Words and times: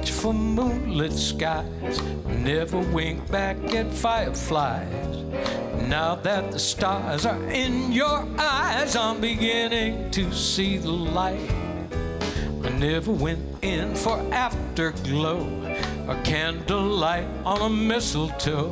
Much 0.00 0.10
for 0.12 0.32
moonlit 0.32 1.12
skies, 1.12 2.00
never 2.26 2.78
winked 2.78 3.30
back 3.30 3.58
at 3.74 3.92
fireflies. 3.92 5.16
Now 5.88 6.14
that 6.14 6.52
the 6.52 6.58
stars 6.58 7.26
are 7.26 7.42
in 7.50 7.92
your 7.92 8.26
eyes, 8.38 8.96
I'm 8.96 9.20
beginning 9.20 10.10
to 10.12 10.32
see 10.32 10.78
the 10.78 10.90
light. 10.90 11.50
I 12.64 12.70
never 12.78 13.12
went 13.12 13.40
in 13.60 13.94
for 13.94 14.18
afterglow 14.32 15.40
or 16.08 16.16
candlelight 16.24 17.28
on 17.44 17.60
a 17.60 17.68
mistletoe. 17.68 18.70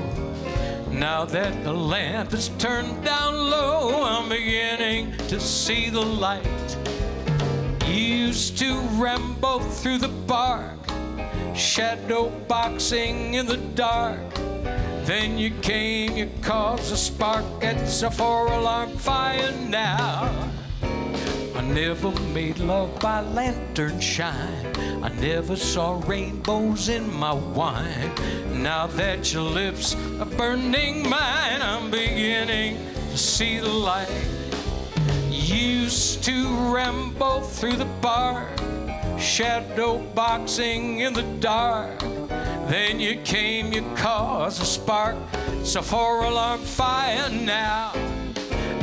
Now 0.90 1.26
that 1.26 1.62
the 1.62 1.74
lamp 1.74 2.32
is 2.32 2.48
turned 2.58 3.04
down 3.04 3.34
low, 3.50 4.02
I'm 4.02 4.30
beginning 4.30 5.12
to 5.28 5.38
see 5.38 5.90
the 5.90 6.00
light. 6.00 6.76
Used 7.86 8.56
to 8.58 8.78
ramble 8.96 9.60
through 9.60 9.98
the 9.98 10.12
park, 10.26 10.77
shadow 11.58 12.30
boxing 12.46 13.34
in 13.34 13.46
the 13.46 13.56
dark. 13.56 14.34
Then 15.04 15.38
you 15.38 15.50
came, 15.60 16.16
you 16.16 16.30
caused 16.40 16.92
a 16.92 16.96
spark, 16.96 17.44
it's 17.62 18.02
a 18.02 18.10
four 18.10 18.46
alarm 18.46 18.96
fire 18.96 19.52
now. 19.68 20.50
I 20.82 21.62
never 21.62 22.12
made 22.32 22.58
love 22.58 23.00
by 23.00 23.20
lantern 23.22 23.98
shine. 24.00 24.66
I 25.02 25.08
never 25.20 25.56
saw 25.56 26.00
rainbows 26.06 26.88
in 26.88 27.12
my 27.12 27.32
wine. 27.32 28.12
Now 28.62 28.86
that 28.86 29.32
your 29.32 29.42
lips 29.42 29.96
are 30.20 30.26
burning 30.26 31.08
mine, 31.08 31.60
I'm 31.60 31.90
beginning 31.90 32.76
to 33.10 33.18
see 33.18 33.58
the 33.58 33.68
light. 33.68 34.08
Used 35.28 36.22
to 36.24 36.46
ramble 36.72 37.40
through 37.40 37.76
the 37.76 37.88
park, 38.00 38.48
shadow 39.20 39.98
boxing 40.14 41.00
in 41.00 41.12
the 41.12 41.22
dark. 41.40 41.98
Then 42.68 43.00
you 43.00 43.20
came, 43.22 43.72
you 43.72 43.82
caused 43.96 44.62
a 44.62 44.64
spark, 44.64 45.16
it's 45.60 45.74
a 45.74 45.82
four 45.82 46.24
alarm 46.24 46.60
fire 46.60 47.28
now. 47.30 47.92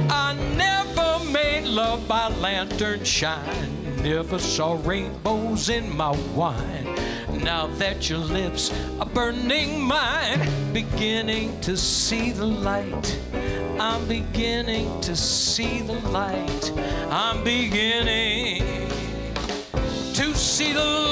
I 0.09 0.35
never 0.55 1.23
made 1.31 1.65
love 1.65 2.07
by 2.07 2.29
lantern 2.29 3.03
shine, 3.03 4.01
never 4.01 4.39
saw 4.39 4.79
rainbows 4.83 5.69
in 5.69 5.95
my 5.95 6.11
wine. 6.33 6.95
Now 7.43 7.67
that 7.77 8.09
your 8.09 8.19
lips 8.19 8.71
are 8.99 9.05
burning 9.05 9.81
mine, 9.81 10.73
beginning 10.73 11.59
to 11.61 11.77
see 11.77 12.31
the 12.31 12.45
light. 12.45 13.19
I'm 13.79 14.07
beginning 14.07 15.01
to 15.01 15.15
see 15.15 15.81
the 15.81 15.99
light. 16.09 16.71
I'm 17.11 17.43
beginning 17.43 18.85
to 20.15 20.33
see 20.33 20.71
the. 20.71 21.05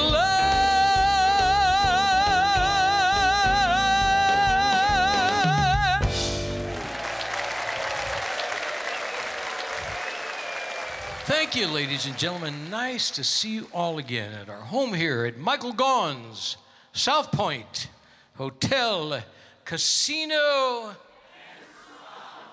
Thank 11.26 11.54
you, 11.54 11.66
ladies 11.68 12.06
and 12.06 12.16
gentlemen. 12.16 12.70
Nice 12.70 13.10
to 13.10 13.22
see 13.22 13.54
you 13.54 13.68
all 13.74 13.98
again 13.98 14.32
at 14.32 14.48
our 14.48 14.56
home 14.56 14.94
here 14.94 15.26
at 15.26 15.36
Michael 15.36 15.74
Gaughan's 15.74 16.56
South 16.94 17.30
Point 17.30 17.88
Hotel 18.36 19.22
Casino. 19.66 20.96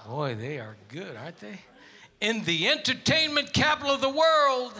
Boy, 0.05 0.35
they 0.35 0.59
are 0.59 0.75
good, 0.89 1.15
aren't 1.15 1.39
they? 1.39 1.61
In 2.21 2.43
the 2.43 2.69
entertainment 2.69 3.51
capital 3.51 3.95
of 3.95 4.01
the 4.01 4.07
world. 4.07 4.73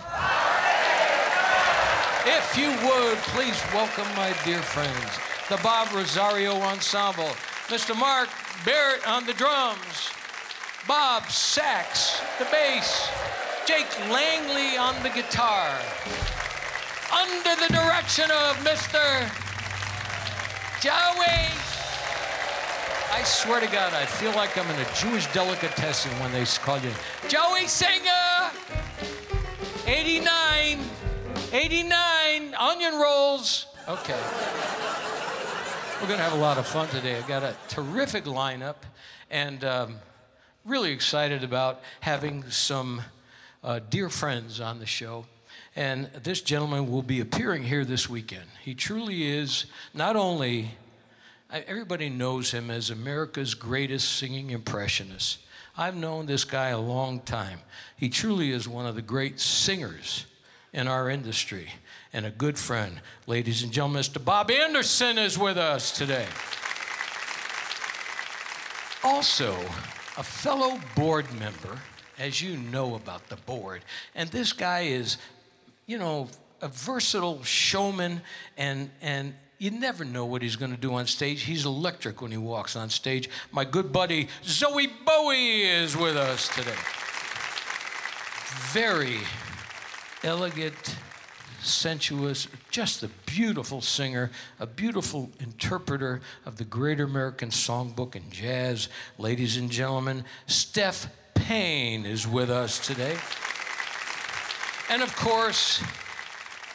If 2.23 2.55
you 2.55 2.69
would, 2.87 3.17
please 3.33 3.59
welcome 3.73 4.05
my 4.15 4.35
dear 4.45 4.61
friends, 4.61 5.17
the 5.49 5.57
Bob 5.63 5.91
Rosario 5.91 6.53
Ensemble, 6.57 7.31
Mr. 7.65 7.97
Mark 7.97 8.29
Barrett 8.63 9.07
on 9.07 9.25
the 9.25 9.33
drums, 9.33 10.11
Bob 10.87 11.23
Sachs, 11.31 12.21
the 12.37 12.45
bass, 12.51 13.09
Jake 13.65 13.89
Langley 14.11 14.77
on 14.77 14.93
the 15.01 15.09
guitar, 15.09 15.79
under 17.11 17.55
the 17.59 17.73
direction 17.73 18.29
of 18.29 18.55
Mr. 18.57 19.27
Joey 20.79 21.70
I 23.13 23.23
swear 23.23 23.59
to 23.59 23.67
God, 23.67 23.93
I 23.93 24.05
feel 24.05 24.31
like 24.31 24.57
I'm 24.57 24.69
in 24.71 24.79
a 24.79 24.93
Jewish 24.95 25.27
delicatessen 25.33 26.11
when 26.21 26.31
they 26.31 26.45
call 26.45 26.79
you 26.79 26.91
Joey 27.27 27.67
Singer. 27.67 28.49
89, 29.85 30.79
89 31.51 32.55
onion 32.55 32.95
rolls. 32.95 33.67
Okay. 33.89 34.19
We're 35.99 36.07
going 36.07 36.19
to 36.19 36.23
have 36.23 36.33
a 36.33 36.41
lot 36.41 36.57
of 36.57 36.65
fun 36.65 36.87
today. 36.87 37.17
I've 37.17 37.27
got 37.27 37.43
a 37.43 37.53
terrific 37.67 38.23
lineup 38.23 38.77
and 39.29 39.63
um, 39.65 39.95
really 40.63 40.93
excited 40.93 41.43
about 41.43 41.81
having 41.99 42.49
some 42.49 43.01
uh, 43.61 43.81
dear 43.89 44.07
friends 44.07 44.61
on 44.61 44.79
the 44.79 44.85
show. 44.85 45.25
And 45.75 46.05
this 46.23 46.41
gentleman 46.41 46.89
will 46.89 47.03
be 47.03 47.19
appearing 47.19 47.63
here 47.63 47.83
this 47.83 48.09
weekend. 48.09 48.47
He 48.63 48.73
truly 48.73 49.27
is 49.27 49.65
not 49.93 50.15
only 50.15 50.71
Everybody 51.51 52.09
knows 52.09 52.51
him 52.51 52.71
as 52.71 52.89
America's 52.89 53.53
greatest 53.55 54.17
singing 54.17 54.51
impressionist. 54.51 55.39
I've 55.77 55.97
known 55.97 56.25
this 56.25 56.45
guy 56.45 56.69
a 56.69 56.79
long 56.79 57.19
time. 57.19 57.59
He 57.97 58.07
truly 58.07 58.51
is 58.51 58.69
one 58.69 58.85
of 58.85 58.95
the 58.95 59.01
great 59.01 59.37
singers 59.39 60.25
in 60.71 60.87
our 60.87 61.09
industry 61.09 61.69
and 62.13 62.25
a 62.25 62.29
good 62.29 62.57
friend. 62.57 63.01
Ladies 63.27 63.63
and 63.63 63.71
gentlemen, 63.71 64.01
Mr. 64.01 64.23
Bob 64.23 64.49
Anderson 64.49 65.17
is 65.17 65.37
with 65.37 65.57
us 65.57 65.91
today. 65.91 66.25
Also, 69.03 69.53
a 70.17 70.23
fellow 70.23 70.79
board 70.95 71.25
member, 71.37 71.79
as 72.17 72.41
you 72.41 72.55
know 72.55 72.95
about 72.95 73.27
the 73.27 73.35
board, 73.35 73.81
and 74.15 74.29
this 74.29 74.53
guy 74.53 74.81
is, 74.81 75.17
you 75.85 75.97
know, 75.97 76.29
a 76.61 76.69
versatile 76.69 77.43
showman 77.43 78.21
and, 78.57 78.89
and 79.01 79.33
you 79.61 79.69
never 79.69 80.03
know 80.03 80.25
what 80.25 80.41
he's 80.41 80.55
going 80.55 80.71
to 80.71 80.77
do 80.77 80.95
on 80.95 81.05
stage. 81.05 81.43
He's 81.43 81.67
electric 81.67 82.19
when 82.19 82.31
he 82.31 82.37
walks 82.37 82.75
on 82.75 82.89
stage. 82.89 83.29
My 83.51 83.63
good 83.63 83.93
buddy 83.93 84.27
Zowie 84.43 84.89
Bowie 85.05 85.61
is 85.61 85.95
with 85.95 86.17
us 86.17 86.47
today. 86.47 86.73
Very 88.73 89.19
elegant, 90.23 90.95
sensuous, 91.61 92.47
just 92.71 93.03
a 93.03 93.09
beautiful 93.27 93.81
singer, 93.81 94.31
a 94.59 94.65
beautiful 94.65 95.29
interpreter 95.39 96.21
of 96.43 96.57
the 96.57 96.65
great 96.65 96.99
American 96.99 97.49
songbook 97.49 98.15
and 98.15 98.31
jazz. 98.31 98.89
Ladies 99.19 99.57
and 99.57 99.69
gentlemen, 99.69 100.25
Steph 100.47 101.05
Payne 101.35 102.07
is 102.07 102.27
with 102.27 102.49
us 102.49 102.83
today. 102.83 103.15
And 104.89 105.03
of 105.03 105.15
course, 105.15 105.83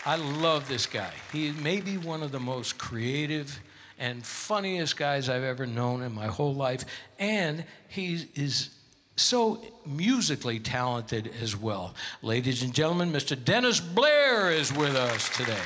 I 0.07 0.15
love 0.15 0.69
this 0.69 0.87
guy. 0.87 1.11
He 1.33 1.51
may 1.51 1.81
be 1.81 1.97
one 1.97 2.23
of 2.23 2.31
the 2.31 2.39
most 2.39 2.79
creative 2.79 3.61
and 3.99 4.25
funniest 4.25 4.97
guys 4.97 5.29
I've 5.29 5.43
ever 5.43 5.67
known 5.67 6.01
in 6.03 6.15
my 6.15 6.27
whole 6.27 6.55
life. 6.55 6.85
And 7.19 7.65
he 7.89 8.29
is 8.37 8.71
so 9.17 9.61
musically 9.85 10.61
talented 10.61 11.33
as 11.43 11.57
well. 11.57 11.93
Ladies 12.23 12.63
and 12.63 12.73
gentlemen, 12.73 13.13
Mr. 13.13 13.43
Dennis 13.43 13.81
Blair 13.81 14.53
is 14.53 14.73
with 14.73 14.95
us 14.95 15.29
today. 15.37 15.59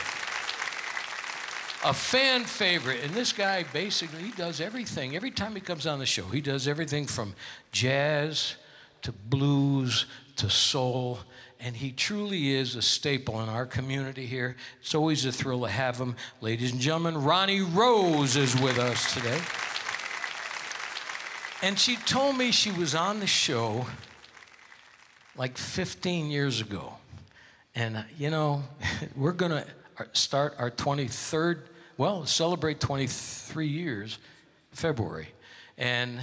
A 1.85 1.93
fan 1.93 2.45
favorite. 2.45 3.05
And 3.05 3.13
this 3.13 3.35
guy 3.35 3.67
basically 3.75 4.23
he 4.23 4.31
does 4.31 4.59
everything. 4.63 5.17
Every 5.17 5.31
time 5.31 5.55
he 5.55 5.61
comes 5.61 5.87
on 5.87 5.99
the 5.99 6.07
show, 6.07 6.25
he 6.25 6.41
does 6.41 6.67
everything 6.67 7.07
from 7.07 7.35
jazz 7.73 8.55
to 9.03 9.13
blues 9.13 10.07
to 10.37 10.49
soul 10.49 11.19
and 11.63 11.77
he 11.77 11.93
truly 11.93 12.55
is 12.55 12.75
a 12.75 12.83
staple 12.83 13.41
in 13.43 13.49
our 13.49 13.67
community 13.67 14.27
here. 14.27 14.57
It's 14.81 14.95
always 14.95 15.25
a 15.27 15.33
thrill 15.33 15.63
to 15.63 15.69
have 15.69 15.99
him. 15.99 16.17
Ladies 16.41 16.73
and 16.73 16.81
gentlemen, 16.81 17.23
Ronnie 17.23 17.61
Rose 17.61 18.37
is 18.37 18.59
with 18.61 18.79
us 18.79 19.13
today. 19.15 19.41
And 21.63 21.79
she 21.79 21.97
told 21.97 22.39
me 22.39 22.51
she 22.51 22.73
was 22.73 22.95
on 22.95 23.21
the 23.21 23.27
show 23.27 23.87
like 25.37 25.59
15 25.59 26.31
years 26.31 26.63
ago. 26.63 26.95
And, 27.75 27.99
uh, 27.99 28.03
you 28.19 28.31
know, 28.31 28.63
we're 29.17 29.33
going 29.33 29.53
to 29.53 29.67
start 30.13 30.55
our 30.59 30.71
23rd, 30.71 31.61
well, 31.99 32.25
celebrate 32.25 32.81
23 32.81 33.67
years 33.67 34.19
February. 34.73 35.29
And 35.77 36.21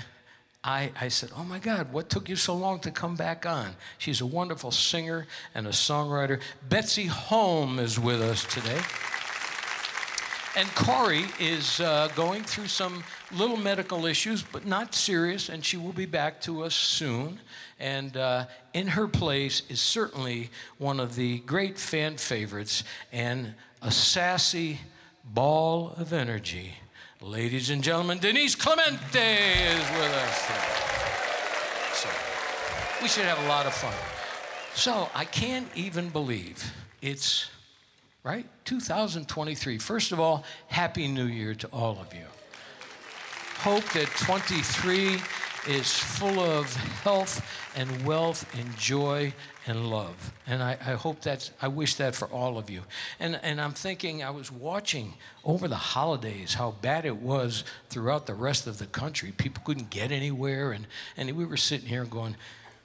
I, 0.63 0.91
I 0.99 1.07
said, 1.07 1.29
Oh 1.35 1.43
my 1.43 1.59
God, 1.59 1.93
what 1.93 2.09
took 2.09 2.29
you 2.29 2.35
so 2.35 2.55
long 2.55 2.79
to 2.81 2.91
come 2.91 3.15
back 3.15 3.45
on? 3.45 3.75
She's 3.97 4.21
a 4.21 4.25
wonderful 4.25 4.71
singer 4.71 5.27
and 5.55 5.67
a 5.67 5.71
songwriter. 5.71 6.41
Betsy 6.67 7.05
Holm 7.05 7.79
is 7.79 7.99
with 7.99 8.21
us 8.21 8.43
today. 8.45 8.81
And 10.57 10.67
Corey 10.73 11.25
is 11.39 11.79
uh, 11.81 12.09
going 12.15 12.43
through 12.43 12.65
some 12.65 13.03
little 13.31 13.57
medical 13.57 14.07
issues, 14.07 14.41
but 14.41 14.65
not 14.65 14.95
serious, 14.95 15.49
and 15.49 15.63
she 15.63 15.77
will 15.77 15.93
be 15.93 16.07
back 16.07 16.41
to 16.41 16.63
us 16.63 16.73
soon. 16.73 17.39
And 17.79 18.17
uh, 18.17 18.47
in 18.73 18.87
her 18.87 19.07
place 19.07 19.61
is 19.69 19.79
certainly 19.79 20.49
one 20.79 20.99
of 20.99 21.15
the 21.15 21.39
great 21.39 21.77
fan 21.77 22.17
favorites 22.17 22.83
and 23.11 23.53
a 23.83 23.91
sassy 23.91 24.79
ball 25.23 25.93
of 25.95 26.11
energy. 26.11 26.77
Ladies 27.21 27.71
and 27.71 27.83
gentlemen, 27.83 28.19
Denise 28.19 28.53
Clemente 28.53 28.93
is 28.93 29.89
with 29.91 30.13
us. 30.13 30.49
So, 31.93 32.09
we 33.01 33.07
should 33.07 33.25
have 33.25 33.43
a 33.43 33.47
lot 33.47 33.65
of 33.65 33.73
fun. 33.73 33.93
So, 34.75 35.09
I 35.15 35.25
can't 35.25 35.67
even 35.75 36.09
believe 36.09 36.71
it's 37.01 37.49
right? 38.27 38.45
2023. 38.65 39.77
First 39.77 40.11
of 40.11 40.19
all, 40.19 40.43
Happy 40.67 41.07
New 41.07 41.25
Year 41.25 41.55
to 41.55 41.67
all 41.67 41.97
of 41.99 42.13
you. 42.13 42.25
Hope 43.59 43.85
that 43.93 44.07
23 44.19 45.17
is 45.67 45.91
full 45.97 46.39
of 46.39 46.73
health 46.75 47.45
and 47.75 48.05
wealth 48.05 48.45
and 48.57 48.77
joy 48.77 49.33
and 49.65 49.89
love. 49.89 50.31
And 50.47 50.63
I, 50.63 50.77
I, 50.79 50.93
hope 50.93 51.21
that 51.21 51.51
I 51.61 51.67
wish 51.67 51.95
that 51.95 52.15
for 52.15 52.27
all 52.29 52.57
of 52.57 52.69
you. 52.69 52.83
And, 53.19 53.39
and 53.43 53.59
I'm 53.59 53.73
thinking, 53.73 54.23
I 54.23 54.29
was 54.29 54.51
watching 54.51 55.15
over 55.43 55.67
the 55.67 55.75
holidays 55.75 56.53
how 56.53 56.71
bad 56.81 57.05
it 57.05 57.17
was 57.17 57.63
throughout 57.89 58.25
the 58.25 58.33
rest 58.33 58.65
of 58.65 58.77
the 58.77 58.85
country. 58.85 59.33
People 59.35 59.61
couldn't 59.65 59.89
get 59.89 60.11
anywhere. 60.11 60.71
And, 60.71 60.87
and 61.17 61.31
we 61.33 61.45
were 61.45 61.57
sitting 61.57 61.87
here 61.87 62.05
going, 62.05 62.37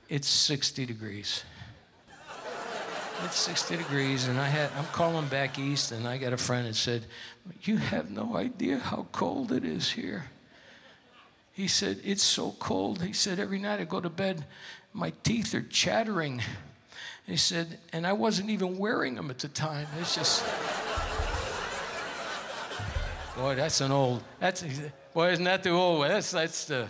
it's 0.08 0.28
60 0.28 0.84
degrees. 0.84 1.44
It's 3.24 3.36
60 3.36 3.76
degrees, 3.76 4.26
and 4.26 4.36
I 4.36 4.48
had, 4.48 4.70
I'm 4.76 4.86
calling 4.86 5.28
back 5.28 5.56
east, 5.56 5.92
and 5.92 6.08
I 6.08 6.18
got 6.18 6.32
a 6.32 6.36
friend 6.36 6.66
that 6.66 6.74
said, 6.74 7.06
You 7.62 7.76
have 7.76 8.10
no 8.10 8.36
idea 8.36 8.78
how 8.78 9.06
cold 9.12 9.52
it 9.52 9.64
is 9.64 9.92
here. 9.92 10.31
He 11.52 11.68
said, 11.68 12.00
It's 12.04 12.22
so 12.22 12.54
cold. 12.58 13.02
He 13.02 13.12
said, 13.12 13.38
Every 13.38 13.58
night 13.58 13.80
I 13.80 13.84
go 13.84 14.00
to 14.00 14.08
bed, 14.08 14.44
my 14.92 15.12
teeth 15.22 15.54
are 15.54 15.62
chattering. 15.62 16.42
He 17.26 17.36
said, 17.36 17.78
and 17.92 18.06
I 18.06 18.12
wasn't 18.12 18.50
even 18.50 18.78
wearing 18.78 19.14
them 19.14 19.30
at 19.30 19.38
the 19.38 19.48
time. 19.48 19.86
It's 20.00 20.14
just. 20.14 20.44
Boy, 23.36 23.54
that's 23.54 23.80
an 23.80 23.92
old. 23.92 24.22
That's 24.40 24.64
boy, 25.14 25.30
isn't 25.30 25.44
that 25.44 25.62
the 25.62 25.70
old 25.70 26.00
way? 26.00 26.08
That's 26.08 26.30
that's 26.30 26.64
the. 26.66 26.88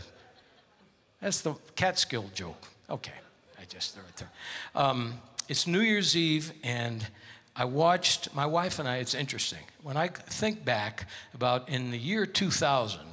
That's 1.21 1.41
the 1.43 1.55
Catskill 1.77 2.25
joke. 2.35 2.67
Okay, 2.91 3.13
I 3.61 3.65
just 3.69 3.95
threw 3.95 4.03
it 4.03 4.17
there. 4.17 4.31
Um, 4.75 5.21
it's 5.49 5.69
New 5.69 5.81
Year's 5.81 6.17
Eve, 6.17 6.53
and 6.65 7.07
I 7.55 7.65
watched 7.65 8.35
my 8.35 8.47
wife 8.47 8.81
and 8.81 8.89
I. 8.89 8.97
It's 8.97 9.15
interesting 9.15 9.63
when 9.83 9.97
I 9.97 10.09
think 10.09 10.65
back 10.65 11.07
about 11.33 11.69
in 11.69 11.93
the 11.93 11.99
year 11.99 12.27
2000. 12.27 13.12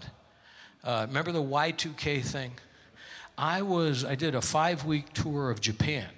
Uh, 0.83 1.05
remember 1.07 1.31
the 1.31 1.43
Y2K 1.43 2.23
thing? 2.23 2.51
I 3.37 3.61
was 3.61 4.03
I 4.03 4.15
did 4.15 4.35
a 4.35 4.41
five 4.41 4.85
week 4.85 5.13
tour 5.13 5.49
of 5.49 5.61
Japan, 5.61 6.09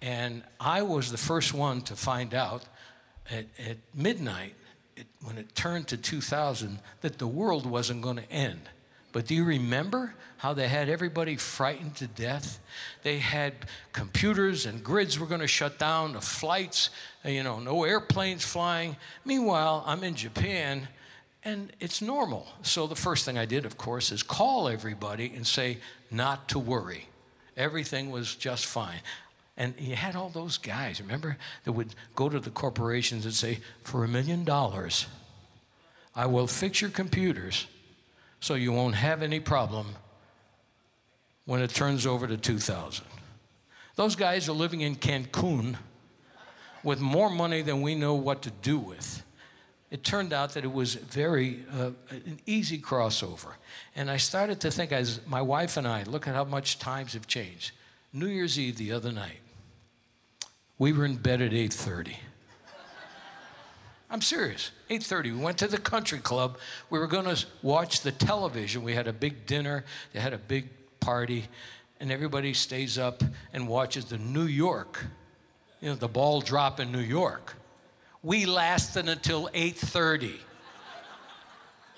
and 0.00 0.42
I 0.60 0.82
was 0.82 1.10
the 1.10 1.18
first 1.18 1.54
one 1.54 1.80
to 1.82 1.96
find 1.96 2.34
out 2.34 2.64
at, 3.30 3.46
at 3.58 3.78
midnight 3.94 4.54
it, 4.96 5.06
when 5.22 5.38
it 5.38 5.54
turned 5.54 5.88
to 5.88 5.96
2000 5.96 6.78
that 7.00 7.18
the 7.18 7.26
world 7.26 7.64
wasn't 7.64 8.02
going 8.02 8.16
to 8.16 8.30
end. 8.30 8.60
But 9.12 9.26
do 9.26 9.34
you 9.34 9.44
remember 9.44 10.14
how 10.38 10.54
they 10.54 10.68
had 10.68 10.88
everybody 10.88 11.36
frightened 11.36 11.96
to 11.96 12.06
death? 12.06 12.58
They 13.02 13.18
had 13.18 13.54
computers 13.92 14.66
and 14.66 14.82
grids 14.82 15.18
were 15.18 15.26
going 15.26 15.40
to 15.40 15.46
shut 15.46 15.78
down, 15.78 16.14
the 16.14 16.20
flights, 16.20 16.90
you 17.24 17.42
know, 17.42 17.60
no 17.60 17.84
airplanes 17.84 18.44
flying. 18.44 18.96
Meanwhile, 19.24 19.84
I'm 19.86 20.02
in 20.02 20.14
Japan 20.14 20.88
and 21.44 21.72
it's 21.80 22.00
normal. 22.00 22.46
So 22.62 22.86
the 22.86 22.96
first 22.96 23.24
thing 23.24 23.36
I 23.36 23.46
did, 23.46 23.64
of 23.64 23.76
course, 23.76 24.12
is 24.12 24.22
call 24.22 24.68
everybody 24.68 25.32
and 25.34 25.46
say, 25.46 25.78
not 26.10 26.48
to 26.50 26.58
worry. 26.58 27.06
Everything 27.56 28.10
was 28.10 28.34
just 28.34 28.66
fine. 28.66 29.00
And 29.56 29.74
you 29.78 29.96
had 29.96 30.16
all 30.16 30.30
those 30.30 30.56
guys, 30.56 31.00
remember, 31.00 31.36
that 31.64 31.72
would 31.72 31.94
go 32.14 32.28
to 32.28 32.40
the 32.40 32.50
corporations 32.50 33.24
and 33.24 33.34
say, 33.34 33.60
for 33.82 34.04
a 34.04 34.08
million 34.08 34.44
dollars, 34.44 35.06
I 36.14 36.26
will 36.26 36.46
fix 36.46 36.80
your 36.80 36.90
computers 36.90 37.66
so 38.40 38.54
you 38.54 38.72
won't 38.72 38.94
have 38.94 39.22
any 39.22 39.40
problem 39.40 39.86
when 41.44 41.60
it 41.60 41.70
turns 41.70 42.06
over 42.06 42.26
to 42.26 42.36
2000. 42.36 43.04
Those 43.96 44.16
guys 44.16 44.48
are 44.48 44.52
living 44.52 44.80
in 44.80 44.96
Cancun 44.96 45.76
with 46.82 47.00
more 47.00 47.28
money 47.30 47.62
than 47.62 47.82
we 47.82 47.94
know 47.94 48.14
what 48.14 48.42
to 48.42 48.50
do 48.62 48.78
with. 48.78 49.22
It 49.92 50.04
turned 50.04 50.32
out 50.32 50.54
that 50.54 50.64
it 50.64 50.72
was 50.72 50.94
very 50.94 51.66
uh, 51.70 51.90
an 52.08 52.40
easy 52.46 52.78
crossover. 52.78 53.52
And 53.94 54.10
I 54.10 54.16
started 54.16 54.58
to 54.62 54.70
think 54.70 54.90
as 54.90 55.20
my 55.26 55.42
wife 55.42 55.76
and 55.76 55.86
I, 55.86 56.04
look 56.04 56.26
at 56.26 56.34
how 56.34 56.44
much 56.44 56.78
times 56.78 57.12
have 57.12 57.26
changed. 57.26 57.72
New 58.10 58.26
Year's 58.26 58.58
Eve 58.58 58.78
the 58.78 58.90
other 58.90 59.12
night, 59.12 59.40
we 60.78 60.94
were 60.94 61.04
in 61.04 61.16
bed 61.16 61.42
at 61.42 61.52
8:30. 61.52 62.16
I'm 64.08 64.22
serious. 64.22 64.70
8:30. 64.88 65.24
We 65.24 65.44
went 65.44 65.58
to 65.58 65.68
the 65.68 65.76
country 65.76 66.20
club. 66.20 66.56
We 66.88 66.98
were 66.98 67.06
going 67.06 67.26
to 67.26 67.44
watch 67.60 68.00
the 68.00 68.12
television. 68.12 68.82
We 68.82 68.94
had 68.94 69.06
a 69.06 69.12
big 69.12 69.44
dinner. 69.44 69.84
They 70.14 70.20
had 70.20 70.32
a 70.32 70.38
big 70.38 70.70
party, 71.00 71.48
and 72.00 72.10
everybody 72.10 72.54
stays 72.54 72.96
up 72.96 73.22
and 73.52 73.68
watches 73.68 74.06
the 74.06 74.16
New 74.16 74.46
York. 74.46 75.04
You 75.82 75.90
know, 75.90 75.96
the 75.96 76.08
ball 76.08 76.40
drop 76.40 76.80
in 76.80 76.92
New 76.92 77.00
York. 77.00 77.56
We 78.22 78.46
lasted 78.46 79.08
until 79.08 79.48
8:30. 79.52 80.38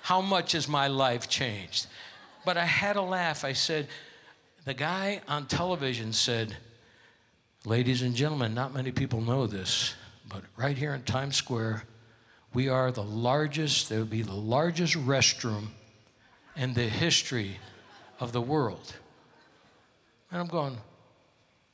How 0.02 0.20
much 0.20 0.52
has 0.52 0.68
my 0.68 0.86
life 0.88 1.28
changed? 1.28 1.86
But 2.44 2.56
I 2.56 2.64
had 2.64 2.96
a 2.96 3.02
laugh. 3.02 3.44
I 3.44 3.54
said, 3.54 3.88
the 4.64 4.74
guy 4.74 5.20
on 5.28 5.46
television 5.46 6.12
said, 6.12 6.56
Ladies 7.66 8.02
and 8.02 8.14
gentlemen, 8.14 8.54
not 8.54 8.74
many 8.74 8.92
people 8.92 9.22
know 9.22 9.46
this, 9.46 9.94
but 10.28 10.42
right 10.56 10.76
here 10.76 10.92
in 10.92 11.02
Times 11.02 11.36
Square, 11.36 11.84
we 12.52 12.68
are 12.68 12.92
the 12.92 13.02
largest, 13.02 13.88
there 13.88 14.00
will 14.00 14.06
be 14.06 14.20
the 14.20 14.34
largest 14.34 14.94
restroom 14.94 15.68
in 16.56 16.74
the 16.74 16.88
history 16.88 17.58
of 18.20 18.32
the 18.32 18.40
world. 18.40 18.94
And 20.30 20.40
I'm 20.40 20.46
going, 20.46 20.76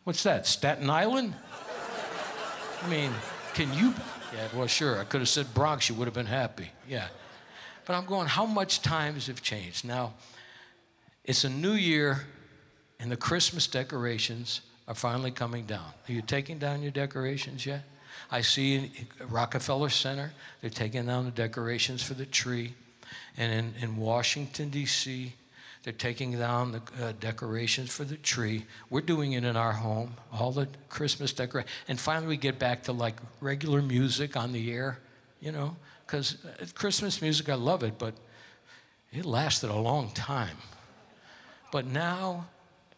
what's 0.04 0.23
that, 0.23 0.47
Staten 0.47 0.88
Island? 0.88 1.35
I 2.83 2.88
mean, 2.88 3.11
can 3.54 3.73
you? 3.75 3.92
Yeah, 4.32 4.49
well, 4.54 4.66
sure. 4.66 4.99
I 4.99 5.04
could 5.04 5.20
have 5.20 5.28
said 5.28 5.52
Bronx, 5.54 5.88
you 5.88 5.94
would 5.96 6.06
have 6.06 6.14
been 6.14 6.26
happy. 6.26 6.70
Yeah. 6.88 7.08
But 7.87 7.94
I'm 7.94 8.06
going, 8.06 8.28
how 8.28 8.46
much 8.46 8.82
times 8.82 9.26
have 9.26 9.42
changed? 9.42 9.84
Now, 9.84 10.14
it's 11.25 11.44
a 11.44 11.49
new 11.49 11.72
year, 11.72 12.26
and 12.99 13.10
the 13.10 13.16
Christmas 13.16 13.66
decorations 13.66 14.60
are 14.87 14.94
finally 14.94 15.30
coming 15.30 15.66
down. 15.66 15.92
Are 16.08 16.12
you 16.12 16.22
taking 16.22 16.58
down 16.58 16.82
your 16.82 16.92
decorations 16.92 17.66
yet? 17.66 17.84
I 18.30 18.42
see 18.42 18.76
in 18.76 18.90
Rockefeller 19.28 19.88
Center, 19.88 20.32
they're 20.60 20.70
taking 20.70 21.06
down 21.06 21.25
the 21.25 21.30
decorations 21.30 22.02
for 22.02 22.14
the 22.14 22.26
tree. 22.26 22.75
And 23.37 23.52
in, 23.52 23.82
in 23.82 23.96
Washington, 23.96 24.70
D.C., 24.70 25.32
they're 25.82 25.92
taking 25.92 26.38
down 26.38 26.72
the 26.72 26.82
uh, 27.02 27.12
decorations 27.20 27.90
for 27.90 28.04
the 28.04 28.16
tree. 28.16 28.66
We're 28.90 29.00
doing 29.00 29.32
it 29.32 29.44
in 29.44 29.56
our 29.56 29.72
home, 29.72 30.14
all 30.32 30.52
the 30.52 30.68
Christmas 30.88 31.32
decorations. 31.32 31.72
And 31.88 31.99
finally, 31.99 32.28
we 32.28 32.37
get 32.37 32.58
back 32.58 32.82
to 32.84 32.92
like 32.92 33.16
regular 33.40 33.80
music 33.80 34.37
on 34.37 34.52
the 34.52 34.72
air, 34.72 34.99
you 35.40 35.52
know, 35.52 35.76
because 36.06 36.37
uh, 36.44 36.66
Christmas 36.75 37.22
music, 37.22 37.49
I 37.49 37.54
love 37.54 37.82
it, 37.82 37.99
but 37.99 38.14
it 39.10 39.25
lasted 39.25 39.70
a 39.70 39.76
long 39.76 40.10
time. 40.10 40.58
But 41.72 41.87
now 41.87 42.46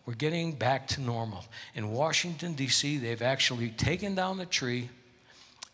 we're 0.04 0.14
getting 0.14 0.52
back 0.52 0.88
to 0.88 1.00
normal. 1.00 1.44
In 1.74 1.92
Washington, 1.92 2.54
D.C., 2.54 2.98
they've 2.98 3.22
actually 3.22 3.70
taken 3.70 4.16
down 4.16 4.38
the 4.38 4.46
tree 4.46 4.90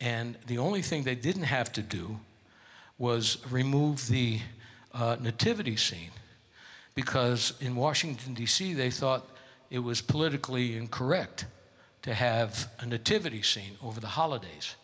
and 0.01 0.37
the 0.47 0.59
only 0.59 0.83
thing 0.83 1.03
they 1.03 1.15
didn't 1.15 1.45
have 1.45 1.73
to 1.73 1.83
do 1.83 2.21
was 2.99 3.39
remove 3.51 4.09
the 4.09 4.41
uh, 4.93 5.17
nativity 5.21 5.77
scene 5.77 6.11
because 6.99 7.53
in 7.61 7.77
Washington, 7.77 8.35
D.C., 8.35 8.75
they 8.75 8.91
thought 8.91 9.25
it 9.71 9.79
was 9.79 10.01
politically 10.01 10.77
incorrect 10.77 11.47
to 12.03 12.13
have 12.13 12.69
a 12.81 12.87
nativity 12.87 13.41
scene 13.41 13.77
over 13.81 14.01
the 14.01 14.09
holidays. 14.09 14.75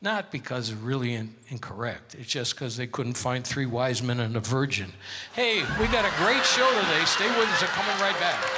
Not 0.00 0.30
because 0.30 0.70
it's 0.70 0.80
really 0.80 1.14
in, 1.14 1.34
incorrect, 1.48 2.14
it's 2.14 2.30
just 2.30 2.54
because 2.54 2.76
they 2.76 2.86
couldn't 2.86 3.16
find 3.16 3.44
three 3.44 3.66
wise 3.66 4.04
men 4.04 4.20
and 4.20 4.36
a 4.36 4.40
virgin. 4.40 4.92
Hey, 5.32 5.62
we 5.80 5.88
got 5.88 6.04
a 6.04 6.16
great 6.22 6.44
show 6.44 6.70
today. 6.80 7.04
Stay 7.06 7.28
with 7.36 7.48
us, 7.48 7.60
we're 7.60 7.66
coming 7.66 8.00
right 8.00 8.20
back. 8.20 8.57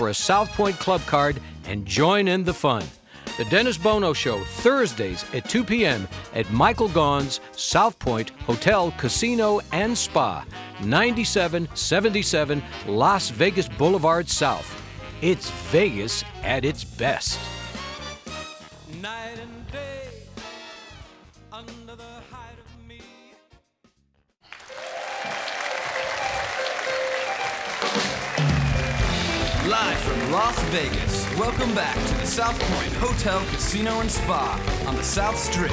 for 0.00 0.08
a 0.08 0.14
South 0.14 0.50
Point 0.52 0.78
Club 0.78 1.02
card 1.02 1.38
and 1.66 1.84
join 1.84 2.26
in 2.26 2.42
the 2.42 2.54
fun. 2.54 2.82
The 3.36 3.44
Dennis 3.44 3.76
Bono 3.76 4.14
Show, 4.14 4.42
Thursdays 4.44 5.26
at 5.34 5.46
2 5.46 5.62
p.m. 5.62 6.08
at 6.32 6.50
Michael 6.50 6.88
Gaughan's 6.88 7.38
South 7.52 7.98
Point 7.98 8.30
Hotel, 8.46 8.94
Casino, 8.96 9.60
and 9.72 9.98
Spa, 9.98 10.46
9777 10.82 12.62
Las 12.86 13.28
Vegas 13.28 13.68
Boulevard 13.68 14.26
South. 14.26 14.74
It's 15.20 15.50
Vegas 15.70 16.24
at 16.42 16.64
its 16.64 16.82
best. 16.82 17.38
Las 30.30 30.56
Vegas. 30.70 31.26
Welcome 31.36 31.74
back 31.74 31.96
to 31.96 32.14
the 32.14 32.26
South 32.26 32.56
Point 32.56 32.92
Hotel, 32.94 33.40
Casino, 33.50 34.00
and 34.00 34.08
Spa 34.08 34.84
on 34.86 34.94
the 34.94 35.02
South 35.02 35.36
Strip. 35.36 35.72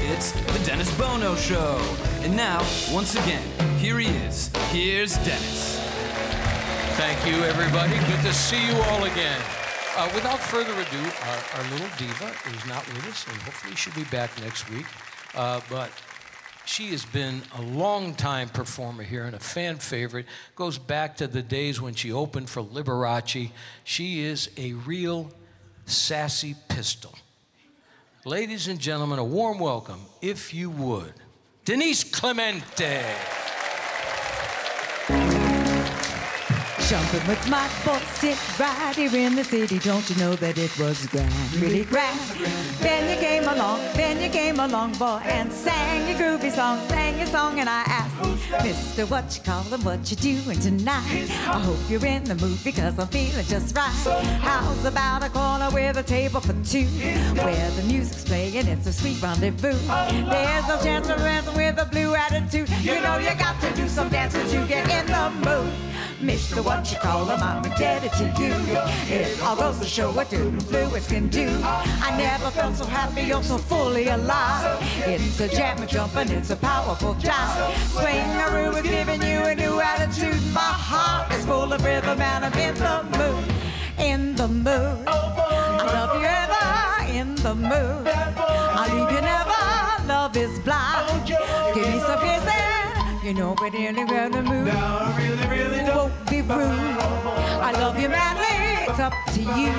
It's 0.00 0.32
the 0.32 0.64
Dennis 0.64 0.90
Bono 0.96 1.36
Show. 1.36 1.78
And 2.22 2.34
now, 2.34 2.66
once 2.90 3.16
again, 3.16 3.42
here 3.76 3.98
he 3.98 4.06
is. 4.06 4.50
Here's 4.70 5.16
Dennis. 5.16 5.78
Thank 6.96 7.26
you, 7.26 7.44
everybody. 7.44 7.92
Good 8.10 8.22
to 8.22 8.32
see 8.32 8.66
you 8.66 8.72
all 8.84 9.04
again. 9.04 9.42
Uh, 9.94 10.10
without 10.14 10.40
further 10.40 10.72
ado, 10.72 11.04
our, 11.26 11.60
our, 11.60 11.70
little 11.72 11.88
diva 11.98 12.32
is 12.56 12.66
not 12.66 12.86
with 12.86 13.06
us, 13.08 13.26
and 13.28 13.36
hopefully 13.42 13.76
she'll 13.76 13.92
be 13.92 14.04
back 14.04 14.30
next 14.40 14.70
week. 14.70 14.86
Uh, 15.34 15.60
but 15.68 15.90
she 16.68 16.88
has 16.88 17.04
been 17.06 17.40
a 17.56 17.62
long-time 17.62 18.50
performer 18.50 19.02
here 19.02 19.24
and 19.24 19.34
a 19.34 19.38
fan 19.38 19.78
favorite. 19.78 20.26
Goes 20.54 20.76
back 20.76 21.16
to 21.16 21.26
the 21.26 21.40
days 21.40 21.80
when 21.80 21.94
she 21.94 22.12
opened 22.12 22.50
for 22.50 22.62
Liberace. 22.62 23.50
She 23.84 24.20
is 24.20 24.50
a 24.58 24.74
real 24.74 25.32
sassy 25.86 26.54
pistol. 26.68 27.14
Ladies 28.26 28.68
and 28.68 28.78
gentlemen, 28.78 29.18
a 29.18 29.24
warm 29.24 29.58
welcome, 29.58 30.00
if 30.20 30.52
you 30.52 30.68
would, 30.68 31.14
Denise 31.64 32.04
Clemente. 32.04 33.02
Jumping 36.88 37.28
with 37.28 37.50
my 37.50 37.68
boys, 37.84 38.00
sit 38.14 38.38
right 38.58 38.96
here 38.96 39.14
in 39.14 39.34
the 39.34 39.44
city. 39.44 39.78
Don't 39.78 40.08
you 40.08 40.16
know 40.16 40.34
that 40.36 40.56
it 40.56 40.70
was 40.78 41.06
grand, 41.08 41.54
really 41.56 41.84
grand? 41.84 42.18
Then 42.80 43.10
you 43.10 43.20
came 43.20 43.42
along, 43.42 43.80
then 43.94 44.22
you 44.22 44.30
came 44.30 44.58
along, 44.58 44.92
boy, 44.94 45.20
and 45.24 45.52
sang 45.52 46.08
your 46.08 46.18
groovy 46.18 46.50
song, 46.50 46.78
sang 46.88 47.18
your 47.18 47.26
song, 47.26 47.60
and 47.60 47.68
I 47.68 47.82
asked, 47.82 48.64
Mister, 48.64 49.04
what 49.04 49.36
you 49.36 49.42
callin', 49.44 49.84
what 49.84 50.10
you 50.10 50.16
doing 50.16 50.58
tonight? 50.60 51.28
I 51.46 51.58
hope 51.58 51.76
you're 51.90 52.06
in 52.06 52.24
the 52.24 52.36
mood 52.36 52.58
because 52.64 52.98
I'm 52.98 53.08
feeling 53.08 53.44
just 53.44 53.76
right. 53.76 53.92
How's 54.40 54.86
about 54.86 55.22
a 55.22 55.28
corner 55.28 55.68
with 55.70 55.98
a 55.98 56.02
table 56.02 56.40
for 56.40 56.54
two, 56.64 56.86
where 57.44 57.70
the 57.72 57.82
music's 57.82 58.24
playing, 58.24 58.66
it's 58.66 58.86
a 58.86 58.94
sweet 58.94 59.20
rendezvous. 59.20 59.76
There's 59.76 60.68
no 60.68 60.80
chance 60.82 61.06
for 61.06 61.16
dancing 61.16 61.54
with 61.54 61.78
a 61.78 61.84
blue 61.84 62.14
attitude. 62.14 62.70
You 62.80 62.98
know 63.02 63.18
you 63.18 63.34
got 63.34 63.60
to 63.60 63.74
do 63.74 63.86
some 63.88 64.08
dancing 64.08 64.48
to 64.48 64.66
get 64.66 64.88
in 64.88 65.06
the 65.06 65.30
mood. 65.46 65.70
Mister, 66.20 66.62
what 66.64 66.77
what 66.78 66.92
you 66.92 66.98
call 66.98 67.24
them, 67.24 67.42
I'm 67.42 67.64
indebted 67.64 68.12
to 68.12 68.24
you. 68.40 68.54
It 69.12 69.42
all 69.42 69.56
goes 69.56 69.80
to 69.80 69.84
show 69.84 70.12
what 70.12 70.30
different 70.30 70.62
fluids 70.62 71.08
can 71.08 71.28
do. 71.28 71.48
I 71.64 72.14
never 72.16 72.50
felt 72.52 72.76
so 72.76 72.84
happy 72.84 73.32
or 73.32 73.42
so 73.42 73.58
fully 73.58 74.06
alive. 74.06 74.78
It's 75.04 75.40
a 75.40 75.48
jam 75.48 75.78
and 75.78 75.88
jumping, 75.90 76.30
it's 76.30 76.50
a 76.50 76.56
powerful 76.56 77.16
jive. 77.16 77.72
Swingaroo 77.96 78.76
is 78.76 78.88
giving 78.88 79.22
you 79.22 79.40
a 79.52 79.54
new 79.56 79.80
attitude. 79.80 80.40
My 80.52 80.72
heart 80.88 81.32
is 81.32 81.44
full 81.44 81.72
of 81.72 81.84
rhythm 81.84 82.20
and 82.20 82.44
I'm 82.44 82.58
in 82.66 82.74
the 82.76 83.18
mood. 83.18 83.44
In 83.98 84.36
the 84.36 84.46
mood. 84.46 85.08
I 85.08 85.84
love 85.96 86.12
you 86.20 86.28
ever 86.42 87.18
in 87.18 87.34
the 87.46 87.54
mood. 87.56 88.06
I 88.06 88.84
leave 88.94 89.10
you 89.16 89.20
never. 89.20 90.06
Love 90.06 90.36
is 90.36 90.60
blind. 90.60 91.26
Give 91.26 91.88
me 91.88 91.98
some 92.06 92.20
kisses. 92.20 92.47
You 93.28 93.34
know, 93.34 93.52
but 93.54 93.74
really 93.74 94.04
the 94.06 94.42
mood. 94.42 94.66
No, 94.68 95.14
really, 95.18 95.46
really 95.48 95.84
won't 95.84 96.14
be 96.30 96.40
rude. 96.40 96.96
I 97.60 97.72
love 97.72 98.00
you 98.00 98.08
madly, 98.08 98.86
it's 98.88 98.98
up 98.98 99.12
to 99.34 99.40
you. 99.42 99.70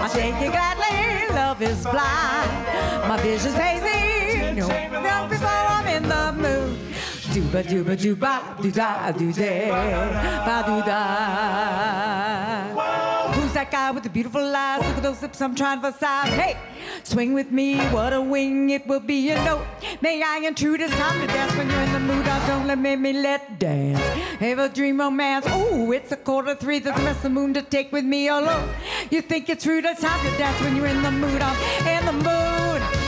I 0.00 0.08
take 0.10 0.40
you 0.40 0.50
gladly, 0.50 1.28
love 1.34 1.60
is 1.60 1.82
blind. 1.82 2.50
My 3.06 3.18
vision's 3.20 3.54
hazy, 3.56 4.54
no, 4.58 4.66
not 4.66 5.28
before 5.28 5.46
I'm 5.46 5.86
in 5.88 6.08
the 6.08 6.32
mood. 6.40 6.78
Dooba 7.34 7.62
dooba 7.68 7.96
dooba 7.98 8.40
doo 8.62 8.70
da 8.70 9.12
doo 9.12 9.30
da 9.30 9.68
ba 10.46 10.62
doo 10.66 10.80
da 10.88 11.00
that 13.54 13.70
guy 13.70 13.90
with 13.90 14.02
the 14.02 14.10
beautiful 14.10 14.54
eyes. 14.54 14.80
Look 14.86 14.96
at 14.96 15.02
those 15.02 15.22
lips, 15.22 15.40
I'm 15.40 15.54
trying 15.54 15.80
for 15.80 15.92
size. 15.92 16.32
Hey, 16.34 16.56
swing 17.02 17.32
with 17.34 17.50
me, 17.50 17.78
what 17.88 18.12
a 18.12 18.20
wing 18.20 18.70
it 18.70 18.86
will 18.86 19.00
be, 19.00 19.14
you 19.28 19.34
know. 19.36 19.64
May 20.00 20.22
I 20.22 20.38
intrude? 20.38 20.80
It's 20.80 20.92
time 20.94 21.20
to 21.20 21.26
dance 21.26 21.54
when 21.56 21.70
you're 21.70 21.80
in 21.80 21.92
the 21.92 22.00
mood. 22.00 22.26
I 22.26 22.46
don't 22.48 22.66
let 22.66 22.78
me, 22.78 22.96
me 22.96 23.12
let 23.12 23.58
dance. 23.58 24.00
Have 24.40 24.58
a 24.58 24.68
dream 24.68 25.00
romance. 25.00 25.46
Oh, 25.48 25.92
it's 25.92 26.12
a 26.12 26.16
quarter 26.16 26.54
three. 26.54 26.80
There's 26.80 26.96
mess 26.98 27.24
of 27.24 27.32
moon 27.32 27.54
to 27.54 27.62
take 27.62 27.92
with 27.92 28.04
me 28.04 28.28
alone. 28.28 28.68
You 29.10 29.22
think 29.22 29.48
it's 29.48 29.66
rude? 29.66 29.84
It's 29.84 30.00
time 30.00 30.20
to 30.24 30.36
dance 30.36 30.60
when 30.60 30.76
you're 30.76 30.86
in 30.86 31.02
the 31.02 31.12
mood. 31.12 31.40
I'm 31.40 31.86
in 31.86 32.06
the 32.06 32.12
mood. 32.12 33.03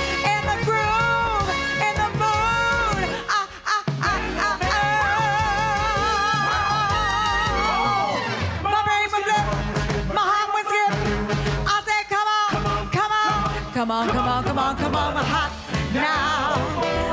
Come 13.76 13.90
on, 13.90 14.08
come 14.08 14.26
on, 14.26 14.42
come 14.42 14.58
on, 14.58 14.74
come 14.78 14.96
on, 14.96 15.12
my 15.12 15.22
hot 15.22 15.52
now. 15.92 16.54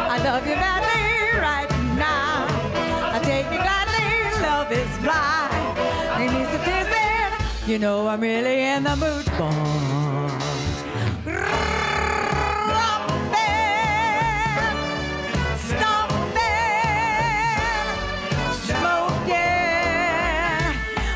I 0.09 0.17
love 0.23 0.47
you 0.47 0.55
madly 0.55 1.37
right 1.41 1.69
now. 1.99 2.47
I 3.11 3.19
take 3.19 3.47
you 3.51 3.59
gladly. 3.67 4.07
Love 4.41 4.71
is 4.71 4.97
blind. 5.03 5.75
It 6.23 6.31
needs 6.31 6.53
a 6.55 6.61
visit. 6.71 7.69
You 7.69 7.79
know 7.79 8.07
I'm 8.07 8.21
really 8.21 8.61
in 8.61 8.83
the 8.83 8.95
mood. 8.95 9.25
Boom. 9.37 10.13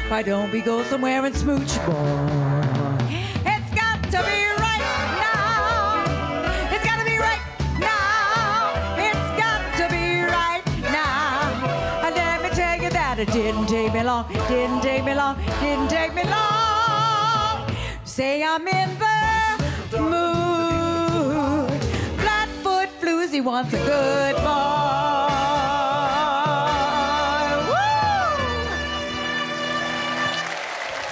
Why 0.09 0.23
don't 0.23 0.51
we 0.51 0.61
go 0.61 0.83
somewhere 0.83 1.23
and 1.25 1.35
smooch, 1.35 1.73
boy? 1.85 2.97
It's 3.45 3.71
got 3.75 4.01
to 4.11 4.19
be 4.29 4.36
that 13.17 13.29
it 13.29 13.33
didn't 13.33 13.67
take 13.67 13.93
me 13.93 14.03
long. 14.03 14.25
Didn't 14.47 14.81
take 14.81 15.03
me 15.03 15.15
long. 15.15 15.37
Didn't 15.59 15.89
take 15.89 16.13
me 16.13 16.23
long. 16.23 17.75
Say 18.03 18.43
I'm 18.43 18.67
in 18.67 18.89
the 19.89 20.01
mood. 20.01 21.81
Flatfoot 22.21 22.89
floozy 23.01 23.43
wants 23.43 23.73
a 23.73 23.77
good 23.77 24.35
boy. 24.35 25.07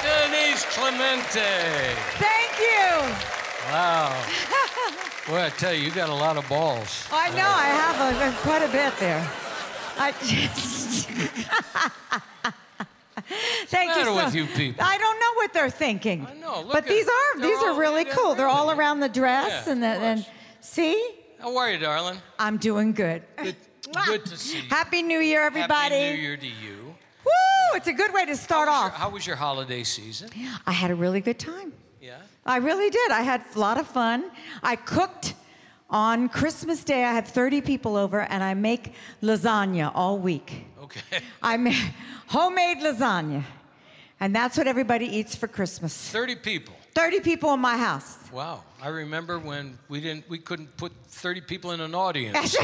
Denise 0.04 0.66
Clemente. 0.76 1.96
Thank 2.22 2.54
you. 2.70 2.90
Wow. 3.72 4.14
Boy, 5.28 5.42
I 5.42 5.50
tell 5.58 5.74
you, 5.74 5.82
you 5.82 5.92
got 5.92 6.10
a 6.10 6.14
lot 6.14 6.38
of 6.38 6.48
balls. 6.48 7.08
I 7.12 7.30
know 7.32 7.50
I 7.50 7.68
have 7.82 7.98
a, 8.22 8.38
quite 8.42 8.62
a 8.62 8.72
bit 8.72 8.94
there. 9.00 9.28
I 9.98 10.12
just. 10.24 11.10
Thank 13.68 13.90
matter 13.90 14.00
you 14.02 14.06
so, 14.06 14.26
with 14.26 14.36
you 14.36 14.46
people? 14.46 14.86
I 14.86 14.98
don't 14.98 15.20
know 15.20 15.34
what 15.36 15.54
they're 15.54 15.70
thinking. 15.70 16.28
I 16.30 16.34
know, 16.36 16.62
look 16.62 16.74
but 16.74 16.84
at- 16.84 16.90
these 16.90 17.08
are 17.08 17.42
these 17.42 17.58
are 17.64 17.80
really 17.80 18.06
cool. 18.06 18.36
They're 18.36 18.48
all 18.48 18.72
around 18.72 19.00
the 19.00 19.10
dress 19.10 19.66
Yeah, 19.66 19.72
and 19.74 19.84
the, 19.84 19.88
and 19.88 20.26
see, 20.62 21.02
How 21.40 21.58
are 21.58 21.72
you, 21.72 21.80
darling? 21.80 22.18
I'm 22.38 22.58
doing 22.58 22.94
good. 22.94 23.24
Good, 23.38 23.56
good 24.06 24.26
to 24.26 24.38
see 24.38 24.58
you. 24.58 24.64
Happy 24.70 25.02
New 25.02 25.20
Year, 25.20 25.42
everybody. 25.42 25.96
Happy 25.96 26.16
New 26.16 26.22
Year 26.22 26.38
to 26.38 26.48
you. 26.48 26.96
Woo! 27.26 27.76
It's 27.76 27.88
a 27.88 27.94
good 27.94 28.14
way 28.14 28.26
to 28.26 28.36
start 28.36 28.70
how 28.70 28.76
off. 28.76 28.92
Your, 28.92 29.00
how 29.00 29.10
was 29.10 29.26
your 29.26 29.36
holiday 29.36 29.84
season? 29.84 30.30
I 30.68 30.72
had 30.72 30.92
a 30.92 30.96
really 30.96 31.22
good 31.22 31.40
time. 31.40 31.74
Yeah. 32.02 32.18
I 32.46 32.58
really 32.58 32.92
did. 32.92 33.12
I 33.12 33.24
had 33.24 33.44
a 33.56 33.60
lot 33.60 33.80
of 33.80 33.88
fun. 33.88 34.26
I 34.62 34.76
cooked 34.76 35.34
on 35.90 36.30
Christmas 36.30 36.84
Day. 36.84 37.04
I 37.04 37.14
have 37.14 37.28
30 37.28 37.62
people 37.62 37.96
over, 37.96 38.22
and 38.22 38.44
I 38.44 38.54
make 38.54 38.94
lasagna 39.22 39.92
all 39.94 40.18
week. 40.18 40.66
Okay. 40.84 41.20
I 41.42 41.58
make 41.58 41.78
homemade 42.28 42.78
lasagna, 42.78 43.44
and 44.20 44.36
that's 44.36 44.58
what 44.58 44.68
everybody 44.68 45.06
eats 45.06 45.36
for 45.36 45.48
Christmas. 45.48 45.96
30 46.12 46.36
people. 46.36 46.76
30 46.94 47.20
people 47.20 47.54
in 47.54 47.60
my 47.60 47.78
house. 47.78 48.18
Wow. 48.32 48.64
I 48.82 48.88
remember 48.88 49.38
when 49.38 49.78
we 49.90 50.00
didn't 50.00 50.30
we 50.30 50.38
couldn't 50.38 50.78
put 50.78 50.94
30 51.08 51.42
people 51.42 51.72
in 51.72 51.82
an 51.82 51.94
audience 51.94 52.56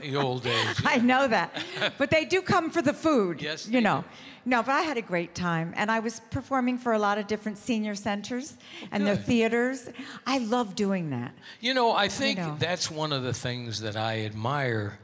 the 0.00 0.16
old 0.16 0.42
days. 0.42 0.82
I 0.84 0.98
know 0.98 1.28
that. 1.28 1.50
But 1.98 2.10
they 2.10 2.24
do 2.24 2.42
come 2.42 2.70
for 2.70 2.82
the 2.82 2.92
food. 2.92 3.40
Yes, 3.42 3.68
You 3.68 3.80
know. 3.80 4.02
do. 4.02 4.08
No, 4.48 4.62
but 4.62 4.72
I 4.72 4.82
had 4.82 4.96
a 4.96 5.02
great 5.02 5.34
time. 5.34 5.74
And 5.76 5.90
I 5.90 5.98
was 5.98 6.20
performing 6.30 6.78
for 6.78 6.92
a 6.92 6.98
lot 6.98 7.18
of 7.18 7.26
different 7.26 7.58
senior 7.58 7.96
centers 7.96 8.56
oh, 8.82 8.88
and 8.92 9.06
their 9.06 9.16
theaters. 9.16 9.88
I 10.24 10.38
love 10.38 10.76
doing 10.76 11.10
that. 11.10 11.34
You 11.60 11.74
know, 11.74 11.90
I 11.90 12.06
think 12.08 12.38
know. 12.38 12.56
that's 12.58 12.88
one 12.88 13.12
of 13.12 13.24
the 13.24 13.34
things 13.34 13.80
that 13.80 13.96
I 13.96 14.20
admire 14.24 14.98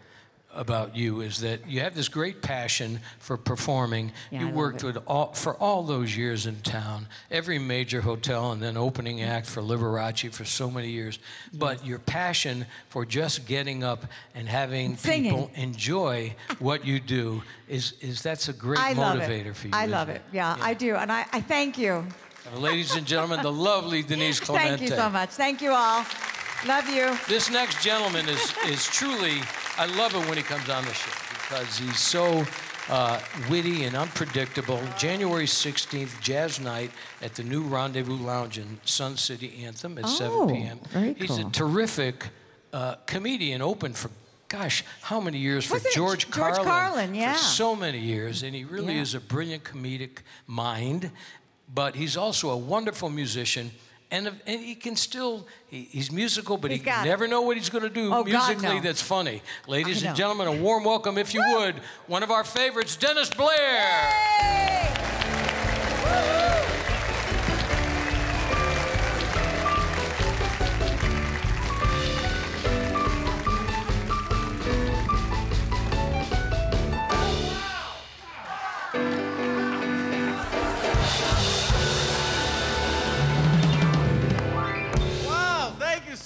about 0.54 0.96
you 0.96 1.20
is 1.20 1.40
that 1.40 1.68
you 1.68 1.80
have 1.80 1.94
this 1.94 2.08
great 2.08 2.42
passion 2.42 3.00
for 3.18 3.36
performing. 3.36 4.12
Yeah, 4.30 4.40
you 4.40 4.48
worked 4.48 4.82
it. 4.82 4.86
with 4.86 4.98
all, 5.06 5.32
for 5.32 5.54
all 5.54 5.82
those 5.82 6.16
years 6.16 6.46
in 6.46 6.60
town, 6.60 7.06
every 7.30 7.58
major 7.58 8.00
hotel, 8.00 8.52
and 8.52 8.62
then 8.62 8.76
opening 8.76 9.22
act 9.22 9.46
for 9.46 9.62
Liberace 9.62 10.32
for 10.32 10.44
so 10.44 10.70
many 10.70 10.90
years. 10.90 11.18
But 11.52 11.84
your 11.86 11.98
passion 11.98 12.66
for 12.88 13.04
just 13.04 13.46
getting 13.46 13.82
up 13.82 14.06
and 14.34 14.48
having 14.48 14.96
Singing. 14.96 15.30
people 15.30 15.50
enjoy 15.54 16.34
what 16.58 16.84
you 16.84 17.00
do 17.00 17.42
is, 17.68 17.94
is 18.00 18.22
that's 18.22 18.48
a 18.48 18.52
great 18.52 18.80
I 18.80 18.94
motivator 18.94 19.54
for 19.54 19.68
you. 19.68 19.72
I 19.74 19.86
love 19.86 20.08
it. 20.08 20.22
Yeah, 20.32 20.56
I 20.60 20.74
do. 20.74 20.96
And 20.96 21.10
I, 21.10 21.26
I 21.32 21.40
thank 21.40 21.78
you. 21.78 22.06
Ladies 22.56 22.96
and 22.96 23.06
gentlemen, 23.06 23.42
the 23.42 23.52
lovely 23.52 24.02
Denise 24.02 24.40
Clemente. 24.40 24.76
Thank 24.76 24.90
you 24.90 24.96
so 24.96 25.08
much. 25.08 25.30
Thank 25.30 25.62
you 25.62 25.70
all. 25.70 26.04
Love 26.66 26.88
you. 26.88 27.16
This 27.26 27.50
next 27.50 27.82
gentleman 27.82 28.28
is, 28.28 28.54
is 28.66 28.86
truly, 28.86 29.40
I 29.76 29.86
love 29.86 30.14
it 30.14 30.26
when 30.28 30.36
he 30.36 30.44
comes 30.44 30.68
on 30.68 30.84
the 30.84 30.94
show 30.94 31.10
because 31.32 31.76
he's 31.76 31.98
so 31.98 32.44
uh, 32.88 33.20
witty 33.50 33.84
and 33.84 33.96
unpredictable. 33.96 34.80
January 34.96 35.46
16th, 35.46 36.20
Jazz 36.20 36.60
Night 36.60 36.92
at 37.20 37.34
the 37.34 37.42
new 37.42 37.62
Rendezvous 37.62 38.16
Lounge 38.16 38.58
in 38.58 38.78
Sun 38.84 39.16
City 39.16 39.64
Anthem 39.64 39.98
at 39.98 40.08
7 40.08 40.30
Oh, 40.32 40.46
p.m. 40.46 40.78
very 40.90 41.14
He's 41.14 41.36
a 41.38 41.50
terrific 41.50 42.28
uh, 42.72 42.94
comedian, 43.06 43.60
open 43.60 43.92
for, 43.92 44.10
gosh, 44.46 44.84
how 45.00 45.20
many 45.20 45.38
years? 45.38 45.64
For 45.66 45.80
George 45.92 46.30
George 46.30 46.30
Carlin. 46.54 46.64
Carlin, 46.64 47.14
yeah. 47.16 47.32
For 47.32 47.38
so 47.38 47.74
many 47.74 47.98
years. 47.98 48.44
And 48.44 48.54
he 48.54 48.62
really 48.64 48.94
Yeah. 48.94 49.02
is 49.02 49.14
a 49.14 49.20
brilliant 49.20 49.64
comedic 49.64 50.18
mind, 50.46 51.10
but 51.74 51.96
he's 51.96 52.16
also 52.16 52.50
a 52.50 52.56
wonderful 52.56 53.10
musician. 53.10 53.72
And, 54.12 54.28
and 54.46 54.60
he 54.60 54.74
can 54.74 54.94
still, 54.94 55.46
he, 55.68 55.88
he's 55.90 56.12
musical, 56.12 56.58
but 56.58 56.70
He's 56.70 56.80
he 56.80 56.84
got 56.84 57.06
it. 57.06 57.08
never 57.08 57.26
know 57.26 57.40
what 57.40 57.56
he's 57.56 57.70
going 57.70 57.82
to 57.82 57.88
do 57.90 58.08
Oh, 58.12 58.22
God, 58.22 58.26
musically 58.26 58.76
no. 58.76 58.80
that's 58.82 59.00
funny. 59.00 59.42
Ladies 59.66 60.02
and 60.02 60.14
gentlemen, 60.14 60.46
a 60.48 60.52
warm 60.62 60.84
welcome, 60.84 61.16
if 61.16 61.32
you 61.32 61.42
would, 61.54 61.76
one 62.06 62.22
of 62.22 62.30
our 62.30 62.44
favorites, 62.44 62.94
Dennis 62.96 63.30
Blair. 63.30 63.56
Wow, 63.58 65.11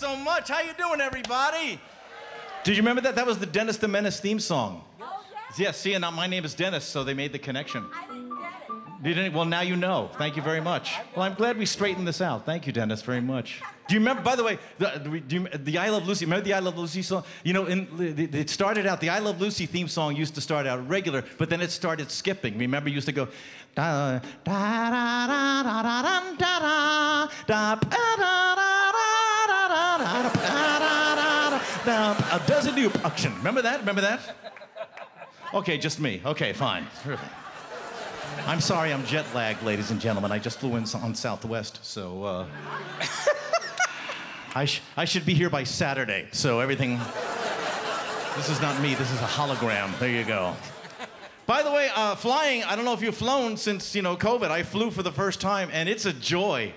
so 0.07 0.16
much. 0.16 0.49
How 0.49 0.61
you 0.61 0.73
doing, 0.79 1.01
everybody? 1.01 1.81
Did 2.62 2.77
you 2.77 2.83
remember 2.83 3.03
that? 3.03 3.16
That 3.16 3.27
was 3.27 3.38
the 3.40 3.47
Dennis 3.47 3.77
the 3.77 3.88
Menace 3.88 4.21
theme 4.21 4.38
song. 4.38 4.85
Oh, 5.01 5.25
Yeah, 5.59 5.73
see, 5.73 5.95
and 5.95 6.03
now 6.03 6.12
my 6.12 6.29
name 6.29 6.45
is 6.45 6.55
Dennis, 6.55 6.85
so 6.85 7.03
they 7.03 7.14
made 7.14 7.33
the 7.33 7.40
connection. 7.40 7.85
You 9.03 9.14
didn't? 9.14 9.35
Well, 9.35 9.45
now 9.45 9.62
you 9.62 9.75
know. 9.75 10.11
Thank 10.16 10.37
you 10.37 10.42
very 10.42 10.61
much. 10.61 10.95
Well, 11.14 11.25
I'm 11.25 11.35
glad 11.35 11.59
we 11.59 11.66
straightened 11.66 12.07
this 12.07 12.21
out. 12.21 12.47
Thank 12.47 12.69
you, 12.69 12.73
Dennis, 12.73 13.03
very 13.03 13.21
much. 13.21 13.61
Do 13.88 13.95
you 13.95 14.01
remember, 14.01 14.23
by 14.23 14.37
the 14.37 14.45
way, 14.45 14.59
the, 14.79 15.23
do 15.27 15.37
you, 15.37 15.49
the 15.49 15.79
I 15.79 15.88
Love 15.90 16.07
Lucy, 16.07 16.25
remember 16.25 16.45
the 16.45 16.55
I 16.55 16.61
Love 16.61 16.79
Lucy 16.79 17.03
song? 17.03 17.25
You 17.42 17.53
know, 17.53 17.66
in, 17.66 17.88
it 18.33 18.49
started 18.49 18.87
out, 18.87 19.01
the 19.01 19.11
I 19.11 19.19
Love 19.19 19.40
Lucy 19.40 19.66
theme 19.66 19.88
song 19.88 20.14
used 20.14 20.37
to 20.37 20.40
start 20.40 20.69
out 20.69 20.88
regular, 20.88 21.25
but 21.37 21.51
then 21.51 21.61
it 21.61 21.73
started 21.73 22.12
skipping. 22.12 22.57
Remember, 22.59 22.88
it 22.88 22.92
used 22.92 23.07
to 23.07 23.12
go, 23.12 23.27
da 23.75 24.21
da 24.45 24.53
da 24.53 25.27
da 25.27 25.62
da 25.62 25.83
da 25.83 26.03
da 26.03 26.27
da 26.42 26.59
da 26.59 27.29
da 27.47 27.75
da 27.75 28.16
da 28.16 28.55
da 28.57 29.15
da 29.77 29.99
da 29.99 30.23
da 30.23 31.61
da 31.85 32.17
uh, 32.33 32.39
does 32.47 32.67
it 32.67 32.75
do 32.75 32.91
action? 33.05 33.35
Remember 33.37 33.62
that? 33.62 33.81
Remember 33.81 34.01
that? 34.01 34.21
Okay, 35.55 35.79
just 35.79 36.01
me. 36.01 36.21
Okay, 36.25 36.53
fine. 36.53 36.87
I'm 38.47 38.61
sorry, 38.61 38.93
I'm 38.93 39.05
jet 39.07 39.25
lagged, 39.35 39.62
ladies 39.62 39.91
and 39.91 40.01
gentlemen. 40.01 40.33
I 40.33 40.39
just 40.39 40.59
flew 40.59 40.77
in 40.77 40.85
on 40.95 41.15
Southwest, 41.15 41.85
so 41.85 42.25
uh, 42.25 42.47
I, 44.55 44.65
sh- 44.65 44.83
I 44.97 45.05
should 45.05 45.25
be 45.25 45.35
here 45.35 45.51
by 45.51 45.65
Saturday. 45.65 46.29
So 46.33 46.61
everything. 46.61 46.99
This 48.37 48.51
is 48.51 48.61
not 48.61 48.81
me. 48.83 48.95
This 48.95 49.11
is 49.11 49.21
a 49.21 49.27
hologram. 49.27 49.99
There 49.99 50.11
you 50.11 50.25
go. 50.25 50.55
By 51.47 51.62
the 51.62 51.71
way, 51.71 51.89
uh, 51.95 52.17
flying. 52.17 52.65
I 52.65 52.77
don't 52.77 52.85
know 52.85 52.93
if 52.93 53.01
you've 53.01 53.17
flown 53.17 53.57
since 53.57 53.95
you 53.95 54.03
know 54.03 54.17
COVID. 54.17 54.51
I 54.51 54.62
flew 54.62 54.91
for 54.91 55.03
the 55.03 55.12
first 55.12 55.41
time, 55.41 55.71
and 55.73 55.89
it's 55.89 56.05
a 56.05 56.12
joy. 56.12 56.73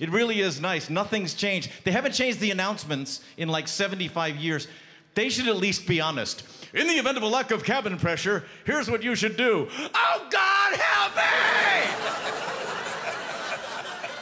It 0.00 0.10
really 0.10 0.40
is 0.40 0.60
nice. 0.60 0.90
Nothing's 0.90 1.34
changed. 1.34 1.70
They 1.84 1.92
haven't 1.92 2.12
changed 2.12 2.40
the 2.40 2.50
announcements 2.50 3.20
in 3.36 3.48
like 3.48 3.68
75 3.68 4.36
years. 4.36 4.66
They 5.14 5.28
should 5.28 5.46
at 5.46 5.56
least 5.56 5.86
be 5.86 6.00
honest. 6.00 6.42
In 6.72 6.86
the 6.86 6.94
event 6.94 7.18
of 7.18 7.22
a 7.22 7.26
lack 7.26 7.50
of 7.50 7.62
cabin 7.64 7.98
pressure, 7.98 8.44
here's 8.64 8.90
what 8.90 9.02
you 9.02 9.14
should 9.14 9.36
do. 9.36 9.68
Oh 9.94 10.28
God, 10.30 10.74
help 10.74 11.14
me! 11.16 11.20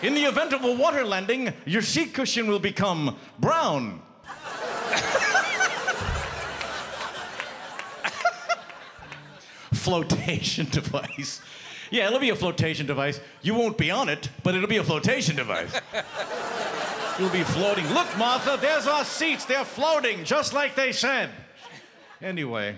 In 0.08 0.14
the 0.14 0.24
event 0.24 0.52
of 0.52 0.64
a 0.64 0.72
water 0.72 1.04
landing, 1.04 1.52
your 1.64 1.82
seat 1.82 2.12
cushion 2.12 2.48
will 2.48 2.58
become 2.58 3.16
brown. 3.38 4.02
flotation 9.72 10.66
device. 10.70 11.40
Yeah, 11.90 12.06
it'll 12.06 12.18
be 12.18 12.30
a 12.30 12.36
flotation 12.36 12.86
device. 12.86 13.20
You 13.42 13.54
won't 13.54 13.78
be 13.78 13.90
on 13.90 14.08
it, 14.08 14.28
but 14.42 14.54
it'll 14.54 14.68
be 14.68 14.76
a 14.76 14.84
flotation 14.84 15.36
device. 15.36 15.80
You'll 17.18 17.30
be 17.30 17.42
floating. 17.42 17.84
Look, 17.88 18.16
Martha, 18.16 18.56
there's 18.60 18.86
our 18.86 19.04
seats. 19.04 19.44
They're 19.44 19.64
floating, 19.64 20.22
just 20.22 20.52
like 20.52 20.76
they 20.76 20.92
said. 20.92 21.30
Anyway. 22.22 22.76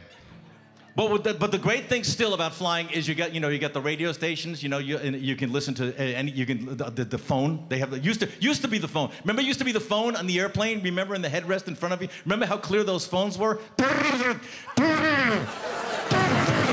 But, 0.97 1.25
the, 1.25 1.35
but 1.35 1.51
the 1.51 1.59
great 1.59 1.89
thing 1.89 2.05
still 2.05 2.35
about 2.35 2.55
flying 2.55 2.89
is 2.91 3.07
you 3.07 3.15
get 3.15 3.33
you 3.33 3.41
know 3.41 3.49
you 3.49 3.59
get 3.59 3.73
the 3.73 3.81
radio 3.81 4.13
stations 4.13 4.63
you 4.63 4.69
know 4.69 4.79
you 4.79 4.99
and 4.99 5.17
you 5.17 5.37
can 5.37 5.53
listen 5.53 5.73
to 5.75 5.95
uh, 5.95 6.03
any 6.03 6.33
you 6.33 6.45
can 6.45 6.77
the, 6.77 6.91
the, 6.91 7.05
the 7.05 7.17
phone 7.17 7.65
they 7.69 7.79
have 7.79 7.93
the, 7.93 8.01
used 8.01 8.21
to 8.21 8.29
used 8.41 8.61
to 8.63 8.69
be 8.69 8.77
the 8.77 8.89
phone 8.89 9.11
remember 9.23 9.41
it 9.41 9.47
used 9.47 9.61
to 9.61 9.65
be 9.65 9.73
the 9.73 9.81
phone 9.81 10.17
on 10.17 10.27
the 10.27 10.39
airplane 10.39 10.83
remember 10.83 11.15
in 11.15 11.23
the 11.23 11.29
headrest 11.29 11.69
in 11.69 11.77
front 11.77 11.95
of 11.95 12.03
you 12.03 12.09
remember 12.25 12.45
how 12.45 12.57
clear 12.57 12.83
those 12.83 13.07
phones 13.07 13.39
were 13.39 13.61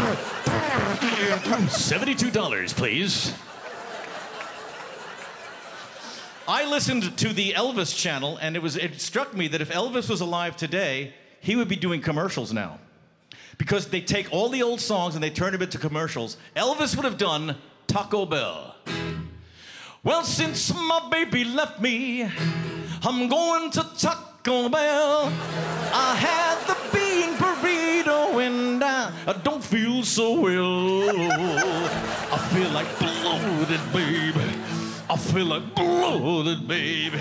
seventy-two 1.70 2.32
dollars 2.32 2.74
please 2.74 3.34
I 6.50 6.64
listened 6.70 7.18
to 7.18 7.34
the 7.34 7.52
Elvis 7.52 7.94
channel, 7.94 8.38
and 8.38 8.56
it 8.56 8.62
was 8.62 8.78
it 8.78 9.02
struck 9.02 9.34
me 9.36 9.50
that 9.50 9.60
if 9.60 9.70
Elvis 9.70 10.10
was 10.10 10.22
alive 10.22 10.56
today, 10.56 11.14
he 11.42 11.58
would 11.58 11.68
be 11.68 11.76
doing 11.76 12.02
commercials 12.02 12.54
now. 12.54 12.80
Because 13.58 13.88
they 13.88 14.00
take 14.00 14.32
all 14.32 14.48
the 14.48 14.64
old 14.64 14.80
songs 14.80 15.16
and 15.16 15.22
they 15.22 15.30
turn 15.30 15.52
them 15.52 15.62
into 15.62 15.78
commercials. 15.78 16.38
Elvis 16.56 16.96
would 16.96 17.04
have 17.04 17.18
done 17.18 17.58
Taco 17.88 18.26
Bell. 18.26 18.76
Well, 20.04 20.24
since 20.24 20.74
my 20.74 21.10
baby 21.12 21.44
left 21.44 21.82
me, 21.82 22.30
I'm 23.04 23.28
going 23.28 23.70
to 23.72 23.86
Taco 23.98 24.70
Bell. 24.70 25.26
I 25.94 26.16
had 26.16 26.66
the 26.66 26.77
I, 29.28 29.34
don't 29.44 29.64
feel 29.64 30.04
so 30.04 30.40
well. 30.40 31.10
I 32.32 32.38
feel 32.54 32.70
like 32.70 32.88
bloated, 32.98 33.82
baby. 33.92 34.58
I 35.10 35.18
feel 35.18 35.46
like 35.46 35.76
bloated, 35.76 36.66
baby. 36.66 37.18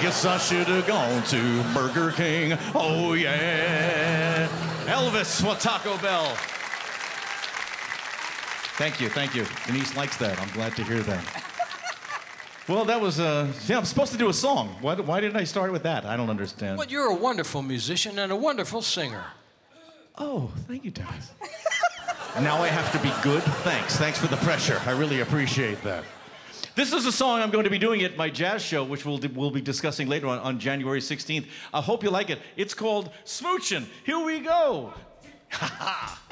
Guess 0.00 0.24
I 0.24 0.38
should 0.38 0.66
have 0.66 0.86
gone 0.88 1.22
to 1.24 1.62
Burger 1.72 2.10
King. 2.10 2.58
Oh, 2.74 3.12
yeah. 3.12 4.48
Elvis, 4.86 5.44
what 5.46 5.60
Taco 5.60 5.96
Bell? 5.98 6.34
Thank 8.76 9.00
you, 9.00 9.08
thank 9.08 9.34
you. 9.34 9.46
Denise 9.66 9.96
likes 9.96 10.16
that. 10.16 10.40
I'm 10.40 10.50
glad 10.50 10.74
to 10.76 10.82
hear 10.82 11.00
that. 11.00 11.24
Well, 12.68 12.84
that 12.86 13.00
was, 13.00 13.20
uh, 13.20 13.46
yeah, 13.68 13.78
I'm 13.78 13.84
supposed 13.84 14.10
to 14.10 14.18
do 14.18 14.28
a 14.28 14.34
song. 14.34 14.76
Why, 14.80 14.96
why 14.96 15.20
didn't 15.20 15.36
I 15.36 15.44
start 15.44 15.70
with 15.70 15.84
that? 15.84 16.04
I 16.04 16.16
don't 16.16 16.28
understand. 16.28 16.76
But 16.76 16.90
you're 16.90 17.06
a 17.08 17.14
wonderful 17.14 17.62
musician 17.62 18.18
and 18.18 18.32
a 18.32 18.36
wonderful 18.36 18.82
singer. 18.82 19.26
Oh, 20.18 20.50
thank 20.66 20.84
you, 20.84 20.90
Dennis. 20.90 21.32
now 22.40 22.62
I 22.62 22.68
have 22.68 22.90
to 22.92 22.98
be 22.98 23.12
good? 23.22 23.42
Thanks. 23.62 23.96
Thanks 23.96 24.18
for 24.18 24.28
the 24.28 24.36
pressure. 24.38 24.80
I 24.86 24.92
really 24.92 25.20
appreciate 25.20 25.82
that. 25.82 26.04
This 26.74 26.92
is 26.92 27.06
a 27.06 27.12
song 27.12 27.40
I'm 27.40 27.50
going 27.50 27.64
to 27.64 27.70
be 27.70 27.78
doing 27.78 28.02
at 28.02 28.16
my 28.16 28.28
jazz 28.28 28.62
show, 28.62 28.84
which 28.84 29.04
we'll, 29.04 29.18
we'll 29.34 29.50
be 29.50 29.62
discussing 29.62 30.08
later 30.08 30.26
on, 30.26 30.38
on 30.40 30.58
January 30.58 31.00
16th. 31.00 31.46
I 31.72 31.80
hope 31.80 32.02
you 32.02 32.10
like 32.10 32.30
it. 32.30 32.38
It's 32.56 32.74
called 32.74 33.10
Smoochin'. 33.24 33.86
Here 34.04 34.18
we 34.18 34.40
go. 34.40 34.92
Ha 35.52 35.66
ha. 35.78 36.22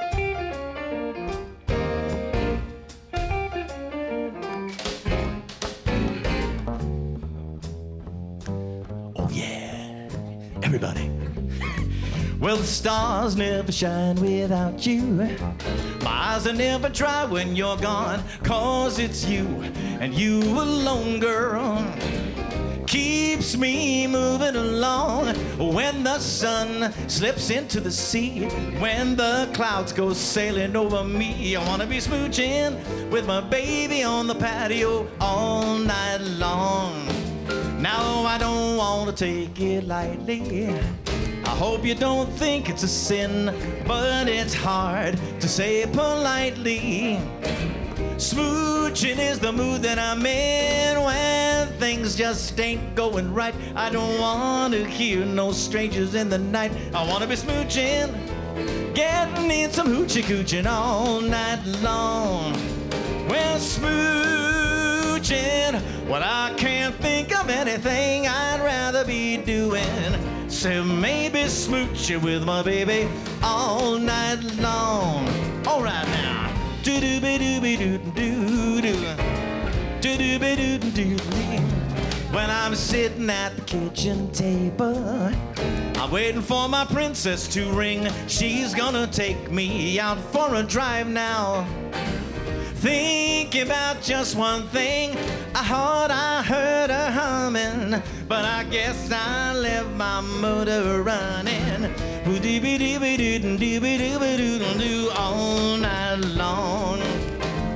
Oh, 9.17 9.29
yeah. 9.31 10.09
Everybody. 10.63 11.14
Well, 12.45 12.59
the 12.59 12.65
stars 12.65 13.37
never 13.37 13.73
shine 13.73 14.17
without 14.17 14.85
you. 14.87 15.01
My 15.01 16.11
eyes 16.11 16.47
are 16.47 16.53
never 16.53 16.91
dry 16.91 17.25
when 17.25 17.57
you're 17.57 17.79
gone, 17.79 18.23
cause 18.43 18.99
it's 18.99 19.25
you 19.25 19.47
and 19.99 20.13
you 20.13 20.41
alone, 20.41 21.21
girl. 21.21 21.83
Keeps 22.87 23.57
me 23.57 24.07
moving 24.07 24.57
along 24.57 25.35
when 25.57 26.05
the 26.05 26.19
sun 26.19 26.93
slips 27.09 27.49
into 27.49 27.81
the 27.81 27.91
sea, 27.91 28.45
when 28.79 29.17
the 29.17 29.49
clouds 29.55 29.95
go 29.95 30.13
sailing 30.13 30.77
over 30.77 31.03
me. 31.03 31.57
I 31.57 31.67
wanna 31.67 31.87
be 31.87 31.97
smooching 31.97 33.11
with 33.11 33.27
my 33.27 33.41
baby 33.41 34.03
on 34.03 34.27
the 34.27 34.35
patio 34.35 35.09
all 35.19 35.79
night 35.79 36.21
long. 36.21 37.07
Now 37.81 38.27
I 38.27 38.37
don't 38.37 38.77
wanna 38.77 39.13
take 39.13 39.59
it 39.59 39.85
lightly. 39.87 40.79
I 41.55 41.57
hope 41.57 41.85
you 41.85 41.95
don't 41.95 42.29
think 42.33 42.69
it's 42.69 42.83
a 42.83 42.89
sin, 42.89 43.55
but 43.87 44.29
it's 44.29 44.53
hard 44.53 45.17
to 45.39 45.47
say 45.47 45.87
politely. 45.87 47.21
Smooching 48.17 49.21
is 49.21 49.39
the 49.39 49.53
mood 49.53 49.81
that 49.83 49.97
I'm 49.97 50.27
in 50.27 51.01
when 51.01 51.69
things 51.79 52.17
just 52.17 52.59
ain't 52.59 52.97
going 52.97 53.33
right. 53.33 53.55
I 53.77 53.89
don't 53.89 54.19
want 54.19 54.75
to 54.75 54.85
hear 54.85 55.25
no 55.25 55.53
strangers 55.53 56.17
in 56.17 56.29
the 56.29 56.39
night. 56.39 56.73
I 56.93 57.07
want 57.07 57.23
to 57.23 57.29
be 57.29 57.37
smooching, 57.37 58.13
getting 58.93 59.49
in 59.49 59.71
some 59.71 59.87
hoochie 59.87 60.25
cooching 60.25 60.67
all 60.67 61.21
night 61.21 61.65
long. 61.85 62.53
Well, 63.29 63.59
smooching, 63.61 64.91
well, 66.09 66.25
I 66.25 66.53
can't 66.57 66.97
think 66.97 67.33
of 67.33 67.49
anything 67.49 68.27
I'd 68.27 68.61
rather 68.61 69.05
be 69.05 69.37
doing. 69.37 70.34
So 70.65 70.83
maybe 70.83 71.41
smooching 71.41 72.23
with 72.23 72.43
my 72.43 72.63
baby 72.63 73.07
all 73.43 73.99
night 73.99 74.43
long. 74.59 75.29
All 75.67 75.83
right 75.83 76.07
now. 76.07 76.81
Do 76.83 76.99
do 77.03 77.21
be 77.21 77.37
do 77.37 77.61
be 77.61 77.77
do 77.77 77.99
do 77.99 78.81
do. 78.81 78.97
Do 80.01 80.17
do 80.17 80.39
be 80.39 80.57
do 80.57 80.79
do 80.79 80.91
do. 80.91 81.17
When 82.33 82.49
I'm 82.49 82.75
sitting 82.75 83.29
at 83.29 83.55
the 83.57 83.63
kitchen 83.67 84.33
table, 84.33 84.97
I'm 85.97 86.11
waiting 86.11 86.41
for 86.41 86.67
my 86.67 86.87
princess 86.87 87.47
to 87.49 87.71
ring. 87.73 88.09
She's 88.27 88.75
gonna 88.75 89.07
take 89.07 89.51
me 89.51 90.01
out 90.01 90.19
for 90.19 90.55
a 90.55 90.63
drive 90.63 91.09
now. 91.09 91.67
Thinking 92.85 93.63
about 93.63 94.03
just 94.03 94.37
one 94.37 94.69
thing, 94.69 95.17
I 95.55 95.67
thought 95.67 96.11
I 96.11 96.43
heard 96.43 96.91
her 96.91 97.11
humming, 97.11 98.03
but 98.29 98.45
I 98.45 98.65
guess 98.65 99.11
I 99.11 99.55
left 99.55 99.89
my 99.93 100.21
motor 100.21 101.03
running. 101.03 101.91
All 105.17 105.79
night 105.79 106.17
long. 106.37 107.01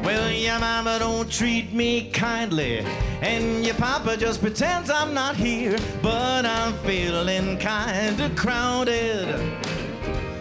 Well, 0.04 0.30
your 0.30 0.58
mama 0.58 0.98
don't 0.98 1.32
treat 1.32 1.72
me 1.72 2.10
kindly, 2.10 2.80
and 3.22 3.64
your 3.64 3.76
papa 3.76 4.18
just 4.18 4.42
pretends 4.42 4.90
I'm 4.90 5.14
not 5.14 5.36
here, 5.36 5.78
but 6.02 6.44
I'm 6.44 6.74
feeling 6.84 7.56
kinda 7.56 8.28
crowded. 8.36 9.67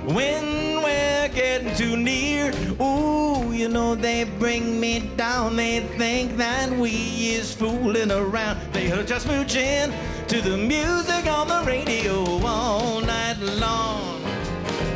When 0.08 0.82
we're 0.82 1.28
getting 1.36 1.76
too 1.76 1.98
near, 1.98 2.54
ooh, 2.82 3.52
you 3.52 3.67
know 3.67 3.93
they 3.93 4.24
bring 4.24 4.80
me 4.80 5.02
down. 5.17 5.58
They 5.58 5.82
think 5.98 6.38
that 6.38 6.72
we 6.72 6.91
is 7.36 7.54
fooling 7.54 8.10
around. 8.10 8.58
They 8.72 8.89
are 8.93 9.04
just 9.04 9.28
mooching 9.28 9.91
to 10.30 10.39
the 10.39 10.56
music 10.56 11.28
on 11.28 11.50
the 11.50 11.62
radio 11.67 12.24
all 12.46 13.02
night 13.02 13.38
long. 13.60 14.24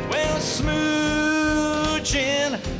Well, 0.08 0.38
smooching. 0.38 0.82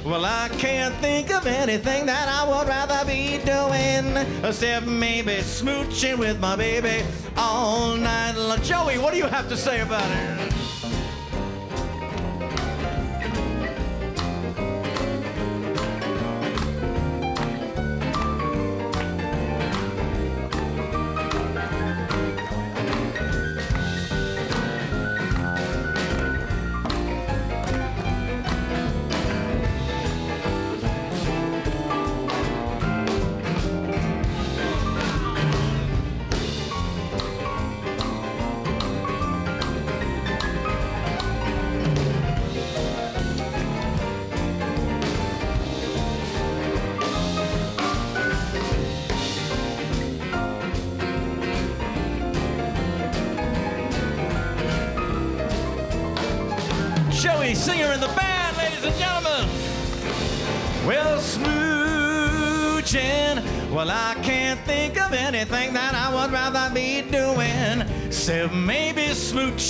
Well, 0.02 0.24
I 0.24 0.48
can't 0.56 0.94
think 1.02 1.30
of 1.30 1.46
anything 1.46 2.06
that 2.06 2.28
I 2.28 2.48
would 2.48 2.66
rather 2.66 3.04
be 3.04 3.36
doing 3.44 4.16
except 4.42 4.86
maybe 4.86 5.42
smooching 5.42 6.16
with 6.18 6.40
my 6.40 6.56
baby 6.56 7.04
all 7.36 7.94
night 7.94 8.36
long. 8.38 8.62
Joey, 8.62 8.96
what 8.96 9.12
do 9.12 9.18
you 9.18 9.26
have 9.26 9.50
to 9.50 9.56
say 9.56 9.82
about 9.82 10.10
it? 10.10 10.51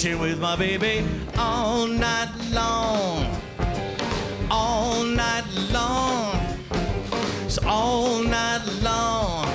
Smooching 0.02 0.20
with 0.20 0.40
my 0.40 0.56
baby 0.56 1.04
all 1.38 1.86
night 1.86 2.32
long. 2.52 3.26
All 4.50 5.04
night 5.04 5.44
long. 5.70 6.36
So 7.48 7.62
all 7.66 8.22
night 8.22 8.64
long. 8.82 9.46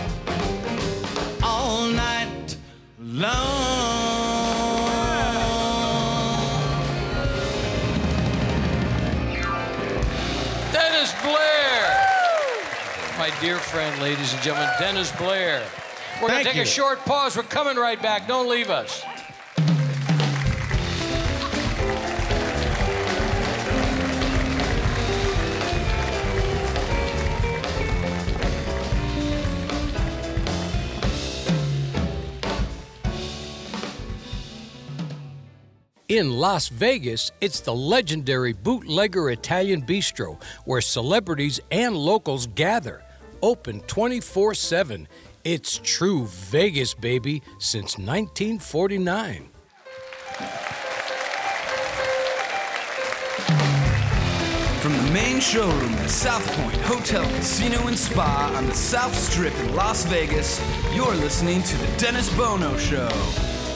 All 1.43 1.87
night 1.87 2.57
long. 2.99 3.35
Dennis 10.71 11.13
Blair! 11.23 12.05
My 13.17 13.31
dear 13.41 13.57
friend, 13.57 14.01
ladies 14.01 14.33
and 14.33 14.41
gentlemen, 14.41 14.69
Dennis 14.79 15.11
Blair. 15.17 15.63
We're 16.21 16.29
going 16.29 16.39
to 16.39 16.45
take 16.45 16.55
you. 16.55 16.63
a 16.63 16.65
short 16.65 16.99
pause. 17.05 17.35
We're 17.35 17.43
coming 17.43 17.77
right 17.77 18.01
back. 18.01 18.27
Don't 18.27 18.49
leave 18.49 18.69
us. 18.69 19.03
In 36.09 36.31
Las 36.31 36.69
Vegas, 36.69 37.33
it's 37.41 37.59
the 37.59 37.75
legendary 37.75 38.53
Bootlegger 38.53 39.29
Italian 39.29 39.81
Bistro 39.81 40.41
where 40.63 40.79
celebrities 40.79 41.59
and 41.69 41.97
locals 41.97 42.47
gather. 42.47 43.03
Open 43.41 43.81
24 43.81 44.53
7. 44.53 45.05
It's 45.43 45.81
true 45.83 46.25
Vegas, 46.27 46.93
baby, 46.93 47.43
since 47.59 47.97
1949. 47.97 49.49
From 54.79 54.93
the 54.93 55.11
main 55.11 55.41
showroom 55.41 55.93
at 55.95 56.09
South 56.09 56.47
Point 56.53 56.77
Hotel, 56.83 57.25
Casino, 57.35 57.85
and 57.87 57.99
Spa 57.99 58.53
on 58.55 58.65
the 58.65 58.73
South 58.73 59.13
Strip 59.13 59.53
in 59.59 59.75
Las 59.75 60.05
Vegas, 60.05 60.61
you're 60.95 61.15
listening 61.15 61.61
to 61.63 61.75
The 61.75 61.97
Dennis 61.97 62.33
Bono 62.37 62.77
Show. 62.77 63.09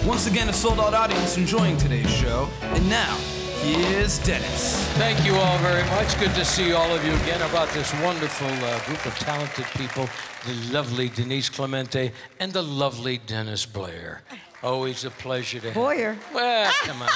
Once 0.06 0.26
again, 0.26 0.50
a 0.50 0.54
sold 0.54 0.80
out 0.80 0.96
audience 0.96 1.38
enjoying 1.38 1.78
today's 1.78 2.10
show. 2.10 2.50
And 2.62 2.90
now, 2.90 3.16
here's 3.62 4.18
Dennis. 4.26 4.84
Thank 4.94 5.24
you 5.24 5.36
all 5.36 5.58
very 5.60 5.84
much. 5.92 6.20
Good 6.20 6.34
to 6.36 6.44
see 6.44 6.74
all 6.74 6.92
of 6.92 7.06
you 7.06 7.14
again 7.14 7.40
about 7.50 7.70
this 7.70 7.94
wonderful 8.02 8.48
uh, 8.48 8.80
group 8.86 9.06
of 9.06 9.14
talented 9.20 9.66
people 9.78 10.10
the 10.48 10.74
lovely 10.74 11.10
Denise 11.10 11.50
Clemente 11.50 12.12
and 12.40 12.52
the 12.52 12.64
lovely 12.64 13.20
Dennis 13.20 13.68
Blair. 13.68 14.24
Always 14.64 15.06
a 15.06 15.12
pleasure 15.12 15.60
to 15.60 15.68
have 15.68 15.76
Boyer. 15.76 16.18
Well, 16.34 16.72
come 16.82 17.04
on. 17.04 17.10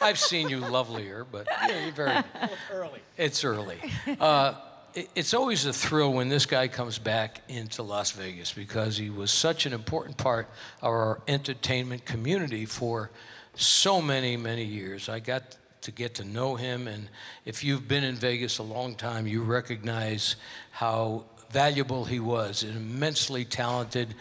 I've 0.00 0.18
seen 0.18 0.48
you 0.48 0.58
lovelier, 0.58 1.24
but 1.30 1.46
yeah, 1.68 1.84
you're 1.84 1.92
very 1.92 2.24
early. 2.72 3.00
It's 3.16 3.44
early. 3.44 3.78
Uh, 4.18 4.54
it- 4.94 5.10
it's 5.14 5.34
always 5.34 5.64
a 5.64 5.72
thrill 5.72 6.12
when 6.12 6.28
this 6.28 6.46
guy 6.46 6.68
comes 6.68 6.98
back 6.98 7.42
into 7.48 7.82
Las 7.82 8.10
Vegas 8.12 8.52
because 8.52 8.96
he 8.96 9.10
was 9.10 9.30
such 9.30 9.66
an 9.66 9.72
important 9.72 10.16
part 10.16 10.48
of 10.80 10.88
our 10.88 11.22
entertainment 11.26 12.04
community 12.04 12.66
for 12.66 13.10
so 13.54 14.00
many, 14.02 14.36
many 14.36 14.64
years. 14.64 15.08
I 15.08 15.20
got 15.20 15.56
to 15.82 15.90
get 15.90 16.14
to 16.14 16.24
know 16.24 16.56
him, 16.56 16.86
and 16.86 17.08
if 17.44 17.64
you've 17.64 17.88
been 17.88 18.04
in 18.04 18.14
Vegas 18.14 18.58
a 18.58 18.62
long 18.62 18.94
time, 18.94 19.26
you 19.26 19.42
recognize 19.42 20.36
how 20.70 21.24
valuable 21.50 22.04
he 22.04 22.20
was, 22.20 22.62
an 22.62 22.76
immensely 22.76 23.44
talented, 23.44 24.14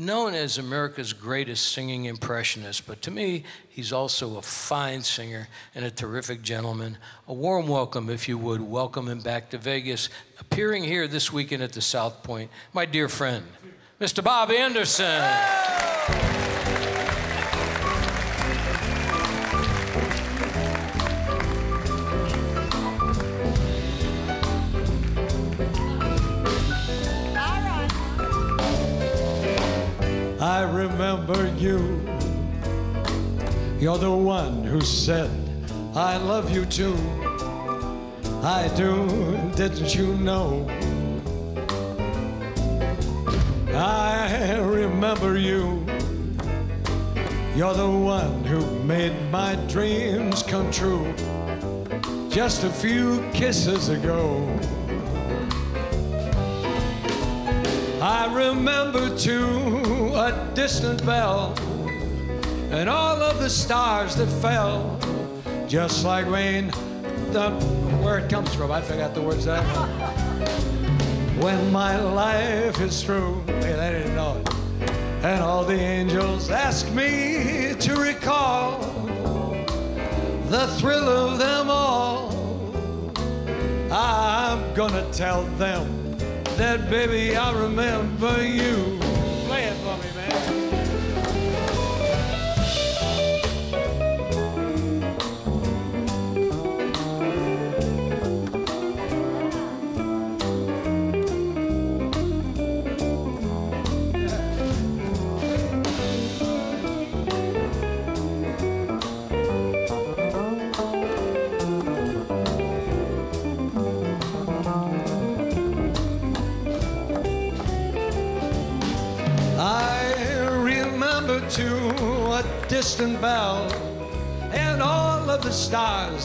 known 0.00 0.34
as 0.34 0.56
America's 0.58 1.12
greatest 1.12 1.72
singing 1.72 2.06
impressionist, 2.06 2.86
but 2.86 3.02
to 3.02 3.10
me, 3.10 3.44
he's 3.68 3.92
also 3.92 4.38
a 4.38 4.42
fine 4.42 5.02
singer 5.02 5.46
and 5.74 5.84
a 5.84 5.90
terrific 5.90 6.42
gentleman. 6.42 6.96
A 7.28 7.34
warm 7.34 7.68
welcome, 7.68 8.08
if 8.08 8.28
you 8.28 8.38
would, 8.38 8.62
welcome 8.62 9.08
him 9.08 9.20
back 9.20 9.50
to 9.50 9.58
Vegas, 9.58 10.08
appearing 10.40 10.82
here 10.82 11.06
this 11.06 11.30
weekend 11.32 11.62
at 11.62 11.72
the 11.72 11.82
South 11.82 12.22
Point, 12.22 12.50
my 12.72 12.86
dear 12.86 13.08
friend, 13.08 13.44
Mr. 14.00 14.24
Bob 14.24 14.50
Anderson. 14.50 16.39
Remember 30.84 31.46
you. 31.58 31.78
You're 33.78 33.98
the 33.98 34.10
one 34.10 34.64
who 34.64 34.80
said, 34.80 35.30
I 35.94 36.16
love 36.16 36.50
you 36.50 36.64
too. 36.64 36.96
I 38.42 38.70
do, 38.76 39.06
didn't 39.56 39.94
you 39.94 40.14
know? 40.16 40.66
I 43.74 44.56
remember 44.58 45.36
you. 45.36 45.84
You're 47.54 47.74
the 47.74 47.90
one 47.90 48.42
who 48.44 48.60
made 48.84 49.14
my 49.30 49.56
dreams 49.68 50.42
come 50.42 50.70
true 50.70 51.14
just 52.30 52.64
a 52.64 52.70
few 52.70 53.22
kisses 53.34 53.90
ago. 53.90 54.24
I 58.00 58.32
remember 58.32 59.14
too 59.14 59.99
a 60.20 60.50
distant 60.54 61.04
bell 61.06 61.54
and 62.70 62.90
all 62.90 63.22
of 63.22 63.38
the 63.38 63.48
stars 63.48 64.14
that 64.16 64.26
fell 64.26 64.98
just 65.66 66.04
like 66.04 66.26
rain. 66.26 66.66
The, 67.32 67.50
where 68.02 68.18
it 68.18 68.28
comes 68.28 68.54
from, 68.54 68.70
I 68.70 68.82
forgot 68.82 69.14
the 69.14 69.22
words 69.22 69.46
that 69.46 69.64
When 71.40 71.72
my 71.72 71.98
life 71.98 72.78
is 72.80 73.02
through, 73.02 73.42
hey, 73.46 73.92
didn't 73.92 74.14
know 74.14 74.36
it. 74.36 74.54
And 75.24 75.42
all 75.42 75.64
the 75.64 75.80
angels 75.80 76.50
ask 76.50 76.86
me 76.90 77.74
to 77.80 77.96
recall 77.96 78.80
the 80.48 80.66
thrill 80.78 81.08
of 81.08 81.38
them 81.38 81.70
all. 81.70 82.30
I'm 83.90 84.74
gonna 84.74 85.10
tell 85.12 85.44
them 85.56 86.18
that 86.58 86.90
baby 86.90 87.36
I 87.36 87.52
remember 87.58 88.44
you. 88.46 88.99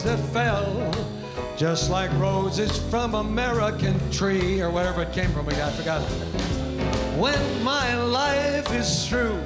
That 0.06 0.20
fell 0.32 0.94
just 1.56 1.90
like 1.90 2.12
roses 2.12 2.78
from 2.90 3.14
American 3.16 3.98
tree 4.12 4.60
or 4.60 4.70
wherever 4.70 5.02
it 5.02 5.12
came 5.12 5.28
from. 5.32 5.48
I 5.48 5.70
forgot. 5.70 6.00
When 7.18 7.64
my 7.64 7.96
life 7.96 8.72
is 8.72 9.08
through 9.08 9.40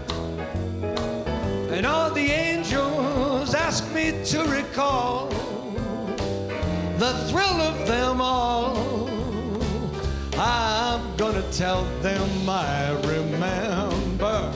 and 1.73 1.87
all 1.87 2.11
the 2.11 2.31
angels 2.31 3.55
ask 3.55 3.91
me 3.95 4.23
to 4.27 4.45
recall 4.45 5.29
the 6.99 7.15
thrill 7.31 7.61
of 7.63 7.89
them 7.89 8.21
all. 8.21 9.09
I'm 10.37 11.17
gonna 11.17 11.51
tell 11.53 11.85
them 12.03 12.49
I 12.49 12.91
remember. 13.09 14.53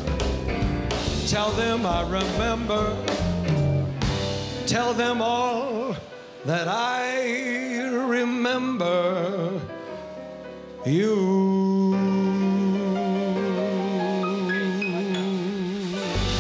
Tell 1.28 1.50
them 1.52 1.86
I 1.86 2.02
remember. 2.02 3.33
Tell 4.66 4.94
them 4.94 5.20
all 5.20 5.94
that 6.46 6.66
I 6.68 7.82
remember 8.08 9.60
you. 10.86 11.94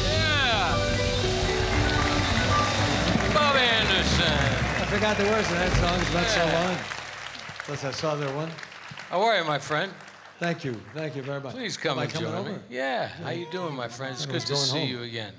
Yeah. 0.02 0.74
Bob 3.34 3.56
Anderson. 3.56 4.24
I 4.24 4.86
forgot 4.86 5.16
the 5.16 5.24
words 5.24 5.50
of 5.50 5.58
that 5.58 5.72
song. 5.72 6.00
It's 6.00 6.14
not 6.14 6.26
so 6.26 6.44
long. 6.46 6.76
Plus, 7.66 7.84
I 7.84 7.90
saw 7.90 8.14
there 8.14 8.34
one. 8.34 8.50
How 9.10 9.22
are 9.22 9.36
you, 9.38 9.44
my 9.44 9.58
friend? 9.58 9.92
Thank 10.40 10.64
you. 10.64 10.74
Thank 10.94 11.14
you 11.16 11.22
very 11.22 11.40
much. 11.40 11.54
Please 11.54 11.76
come 11.76 11.98
I 11.98 12.04
and 12.04 12.12
coming 12.12 12.30
join 12.30 12.38
over? 12.40 12.52
me. 12.52 12.58
Yeah, 12.68 13.08
how 13.08 13.30
you 13.30 13.46
doing, 13.50 13.74
my 13.74 13.88
friend? 13.88 14.12
It's 14.14 14.26
good 14.26 14.40
to 14.40 14.56
see 14.56 14.78
home. 14.80 14.88
you 14.88 15.02
again. 15.02 15.32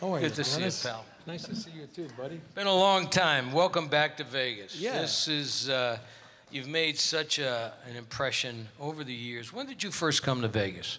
How 0.00 0.14
are 0.14 0.20
Good 0.20 0.30
you, 0.30 0.36
to 0.36 0.44
see 0.44 0.64
you, 0.64 0.70
pal. 0.82 1.04
Nice 1.26 1.44
to 1.44 1.54
see 1.54 1.70
you 1.72 1.86
too, 1.86 2.08
buddy. 2.16 2.40
Been 2.54 2.66
a 2.66 2.74
long 2.74 3.06
time. 3.08 3.52
Welcome 3.52 3.88
back 3.88 4.16
to 4.16 4.24
Vegas. 4.24 4.74
Yeah. 4.74 5.02
This 5.02 5.28
is, 5.28 5.68
uh, 5.68 5.98
you've 6.50 6.66
made 6.66 6.98
such 6.98 7.38
a, 7.38 7.74
an 7.88 7.94
impression 7.94 8.68
over 8.80 9.04
the 9.04 9.12
years. 9.12 9.52
When 9.52 9.66
did 9.66 9.82
you 9.82 9.90
first 9.90 10.22
come 10.22 10.40
to 10.40 10.48
Vegas? 10.48 10.98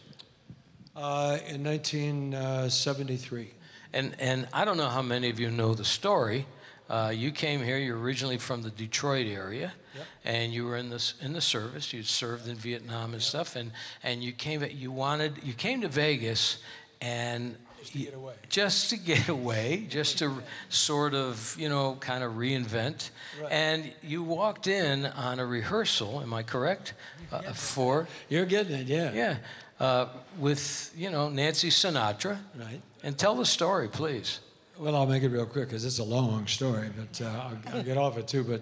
Uh, 0.96 1.40
in 1.48 1.64
1973. 1.64 3.50
And, 3.94 4.16
and 4.20 4.48
I 4.54 4.64
don't 4.64 4.78
know 4.78 4.90
how 4.90 5.02
many 5.02 5.30
of 5.30 5.40
you 5.40 5.50
know 5.50 5.74
the 5.74 5.86
story. 5.86 6.46
Uh, 6.88 7.12
you 7.14 7.32
came 7.32 7.64
here, 7.64 7.78
you're 7.78 7.98
originally 7.98 8.38
from 8.38 8.62
the 8.62 8.70
Detroit 8.70 9.26
area, 9.26 9.74
yep. 9.96 10.06
and 10.24 10.54
you 10.54 10.66
were 10.66 10.76
in, 10.78 10.90
this, 10.90 11.16
in 11.22 11.34
the 11.34 11.42
service. 11.42 11.94
You 11.94 12.04
served 12.04 12.48
in 12.48 12.56
Vietnam 12.56 13.14
and 13.14 13.22
stuff, 13.22 13.56
and, 13.56 13.72
and 14.04 14.22
you 14.24 14.34
came, 14.34 14.64
you 14.70 14.92
wanted, 14.92 15.40
you 15.42 15.54
came 15.54 15.82
to 15.82 15.88
Vegas, 15.88 16.58
and 17.00 17.56
just 17.82 17.94
to 17.94 18.00
get 18.00 18.14
away. 18.14 18.34
just 18.50 18.90
to 18.92 18.98
get 18.98 19.28
away, 19.28 19.86
just 19.90 20.20
to 20.20 20.42
sort 20.70 21.14
of, 21.14 21.56
you 21.60 21.70
know, 21.70 21.96
kind 22.00 22.24
of 22.24 22.34
reinvent. 22.34 23.10
And 23.50 23.92
you 24.04 24.24
walked 24.24 24.68
in 24.68 25.06
on 25.06 25.40
a 25.40 25.46
rehearsal, 25.46 26.22
am 26.22 26.34
I 26.34 26.44
correct? 26.44 26.94
Uh, 27.32 27.42
for, 27.54 28.08
You're 28.30 28.46
getting 28.46 28.76
it, 28.76 28.88
yeah. 28.88 29.12
yeah, 29.14 29.38
uh, 29.80 30.08
with, 30.38 30.92
you 30.96 31.10
know, 31.10 31.30
Nancy 31.30 31.70
Sinatra. 31.70 32.38
Right. 32.56 32.82
And 33.04 33.18
tell 33.18 33.36
the 33.36 33.46
story, 33.46 33.88
please. 33.88 34.40
Well, 34.78 34.96
I'll 34.96 35.08
make 35.08 35.24
it 35.24 35.30
real 35.30 35.46
quick 35.46 35.70
because 35.70 35.86
it's 35.86 36.00
a 36.00 36.04
long 36.04 36.48
story, 36.48 36.90
but 36.96 37.22
uh, 37.22 37.28
I'll, 37.30 37.76
I'll 37.78 37.84
get 37.84 37.98
off 37.98 38.18
it 38.18 38.28
too. 38.28 38.44
But 38.44 38.62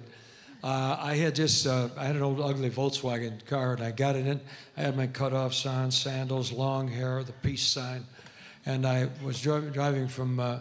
Uh, 0.62 0.97
I 0.99 1.15
had 1.15 1.36
just 1.36 1.65
uh, 1.65 1.88
I 1.95 2.03
had 2.03 2.17
an 2.17 2.21
old 2.21 2.41
ugly 2.41 2.69
Volkswagen 2.69 3.45
car, 3.45 3.75
and 3.75 3.82
I 3.82 3.91
got 3.91 4.17
it 4.17 4.27
in. 4.27 4.41
I 4.75 4.82
had 4.82 4.97
my 4.97 5.08
cutoffs 5.08 5.65
on, 5.65 5.89
sandals, 5.91 6.51
long 6.51 6.89
hair, 6.89 7.23
the 7.23 7.32
peace 7.32 7.63
sign, 7.65 8.03
and 8.65 8.86
I 8.86 9.10
was 9.24 9.41
dri- 9.41 9.69
driving 9.72 10.08
from 10.08 10.39
uh, 10.39 10.60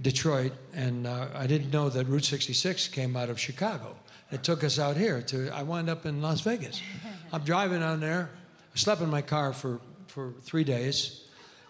Detroit, 0.00 0.52
and 0.74 1.06
uh, 1.06 1.28
I 1.34 1.46
didn't 1.46 1.70
know 1.70 1.88
that 1.88 2.06
Route 2.06 2.24
66 2.24 2.88
came 2.88 3.16
out 3.16 3.30
of 3.30 3.38
Chicago. 3.38 3.96
It 4.30 4.42
took 4.42 4.64
us 4.64 4.78
out 4.78 4.96
here 4.96 5.20
to. 5.22 5.50
I 5.50 5.62
wound 5.62 5.90
up 5.90 6.06
in 6.06 6.22
Las 6.22 6.40
Vegas. 6.40 6.80
I'm 7.32 7.42
driving 7.42 7.82
on 7.82 8.00
there. 8.00 8.30
I 8.74 8.78
slept 8.78 9.00
in 9.02 9.10
my 9.10 9.22
car 9.22 9.52
for 9.52 9.80
for 10.06 10.32
three 10.42 10.64
days. 10.64 11.18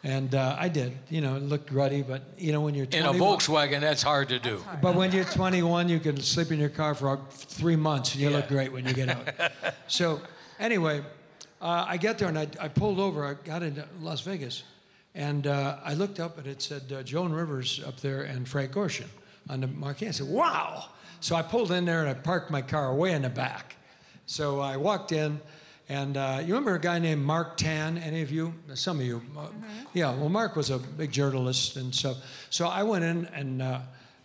And 0.04 0.34
uh, 0.34 0.56
I 0.58 0.68
did, 0.68 0.98
you 1.10 1.20
know, 1.20 1.36
it 1.36 1.44
looked 1.44 1.70
ruddy, 1.70 2.02
but 2.02 2.22
you 2.36 2.50
know, 2.50 2.60
when 2.60 2.74
you're 2.74 2.86
In 2.90 3.04
a 3.04 3.12
Volkswagen, 3.12 3.80
that's 3.80 4.02
hard 4.02 4.30
to 4.30 4.40
do. 4.40 4.60
but 4.80 4.96
when 4.96 5.12
you're 5.12 5.24
21, 5.24 5.88
you 5.88 6.00
can 6.00 6.20
sleep 6.20 6.50
in 6.50 6.58
your 6.58 6.70
car 6.70 6.96
for 6.96 7.20
three 7.30 7.76
months 7.76 8.12
and 8.12 8.20
you 8.20 8.30
look 8.30 8.48
great 8.48 8.72
when 8.72 8.84
you 8.84 8.94
get 8.94 9.08
out. 9.10 9.28
so, 9.86 10.20
anyway, 10.58 11.02
uh, 11.60 11.84
I 11.86 11.98
get 11.98 12.18
there 12.18 12.26
and 12.26 12.36
I, 12.36 12.48
I 12.60 12.66
pulled 12.66 12.98
over. 12.98 13.24
I 13.24 13.34
got 13.34 13.62
into 13.62 13.86
Las 14.00 14.22
Vegas 14.22 14.64
and 15.14 15.46
uh, 15.46 15.78
I 15.84 15.94
looked 15.94 16.20
up 16.20 16.38
and 16.38 16.46
it 16.46 16.62
said 16.62 16.92
uh, 16.92 17.02
Joan 17.02 17.32
Rivers 17.32 17.82
up 17.86 18.00
there 18.00 18.22
and 18.22 18.48
Frank 18.48 18.72
Gorshin 18.72 19.08
on 19.48 19.60
the 19.60 19.66
marquee. 19.66 20.08
I 20.08 20.12
said, 20.12 20.28
wow. 20.28 20.86
So 21.20 21.36
I 21.36 21.42
pulled 21.42 21.70
in 21.70 21.84
there 21.84 22.00
and 22.00 22.08
I 22.08 22.14
parked 22.14 22.50
my 22.50 22.62
car 22.62 22.94
way 22.94 23.12
in 23.12 23.22
the 23.22 23.28
back. 23.28 23.76
So 24.26 24.60
I 24.60 24.76
walked 24.76 25.12
in, 25.12 25.40
and 25.88 26.16
uh, 26.16 26.38
you 26.40 26.54
remember 26.54 26.74
a 26.74 26.80
guy 26.80 26.98
named 26.98 27.22
Mark 27.22 27.56
Tan? 27.56 27.98
Any 27.98 28.22
of 28.22 28.30
you? 28.30 28.54
Some 28.74 28.98
of 29.00 29.04
you. 29.04 29.20
Uh, 29.36 29.48
Yeah. 29.92 30.14
Well, 30.14 30.28
Mark 30.28 30.56
was 30.56 30.70
a 30.70 30.78
big 30.78 31.12
journalist, 31.12 31.76
and 31.76 31.94
so 31.94 32.14
so 32.48 32.66
I 32.68 32.82
went 32.82 33.04
in 33.04 33.26
and 33.26 33.60
uh, 33.60 33.80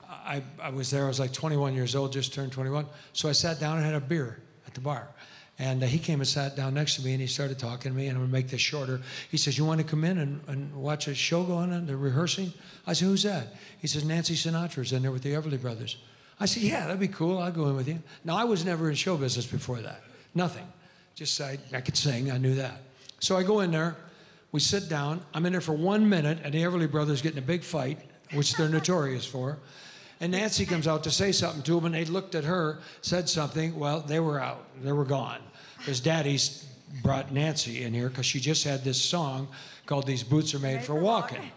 I 0.10 0.42
I 0.62 0.70
was 0.70 0.90
there. 0.92 1.06
I 1.06 1.08
was 1.08 1.20
like 1.20 1.34
21 1.34 1.74
years 1.74 1.96
old, 1.96 2.14
just 2.14 2.34
turned 2.34 2.52
21. 2.52 2.86
So 3.14 3.28
I 3.28 3.34
sat 3.34 3.60
down 3.60 3.78
and 3.78 3.86
had 3.86 3.96
a 3.96 4.00
beer 4.00 4.40
at 4.66 4.74
the 4.74 4.82
bar. 4.82 5.10
And 5.60 5.82
uh, 5.84 5.88
he 5.88 5.98
came 5.98 6.20
and 6.20 6.28
sat 6.28 6.56
down 6.56 6.76
next 6.76 6.96
to 6.98 7.02
me 7.02 7.14
and 7.14 7.22
he 7.22 7.28
started 7.28 7.58
talking 7.58 7.92
to 7.92 7.98
me. 7.98 8.08
And 8.08 8.12
I'm 8.12 8.22
going 8.22 8.30
to 8.30 8.34
make 8.34 8.50
this 8.50 8.62
shorter. 8.62 9.02
He 9.32 9.38
says, 9.38 9.58
You 9.58 9.66
want 9.66 9.82
to 9.82 9.88
come 9.88 10.04
in 10.04 10.20
and, 10.20 10.42
and 10.48 10.74
watch 10.76 11.08
a 11.08 11.16
show 11.16 11.44
going 11.44 11.74
on? 11.74 11.88
They're 11.88 11.98
rehearsing. 11.98 12.54
I 12.86 12.94
said, 12.94 13.06
Who's 13.06 13.24
that? 13.24 13.56
He 13.80 13.88
says, 13.88 14.06
Nancy 14.06 14.36
Sinatra's 14.36 14.94
in 14.94 15.02
there 15.02 15.12
with 15.12 15.24
the 15.24 15.34
Everly 15.34 15.60
Brothers. 15.60 15.98
I 16.40 16.46
said, 16.46 16.64
Yeah, 16.64 16.82
that'd 16.82 17.00
be 17.00 17.08
cool. 17.08 17.40
I'll 17.40 17.52
go 17.52 17.68
in 17.70 17.76
with 17.76 17.88
you. 17.88 18.02
Now, 18.24 18.38
I 18.38 18.44
was 18.44 18.66
never 18.66 18.90
in 18.90 18.96
show 18.96 19.18
business 19.18 19.48
before 19.48 19.80
that. 19.82 20.04
Nothing. 20.36 20.68
Just 21.16 21.42
I, 21.42 21.58
I 21.74 21.82
could 21.82 21.98
sing. 21.98 22.30
I 22.30 22.38
knew 22.38 22.54
that. 22.56 22.82
So 23.20 23.36
I 23.36 23.44
go 23.44 23.62
in 23.62 23.72
there. 23.72 23.96
We 24.52 24.60
sit 24.60 24.88
down. 24.88 25.22
I'm 25.34 25.46
in 25.48 25.52
there 25.52 25.62
for 25.62 25.74
one 25.74 26.08
minute, 26.08 26.40
and 26.44 26.54
the 26.54 26.62
Everly 26.62 26.90
Brothers 26.90 27.24
get 27.24 27.34
in 27.34 27.40
a 27.40 27.42
big 27.42 27.64
fight, 27.64 28.00
which 28.34 28.54
they're 28.54 28.70
notorious 28.80 29.26
for. 29.26 29.58
And 30.20 30.32
Nancy 30.32 30.66
comes 30.66 30.88
out 30.88 31.04
to 31.04 31.12
say 31.12 31.32
something 31.32 31.62
to 31.64 31.76
them, 31.76 31.86
and 31.86 31.94
they 31.96 32.06
looked 32.06 32.34
at 32.34 32.44
her, 32.44 32.80
said 33.02 33.30
something. 33.30 33.78
Well, 33.78 34.00
they 34.02 34.20
were 34.20 34.40
out. 34.40 34.66
They 34.82 34.92
were 34.92 35.06
gone. 35.06 35.40
Because 35.78 36.00
Daddy's 36.00 36.66
brought 37.04 37.32
Nancy 37.32 37.84
in 37.84 37.94
here 37.94 38.10
because 38.10 38.26
she 38.26 38.40
just 38.40 38.64
had 38.64 38.84
this 38.84 39.00
song 39.00 39.48
called 39.86 40.08
"These 40.08 40.24
Boots 40.24 40.56
Are 40.56 40.60
Made 40.60 40.84
for 40.84 40.96
Walking." 40.96 41.52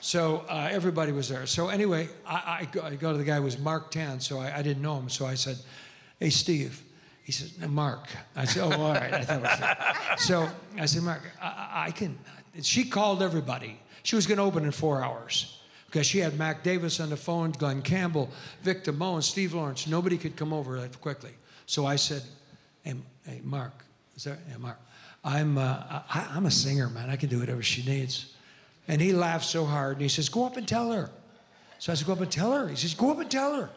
So 0.00 0.44
uh, 0.48 0.68
everybody 0.72 1.12
was 1.12 1.28
there. 1.28 1.46
So 1.46 1.68
anyway, 1.68 2.08
I, 2.26 2.34
I, 2.62 2.68
go, 2.72 2.82
I 2.82 2.94
go 2.96 3.12
to 3.12 3.18
the 3.18 3.24
guy 3.24 3.36
who 3.36 3.42
was 3.42 3.58
Mark 3.58 3.90
Tan, 3.90 4.18
so 4.18 4.40
I, 4.40 4.58
I 4.58 4.62
didn't 4.62 4.82
know 4.82 4.96
him. 4.96 5.08
So 5.08 5.24
I 5.26 5.34
said, 5.34 5.56
"Hey, 6.18 6.30
Steve." 6.30 6.82
He 7.22 7.32
says, 7.32 7.56
no, 7.60 7.68
"Mark." 7.68 8.08
I 8.34 8.44
said, 8.44 8.62
"Oh, 8.64 8.82
all 8.82 8.94
right." 8.94 9.12
I 9.14 9.22
thought 9.22 9.38
it 9.38 10.10
was. 10.16 10.22
So 10.24 10.48
I 10.76 10.86
said, 10.86 11.02
"Mark, 11.04 11.22
I, 11.40 11.46
I- 11.46 11.84
I 11.86 11.90
can." 11.92 12.18
She 12.62 12.84
called 12.88 13.22
everybody. 13.22 13.78
She 14.02 14.16
was 14.16 14.26
going 14.26 14.38
to 14.38 14.44
open 14.44 14.64
in 14.64 14.72
four 14.72 15.04
hours 15.04 15.59
because 15.90 16.06
she 16.06 16.18
had 16.18 16.38
Mac 16.38 16.62
Davis 16.62 17.00
on 17.00 17.10
the 17.10 17.16
phone, 17.16 17.50
Glen 17.50 17.82
Campbell, 17.82 18.30
Vic 18.62 18.84
Damone, 18.84 19.22
Steve 19.22 19.54
Lawrence. 19.54 19.88
Nobody 19.88 20.16
could 20.16 20.36
come 20.36 20.52
over 20.52 20.80
that 20.80 21.00
quickly. 21.00 21.32
So 21.66 21.84
I 21.84 21.96
said, 21.96 22.22
"Hey, 22.82 22.94
hey 23.26 23.40
Mark, 23.42 23.72
is 24.16 24.24
there? 24.24 24.38
Yeah, 24.48 24.58
Mark. 24.58 24.78
I'm 25.24 25.58
uh, 25.58 26.02
I, 26.08 26.30
I'm 26.32 26.46
a 26.46 26.50
singer, 26.50 26.88
man. 26.88 27.10
I 27.10 27.16
can 27.16 27.28
do 27.28 27.40
whatever 27.40 27.62
she 27.62 27.82
needs." 27.82 28.34
And 28.86 29.00
he 29.00 29.12
laughed 29.12 29.44
so 29.44 29.64
hard, 29.64 29.94
and 29.94 30.02
he 30.02 30.08
says, 30.08 30.28
"Go 30.28 30.44
up 30.46 30.56
and 30.56 30.66
tell 30.66 30.92
her." 30.92 31.10
So 31.80 31.92
I 31.92 31.96
said, 31.96 32.06
"Go 32.06 32.12
up 32.12 32.20
and 32.20 32.30
tell 32.30 32.52
her." 32.52 32.68
He 32.68 32.76
says, 32.76 32.94
"Go 32.94 33.10
up 33.10 33.18
and 33.18 33.30
tell 33.30 33.54
her." 33.56 33.70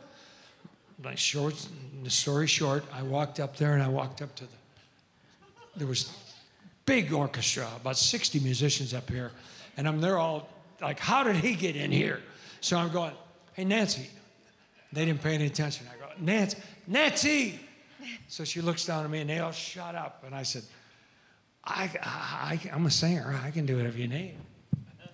My 1.04 1.16
short, 1.16 1.56
the 2.04 2.12
story 2.12 2.48
short, 2.48 2.86
I 2.94 3.02
walked 3.02 3.40
up 3.40 3.58
there, 3.58 3.74
and 3.74 3.82
I 3.82 3.88
walked 3.88 4.22
up 4.22 4.36
to 4.36 4.46
the. 4.46 4.52
There 5.76 5.88
was 5.88 6.16
big 6.86 7.12
orchestra, 7.12 7.68
about 7.76 7.98
60 7.98 8.40
musicians 8.42 8.94
up 8.94 9.10
here, 9.10 9.32
and 9.76 9.88
I'm 9.88 10.00
there 10.00 10.20
all 10.20 10.48
like, 10.84 11.00
"How 11.00 11.24
did 11.24 11.38
he 11.38 11.56
get 11.56 11.76
in 11.76 11.92
here?" 11.92 12.22
So 12.62 12.78
I'm 12.78 12.92
going, 12.92 13.14
"Hey, 13.54 13.66
Nancy." 13.66 14.08
They 14.92 15.06
didn't 15.06 15.24
pay 15.24 15.34
any 15.34 15.48
attention. 15.48 15.88
I 15.92 15.98
go, 16.00 16.12
"Nancy, 16.20 16.58
Nancy." 16.88 17.60
So 18.28 18.44
she 18.44 18.62
looks 18.62 18.86
down 18.86 19.06
at 19.06 19.10
me, 19.10 19.22
and 19.22 19.30
they 19.30 19.40
all 19.40 19.52
shut 19.52 19.96
up, 19.96 20.24
and 20.26 20.36
I 20.36 20.44
said. 20.44 20.64
I, 21.66 21.90
I, 22.04 22.60
I'm 22.74 22.86
a 22.86 22.92
singer. 22.92 23.40
I 23.44 23.52
can 23.52 23.66
do 23.66 23.78
whatever 23.78 23.98
you 23.98 24.08
need. 24.08 24.36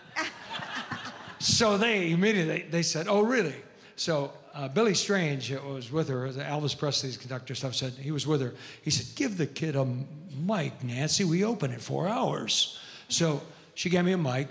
so 1.40 1.78
they 1.78 2.12
immediately 2.12 2.66
they 2.70 2.84
said, 2.84 3.08
"Oh, 3.08 3.22
really?" 3.22 3.56
So 3.96 4.32
uh, 4.54 4.68
Billy 4.68 4.94
Strange 4.94 5.52
uh, 5.52 5.60
was 5.62 5.92
with 5.92 6.08
her. 6.10 6.32
the 6.32 6.44
Elvis 6.44 6.78
Presley's 6.78 7.18
conductor 7.18 7.56
stuff 7.56 7.76
said 7.76 7.94
he 7.94 8.12
was 8.12 8.28
with 8.28 8.42
her. 8.42 8.54
He 8.84 8.92
said, 8.92 9.16
"Give 9.16 9.38
the 9.38 9.48
kid 9.48 9.76
a 9.76 9.86
mic, 9.86 10.84
Nancy. 10.84 11.24
We 11.24 11.44
open 11.44 11.72
in 11.72 11.80
four 11.80 12.08
hours." 12.08 12.80
So 13.08 13.42
she 13.74 13.90
gave 13.90 14.06
me 14.06 14.12
a 14.12 14.18
mic. 14.18 14.50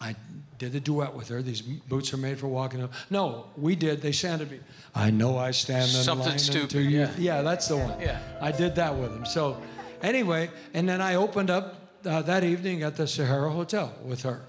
I 0.00 0.16
did 0.58 0.72
the 0.72 0.80
duet 0.80 1.14
with 1.14 1.28
her. 1.28 1.42
These 1.42 1.62
boots 1.62 2.12
are 2.14 2.16
made 2.16 2.38
for 2.38 2.48
walking. 2.48 2.82
up. 2.82 2.92
No, 3.10 3.46
we 3.56 3.74
did. 3.76 4.00
They 4.02 4.12
sounded 4.12 4.50
me. 4.50 4.60
I 4.94 5.10
know 5.10 5.38
I 5.38 5.50
stand 5.52 5.84
in 5.84 6.02
Something 6.02 6.28
line 6.30 6.38
stupid, 6.38 6.62
unto 6.62 6.78
you. 6.80 6.98
yeah. 7.00 7.10
Yeah, 7.18 7.42
that's 7.42 7.68
the 7.68 7.76
one. 7.76 8.00
Yeah. 8.00 8.18
I 8.40 8.52
did 8.52 8.74
that 8.76 8.94
with 8.96 9.12
him. 9.12 9.24
So, 9.26 9.60
anyway, 10.02 10.50
and 10.74 10.88
then 10.88 11.00
I 11.00 11.14
opened 11.16 11.50
up 11.50 11.76
uh, 12.06 12.22
that 12.22 12.44
evening 12.44 12.82
at 12.82 12.96
the 12.96 13.06
Sahara 13.06 13.50
Hotel 13.50 13.92
with 14.02 14.22
her, 14.22 14.40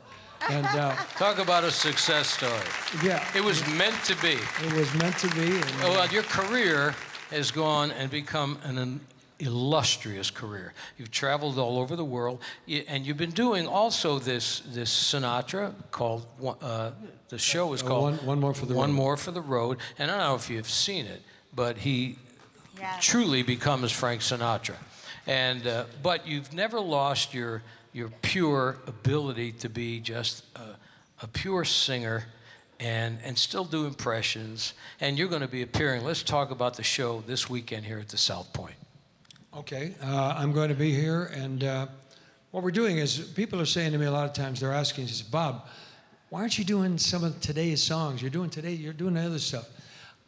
and 0.49 0.65
uh, 0.67 0.95
Talk 1.17 1.37
about 1.37 1.63
a 1.65 1.71
success 1.71 2.27
story. 2.29 2.53
yeah, 3.03 3.25
It 3.35 3.43
was 3.43 3.65
meant 3.75 4.01
to 4.05 4.15
be. 4.21 4.37
it 4.65 4.73
was 4.73 4.93
meant 4.95 5.17
to 5.19 5.27
be. 5.35 5.57
And, 5.57 5.65
Oh, 5.83 5.91
well, 5.91 6.07
your 6.07 6.23
career 6.23 6.95
has 7.29 7.51
gone 7.51 7.91
and 7.91 8.09
become 8.09 8.57
an 8.63 8.77
illustrious 9.41 10.31
career. 10.31 10.73
You've 10.97 11.11
traveled 11.11 11.57
all 11.57 11.77
over 11.79 11.95
the 11.95 12.05
world, 12.05 12.39
and 12.87 13.05
you've 13.05 13.17
been 13.17 13.31
doing 13.31 13.67
also 13.67 14.19
this 14.19 14.61
this 14.73 14.89
Sinatra 15.13 15.73
called 15.91 16.25
uh, 16.61 16.91
the 17.29 17.37
show 17.39 17.73
is 17.73 17.81
Uh, 17.83 17.87
called 17.87 18.03
One- 18.03 18.25
One 18.25 18.39
More 18.39 18.53
for 18.53 18.65
the 18.65 18.73
One 18.75 18.89
Road. 18.89 18.95
More 18.95 19.17
for 19.17 19.31
the 19.31 19.41
Road. 19.41 19.77
And 19.97 20.11
I 20.11 20.17
don't 20.17 20.23
know 20.27 20.35
if 20.35 20.49
you've 20.49 20.69
seen 20.69 21.05
it, 21.05 21.21
but 21.55 21.77
he 21.77 22.17
Yeah. 22.79 22.97
truly 22.99 23.43
becomes 23.43 23.91
Frank 23.91 24.21
Sinatra. 24.21 24.75
And 25.27 25.67
uh, 25.67 25.85
but 26.01 26.25
you've 26.27 26.53
never 26.53 26.79
lost 26.79 27.33
your 27.33 27.61
your 27.93 28.09
pure 28.21 28.77
ability 28.87 29.51
to 29.51 29.69
be 29.69 29.99
just 29.99 30.43
a, 30.55 30.75
a 31.23 31.27
pure 31.27 31.65
singer 31.65 32.23
and 32.79 33.19
and 33.23 33.37
still 33.37 33.65
do 33.65 33.85
impressions. 33.85 34.73
And 34.99 35.17
you're 35.17 35.29
going 35.29 35.41
to 35.43 35.51
be 35.51 35.61
appearing. 35.61 36.03
Let's 36.05 36.23
talk 36.23 36.51
about 36.51 36.73
the 36.75 36.83
show 36.83 37.21
this 37.27 37.49
weekend 37.49 37.85
here 37.85 37.99
at 37.99 38.07
the 38.09 38.17
South 38.17 38.51
Point. 38.53 38.75
Okay, 39.55 39.93
uh, 40.01 40.33
I'm 40.37 40.53
going 40.53 40.69
to 40.69 40.75
be 40.75 40.93
here, 40.93 41.25
and 41.25 41.61
uh, 41.63 41.87
what 42.51 42.63
we're 42.63 42.71
doing 42.71 42.99
is 42.99 43.17
people 43.19 43.59
are 43.59 43.65
saying 43.65 43.91
to 43.91 43.97
me 43.97 44.05
a 44.05 44.11
lot 44.11 44.25
of 44.25 44.31
times 44.31 44.61
they're 44.61 44.71
asking, 44.71 45.07
says, 45.07 45.21
Bob, 45.21 45.67
why 46.29 46.39
aren't 46.39 46.57
you 46.57 46.63
doing 46.63 46.97
some 46.97 47.25
of 47.25 47.39
today's 47.41 47.83
songs? 47.83 48.21
You're 48.21 48.31
doing 48.31 48.49
today, 48.49 48.71
you're 48.71 48.93
doing 48.93 49.15
the 49.15 49.21
other 49.25 49.39
stuff. 49.39 49.67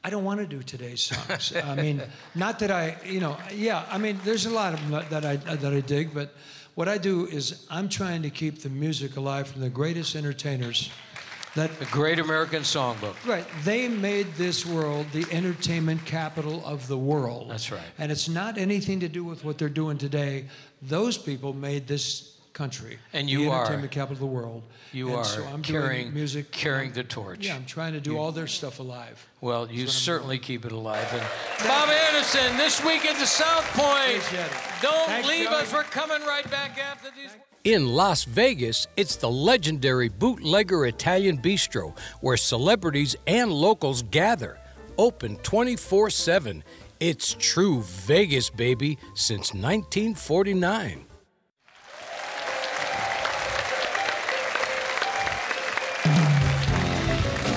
I 0.04 0.10
don't 0.10 0.26
want 0.26 0.42
to 0.42 0.46
do 0.46 0.62
today's 0.62 1.02
songs. 1.04 1.54
I 1.56 1.74
mean, 1.82 2.02
not 2.36 2.60
that 2.60 2.70
I, 2.70 2.98
you 3.06 3.22
know, 3.22 3.38
yeah. 3.56 3.86
I 3.90 3.98
mean, 3.98 4.20
there's 4.26 4.46
a 4.46 4.50
lot 4.50 4.74
of 4.74 4.82
them 4.82 4.92
that- 4.92 5.10
that 5.10 5.24
I 5.26 5.38
that 5.38 5.74
I 5.74 5.80
dig, 5.80 6.14
but 6.14 6.36
what 6.76 6.90
I 6.90 6.98
do 6.98 7.26
is 7.28 7.66
I'm 7.70 7.88
trying 7.88 8.24
to 8.24 8.30
keep 8.30 8.60
the 8.60 8.70
music 8.70 9.16
alive 9.16 9.48
from 9.48 9.62
the 9.62 9.70
greatest 9.70 10.16
entertainers 10.18 10.90
that 11.56 11.78
The 11.80 11.86
Great 11.86 12.20
American 12.20 12.64
Songbook. 12.64 13.16
Right. 13.28 13.46
They 13.64 13.88
made 13.88 14.34
this 14.36 14.66
world 14.66 15.06
the 15.14 15.26
entertainment 15.32 16.04
capital 16.06 16.66
of 16.66 16.88
the 16.88 16.98
world. 16.98 17.50
That's 17.52 17.72
right. 17.72 17.82
And 18.00 18.12
it's 18.12 18.28
not 18.28 18.58
anything 18.58 19.00
to 19.02 19.08
do 19.10 19.24
with 19.24 19.44
what 19.46 19.58
they're 19.58 19.70
doing 19.70 19.98
today. 19.98 20.46
Those 20.82 21.18
people 21.18 21.54
made 21.54 21.88
this 21.88 22.30
country 22.54 23.00
And 23.14 23.28
you 23.30 23.40
the 23.40 23.44
you 23.46 23.52
are- 23.52 23.62
entertainment 23.62 23.92
capital 23.92 24.14
of 24.14 24.20
the 24.20 24.26
world. 24.28 24.64
You 24.92 25.08
And 25.10 25.18
are 25.18 25.24
so 25.26 25.44
I'm 25.46 25.64
carrying 25.64 26.14
music, 26.14 26.52
carrying 26.52 26.92
the 26.94 27.04
torch. 27.04 27.40
Yeah, 27.48 27.56
I'm 27.56 27.66
trying 27.66 27.94
to 27.94 28.00
do 28.00 28.16
all 28.18 28.32
their 28.32 28.46
stuff 28.46 28.80
alive. 28.80 29.26
Well, 29.42 29.68
you 29.72 29.88
certainly 29.88 30.38
keep 30.38 30.64
it 30.66 30.72
alive. 30.72 31.08
And 31.12 31.68
Bob 31.68 31.90
Anderson, 31.90 32.56
this 32.58 32.84
week 32.86 33.06
at 33.06 33.18
the 33.18 33.26
South 33.26 33.66
Point. 33.74 34.22
Don't 34.84 35.08
Thanks, 35.08 35.28
leave 35.28 35.48
us. 35.48 35.74
We're 35.74 35.82
coming 35.84 36.22
right 36.28 36.48
back 36.52 36.78
after 36.78 37.10
these. 37.18 37.32
In 37.64 37.88
Las 37.88 38.26
Vegas, 38.26 38.88
it's 38.98 39.16
the 39.16 39.32
legendary 39.32 40.10
Bootlegger 40.10 40.86
Italian 40.86 41.38
Bistro 41.38 41.98
where 42.20 42.36
celebrities 42.36 43.16
and 43.26 43.54
locals 43.54 44.02
gather. 44.12 44.60
Open 44.98 45.38
24 45.38 46.10
7. 46.10 46.62
It's 47.00 47.38
true 47.40 47.82
Vegas, 47.84 48.50
baby, 48.50 48.98
since 49.14 49.54
1949. 49.54 51.06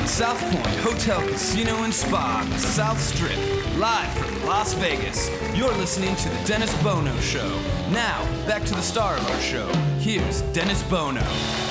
South 0.07 0.41
Point 0.41 0.77
Hotel, 0.77 1.21
Casino, 1.29 1.83
and 1.83 1.93
Spa 1.93 2.43
South 2.57 2.99
Strip, 2.99 3.37
live 3.77 4.11
from 4.15 4.47
Las 4.47 4.73
Vegas. 4.75 5.29
You're 5.55 5.75
listening 5.75 6.15
to 6.17 6.29
The 6.29 6.45
Dennis 6.47 6.83
Bono 6.83 7.15
Show. 7.21 7.61
Now, 7.91 8.25
back 8.47 8.65
to 8.67 8.75
the 8.75 8.81
star 8.81 9.17
of 9.17 9.31
our 9.31 9.41
show. 9.41 9.96
Here's 10.07 10.43
Dennis 10.53 10.85
Bono. 10.85 11.21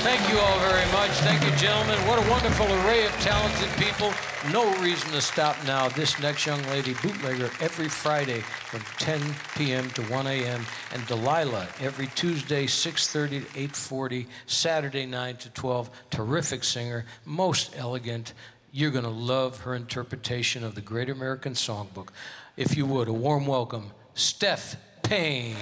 Thank 0.02 0.30
you 0.30 0.38
all 0.38 0.58
very 0.58 0.84
much. 0.92 1.08
Thank 1.24 1.42
you, 1.42 1.56
gentlemen. 1.56 1.98
What 2.06 2.22
a 2.22 2.30
wonderful 2.30 2.66
array 2.66 3.06
of 3.06 3.12
talented 3.12 3.70
people. 3.82 4.12
No 4.52 4.78
reason 4.82 5.10
to 5.12 5.22
stop 5.22 5.56
now. 5.64 5.88
This 5.88 6.20
next 6.20 6.44
young 6.44 6.62
lady, 6.64 6.92
bootlegger, 7.00 7.50
every 7.62 7.88
Friday 7.88 8.40
from 8.40 8.82
10 8.98 9.22
p.m. 9.56 9.88
to 9.92 10.02
1 10.02 10.26
a.m. 10.26 10.66
And 10.92 11.06
Delilah 11.06 11.66
every 11.80 12.08
Tuesday, 12.08 12.66
6:30 12.66 13.40
to 13.40 13.58
8:40. 13.58 14.26
Saturday 14.44 15.06
9 15.06 15.36
to 15.38 15.48
12. 15.48 15.90
Terrific 16.10 16.62
singer, 16.62 17.06
most 17.24 17.74
elegant. 17.74 18.34
You're 18.70 18.90
going 18.90 19.04
to 19.04 19.10
love 19.10 19.60
her 19.60 19.74
interpretation 19.74 20.62
of 20.62 20.74
the 20.74 20.82
Great 20.82 21.08
American 21.08 21.54
Songbook. 21.54 22.10
If 22.54 22.76
you 22.76 22.84
would, 22.84 23.08
a 23.08 23.14
warm 23.14 23.46
welcome, 23.46 23.92
Steph 24.12 24.76
Payne. 25.02 25.56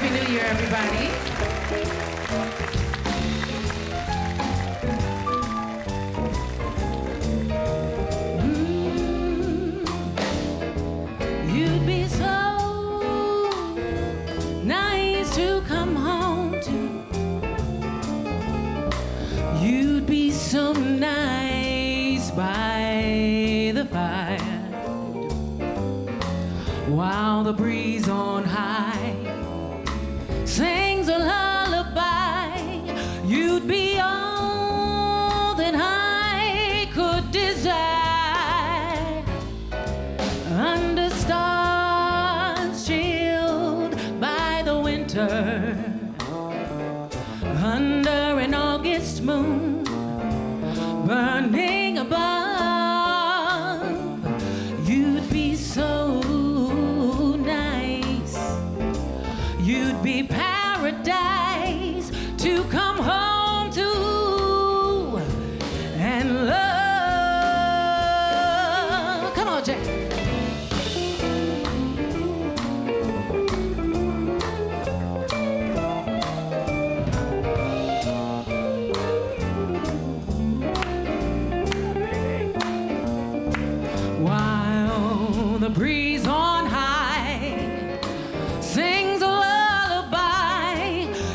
Happy 0.00 0.14
New 0.14 0.32
Year, 0.32 0.44
everybody. 0.44 1.57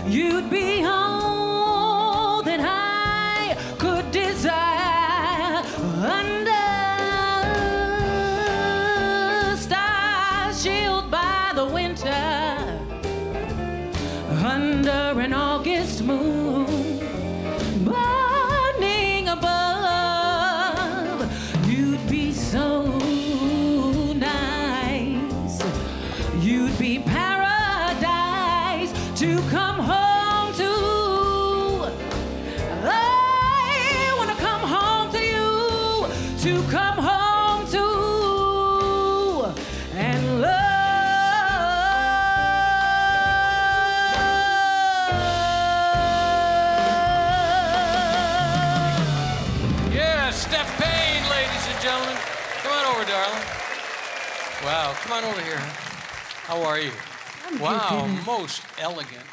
You'd 0.06 0.49
be 0.49 0.73
on 55.14 55.24
over 55.26 55.41
here. 55.41 55.57
How 55.57 56.64
are 56.64 56.80
you? 56.80 56.89
wow, 57.59 58.07
most 58.26 58.64
elegant. 58.80 59.24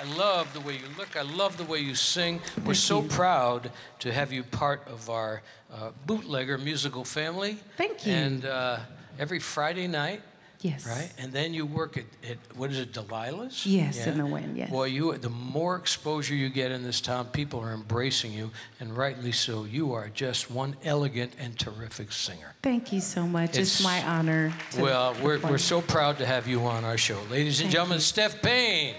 I 0.00 0.04
love 0.16 0.52
the 0.54 0.60
way 0.60 0.74
you 0.74 0.84
look. 0.96 1.16
I 1.16 1.22
love 1.22 1.56
the 1.56 1.64
way 1.64 1.80
you 1.80 1.96
sing. 1.96 2.40
We're 2.64 2.74
so 2.74 3.02
proud 3.02 3.72
to 3.98 4.12
have 4.12 4.32
you 4.32 4.44
part 4.44 4.86
of 4.86 5.10
our 5.10 5.42
uh, 5.74 5.90
bootlegger 6.06 6.56
musical 6.56 7.02
family. 7.02 7.58
Thank 7.76 8.06
you. 8.06 8.12
And 8.12 8.44
uh, 8.44 8.78
every 9.18 9.40
Friday 9.40 9.88
night, 9.88 10.22
Yes. 10.60 10.86
right? 10.86 11.12
And 11.18 11.32
then 11.32 11.54
you 11.54 11.64
work 11.64 11.96
at, 11.96 12.04
at 12.28 12.36
what 12.56 12.70
is 12.70 12.78
it, 12.78 12.92
Delilah's? 12.92 13.64
Yes, 13.64 14.06
in 14.06 14.18
the 14.18 14.26
Wynn, 14.26 14.56
yes. 14.56 14.70
Well, 14.70 14.86
you 14.86 15.16
the 15.16 15.28
more 15.30 15.76
exposure 15.76 16.34
you 16.34 16.48
get 16.48 16.72
in 16.72 16.82
this 16.82 17.00
town, 17.00 17.26
people 17.26 17.60
are 17.60 17.72
embracing 17.72 18.32
you, 18.32 18.50
and 18.80 18.96
rightly 18.96 19.30
so. 19.32 19.64
You 19.64 19.92
are 19.92 20.08
just 20.08 20.50
one 20.50 20.76
elegant 20.84 21.34
and 21.38 21.56
terrific 21.58 22.10
singer. 22.12 22.54
Thank 22.62 22.92
you 22.92 23.00
so 23.00 23.26
much. 23.26 23.50
It's, 23.56 23.80
It's- 23.80 23.82
my 23.84 24.02
honor. 24.04 24.52
To 24.72 24.82
Well, 24.82 25.14
we're, 25.22 25.38
we're 25.38 25.58
so 25.58 25.80
proud 25.80 26.18
to 26.18 26.26
have 26.26 26.48
you 26.48 26.62
on 26.62 26.84
our 26.84 26.98
show. 26.98 27.20
Ladies 27.30 27.60
and 27.60 27.66
Thank 27.66 27.72
gentlemen, 27.74 27.96
you. 27.98 28.02
Steph 28.02 28.42
Payne. 28.42 28.96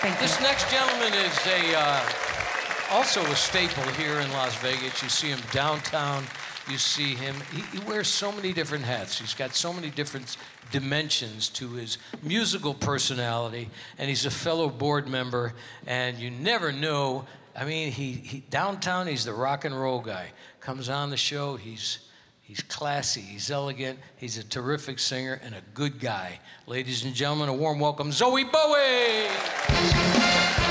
Thank 0.00 0.18
This 0.18 0.36
you. 0.40 0.46
next 0.46 0.68
gentleman 0.70 1.12
is 1.14 1.46
a 1.46 1.78
uh, 1.78 2.10
also 2.90 3.20
a 3.22 3.36
staple 3.36 3.84
here 3.92 4.18
in 4.18 4.30
Las 4.32 4.56
Vegas. 4.56 5.00
You 5.02 5.08
see 5.08 5.28
him 5.28 5.38
downtown. 5.52 6.24
You 6.70 6.78
see 6.78 7.14
him. 7.14 7.34
He, 7.52 7.78
he 7.78 7.84
wears 7.84 8.08
so 8.08 8.32
many 8.32 8.52
different 8.52 8.84
hats. 8.84 9.18
He's 9.18 9.34
got 9.34 9.54
so 9.54 9.72
many 9.72 9.90
different 9.90 10.36
dimensions 10.70 11.48
to 11.50 11.70
his 11.70 11.98
musical 12.22 12.72
personality, 12.72 13.68
and 13.98 14.08
he's 14.08 14.26
a 14.26 14.30
fellow 14.30 14.68
board 14.68 15.08
member. 15.08 15.54
And 15.86 16.18
you 16.18 16.30
never 16.30 16.72
know. 16.72 17.26
I 17.56 17.64
mean, 17.64 17.92
he, 17.92 18.12
he 18.12 18.40
downtown. 18.48 19.06
He's 19.06 19.24
the 19.24 19.34
rock 19.34 19.64
and 19.64 19.78
roll 19.78 20.00
guy. 20.00 20.32
Comes 20.60 20.88
on 20.88 21.10
the 21.10 21.16
show. 21.16 21.56
He's 21.56 21.98
He's 22.52 22.60
classy, 22.60 23.22
he's 23.22 23.50
elegant, 23.50 23.98
he's 24.18 24.36
a 24.36 24.44
terrific 24.44 24.98
singer, 24.98 25.40
and 25.42 25.54
a 25.54 25.62
good 25.72 25.98
guy. 25.98 26.38
Ladies 26.66 27.02
and 27.02 27.14
gentlemen, 27.14 27.48
a 27.48 27.54
warm 27.54 27.80
welcome, 27.80 28.10
Zowie 28.10 28.44
Bowie! 28.52 30.61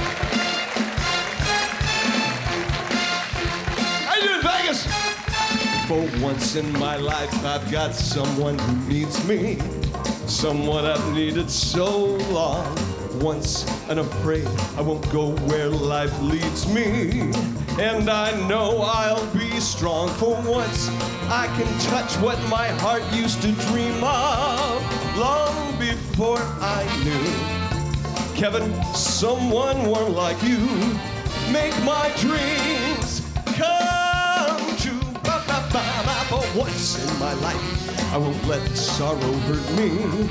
For 5.92 6.10
once 6.24 6.56
in 6.56 6.72
my 6.80 6.96
life, 6.96 7.34
I've 7.44 7.70
got 7.70 7.94
someone 7.94 8.58
who 8.58 8.94
needs 8.94 9.28
me. 9.28 9.60
Someone 10.26 10.86
I've 10.86 11.14
needed 11.14 11.52
so 11.52 12.16
long. 12.32 12.78
Once 13.20 13.68
unafraid, 13.90 14.48
I 14.78 14.82
won't 14.84 15.04
go 15.12 15.32
where 15.50 15.68
life 15.68 16.18
leads 16.22 16.66
me. 16.74 17.34
And 17.78 18.10
I 18.10 18.32
know 18.48 18.80
I'll 18.82 19.28
be 19.34 19.60
strong. 19.60 20.08
For 20.12 20.42
once, 20.50 20.88
I 21.28 21.48
can 21.58 21.68
touch 21.82 22.16
what 22.24 22.40
my 22.48 22.70
heart 22.80 23.04
used 23.12 23.42
to 23.42 23.52
dream 23.52 24.02
of 24.02 25.18
long 25.18 25.78
before 25.78 26.40
I 26.62 26.88
knew. 27.04 28.34
Kevin, 28.34 28.82
someone 28.94 29.86
warm 29.88 30.14
like 30.14 30.42
you 30.42 30.60
make 31.52 31.76
my 31.84 32.10
dreams 32.16 33.30
come 33.58 34.01
once 36.56 36.98
in 37.02 37.20
my 37.20 37.34
life, 37.36 38.14
I 38.14 38.18
won't 38.18 38.46
let 38.48 38.68
sorrow 38.76 39.34
hurt 39.48 39.78
me. 39.78 40.28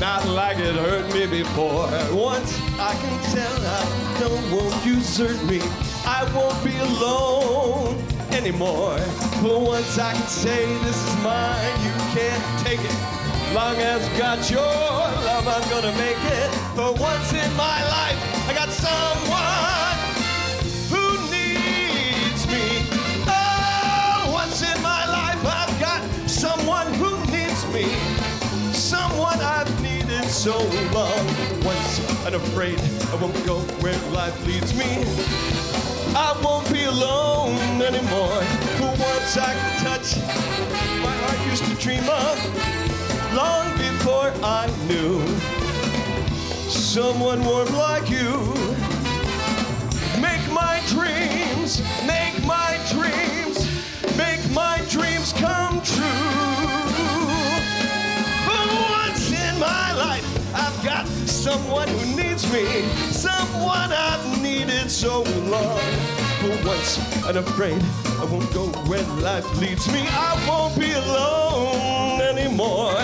not 0.00 0.26
like 0.28 0.58
it 0.58 0.74
hurt 0.74 1.12
me 1.14 1.26
before. 1.26 1.88
Once 2.12 2.58
I 2.78 2.94
can 3.00 3.16
tell 3.32 3.56
I 3.66 4.18
don't 4.20 4.50
won't 4.50 4.74
desert 4.82 5.42
me. 5.44 5.60
I 6.04 6.24
won't 6.34 6.62
be 6.64 6.76
alone 6.78 7.96
anymore. 8.32 8.98
For 9.40 9.60
once 9.60 9.98
I 9.98 10.12
can 10.12 10.26
say 10.26 10.66
this 10.82 10.96
is 10.96 11.16
mine, 11.22 11.74
you 11.84 11.92
can't 12.14 12.66
take 12.66 12.80
it. 12.80 12.98
Long 13.54 13.76
as 13.76 14.02
I've 14.08 14.18
got 14.18 14.50
your 14.50 14.60
love, 14.60 15.46
I'm 15.46 15.70
gonna 15.70 15.96
make 15.96 16.18
it. 16.18 16.50
For 16.74 16.92
once 17.00 17.32
in 17.32 17.50
my 17.56 17.80
life, 17.88 18.18
I 18.48 18.54
got 18.54 18.70
someone 18.70 19.98
who 20.90 21.04
needs 21.30 22.46
me. 22.48 22.83
So 30.34 30.58
long. 30.92 31.26
Once 31.64 32.26
and 32.26 32.34
afraid 32.34 32.80
I 33.12 33.14
won't 33.22 33.46
go 33.46 33.60
where 33.80 33.96
life 34.10 34.34
leads 34.46 34.74
me. 34.74 35.04
I 36.16 36.38
won't 36.42 36.70
be 36.72 36.84
alone 36.84 37.56
anymore. 37.80 38.42
For 38.78 38.90
once 39.10 39.36
I 39.38 39.54
can 39.54 39.84
touch 39.84 40.16
my 41.04 41.14
heart 41.22 41.50
used 41.50 41.64
to 41.66 41.74
dream 41.76 42.02
of 42.08 42.36
long 43.32 43.70
before 43.78 44.32
I 44.42 44.66
knew 44.88 45.24
someone 46.68 47.44
warm 47.44 47.72
like 47.74 48.10
you. 48.10 48.63
Someone 61.54 61.86
who 61.86 62.16
needs 62.16 62.52
me, 62.52 62.64
someone 63.12 63.92
I've 63.92 64.42
needed 64.42 64.90
so 64.90 65.22
long. 65.22 65.78
For 66.40 66.66
once, 66.66 66.98
I'm 67.24 67.36
afraid 67.36 67.80
I 68.18 68.24
won't 68.24 68.52
go 68.52 68.66
where 68.88 69.04
life 69.22 69.46
leads 69.60 69.86
me. 69.92 70.02
I 70.08 70.32
won't 70.48 70.76
be 70.76 70.90
alone 70.90 72.22
anymore. 72.22 72.96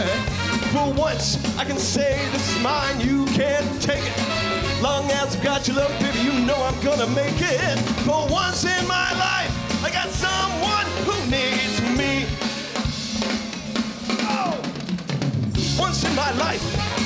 For 0.72 0.92
once, 0.94 1.38
I 1.58 1.64
can 1.64 1.78
say 1.78 2.18
this 2.32 2.56
is 2.56 2.60
mine, 2.60 3.00
you 3.00 3.24
can't 3.26 3.70
take 3.80 4.02
it. 4.02 4.82
Long 4.82 5.04
as 5.12 5.36
I've 5.36 5.42
got 5.44 5.68
your 5.68 5.76
love, 5.76 5.92
baby, 6.00 6.18
you 6.18 6.32
know 6.44 6.56
I'm 6.56 6.80
gonna 6.82 7.06
make 7.08 7.38
it. 7.38 7.78
For 8.04 8.26
once 8.28 8.64
in 8.64 8.82
my 8.88 9.10
life, 9.28 9.52
I 9.84 9.90
got 9.92 10.08
someone 10.26 10.88
who 11.06 11.16
needs 11.30 11.76
me. 11.98 12.26
Oh! 14.26 14.58
Once 15.78 16.02
in 16.04 16.14
my 16.16 16.32
life, 16.32 16.99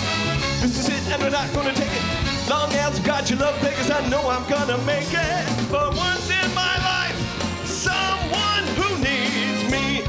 this 0.65 0.79
is 0.79 0.89
it, 0.89 1.13
and 1.13 1.23
we're 1.23 1.29
not 1.29 1.53
gonna 1.53 1.75
take 1.75 1.93
it. 1.93 2.49
Long 2.49 2.73
as 2.73 2.99
I've 2.99 3.05
got 3.05 3.29
your 3.29 3.39
love, 3.39 3.55
Vegas, 3.61 3.91
I 3.91 4.01
know 4.09 4.31
I'm 4.31 4.49
gonna 4.49 4.79
make 4.87 5.13
it. 5.13 5.71
But 5.71 5.95
once 5.95 6.31
in 6.31 6.55
my 6.55 6.77
life, 6.91 7.19
someone 7.67 8.65
who 8.79 8.89
needs 9.05 9.61
me. 9.71 10.05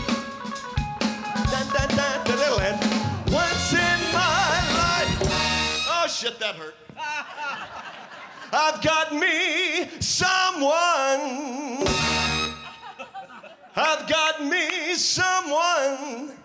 Dun, 1.52 1.68
dun, 1.74 1.90
dun. 1.98 2.16
Once 3.32 3.74
in 3.74 4.00
my 4.14 4.56
life. 4.80 5.12
Oh 5.92 6.06
shit, 6.08 6.40
that 6.40 6.56
hurt. 6.56 6.76
I've 8.54 8.82
got 8.82 9.14
me 9.14 9.90
someone. 10.00 11.86
I've 13.76 14.08
got 14.08 14.46
me 14.46 14.94
someone. 14.96 16.45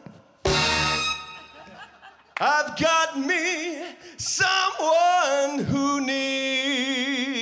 I've 2.43 2.75
got 2.81 3.19
me 3.19 3.83
someone 4.17 5.59
who 5.67 6.01
needs. 6.01 7.37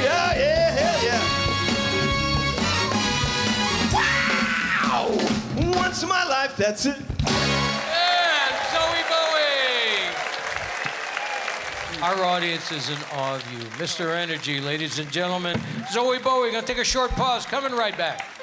Yeah, 0.00 0.32
yeah, 0.34 0.80
yeah, 0.80 1.02
yeah. 1.02 1.20
Once 5.76 6.02
in 6.02 6.08
my 6.08 6.24
life, 6.24 6.56
that's 6.56 6.86
it. 6.86 6.96
And 6.96 7.04
Zowie 8.72 9.04
Bowie. 9.10 10.08
Our 12.02 12.24
audience 12.24 12.72
is 12.72 12.88
in 12.88 12.96
awe 13.12 13.34
of 13.34 13.52
you. 13.52 13.58
Mr. 13.76 14.16
Energy, 14.16 14.58
ladies 14.58 14.98
and 14.98 15.12
gentlemen. 15.12 15.58
Zowie 15.92 16.22
Bowie, 16.22 16.50
gonna 16.50 16.66
take 16.66 16.78
a 16.78 16.84
short 16.84 17.10
pause. 17.10 17.44
Coming 17.44 17.72
right 17.72 17.98
back. 17.98 18.35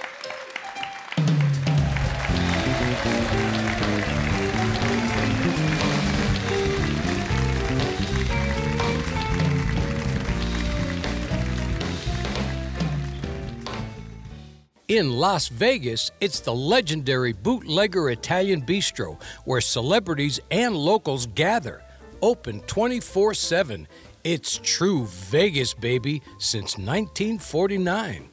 In 14.89 15.13
Las 15.13 15.47
Vegas, 15.47 16.11
it's 16.19 16.41
the 16.41 16.53
legendary 16.53 17.31
Bootlegger 17.31 18.09
Italian 18.09 18.61
Bistro 18.61 19.17
where 19.45 19.61
celebrities 19.61 20.41
and 20.51 20.75
locals 20.75 21.25
gather. 21.25 21.85
Open 22.21 22.59
24 22.61 23.33
7. 23.33 23.87
It's 24.25 24.59
true 24.61 25.05
Vegas, 25.05 25.73
baby, 25.73 26.21
since 26.37 26.77
1949. 26.77 28.29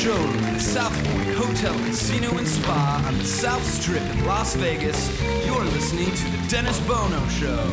Showroom 0.00 0.54
the 0.54 0.58
South 0.58 0.94
Point 1.08 1.28
Hotel, 1.34 1.74
Casino, 1.84 2.38
and 2.38 2.48
Spa 2.48 3.04
on 3.06 3.18
the 3.18 3.24
South 3.24 3.62
Strip 3.62 4.02
in 4.02 4.24
Las 4.24 4.54
Vegas, 4.56 4.98
you're 5.44 5.62
listening 5.62 6.06
to 6.06 6.24
The 6.38 6.48
Dennis 6.48 6.80
Bono 6.88 7.22
Show. 7.28 7.68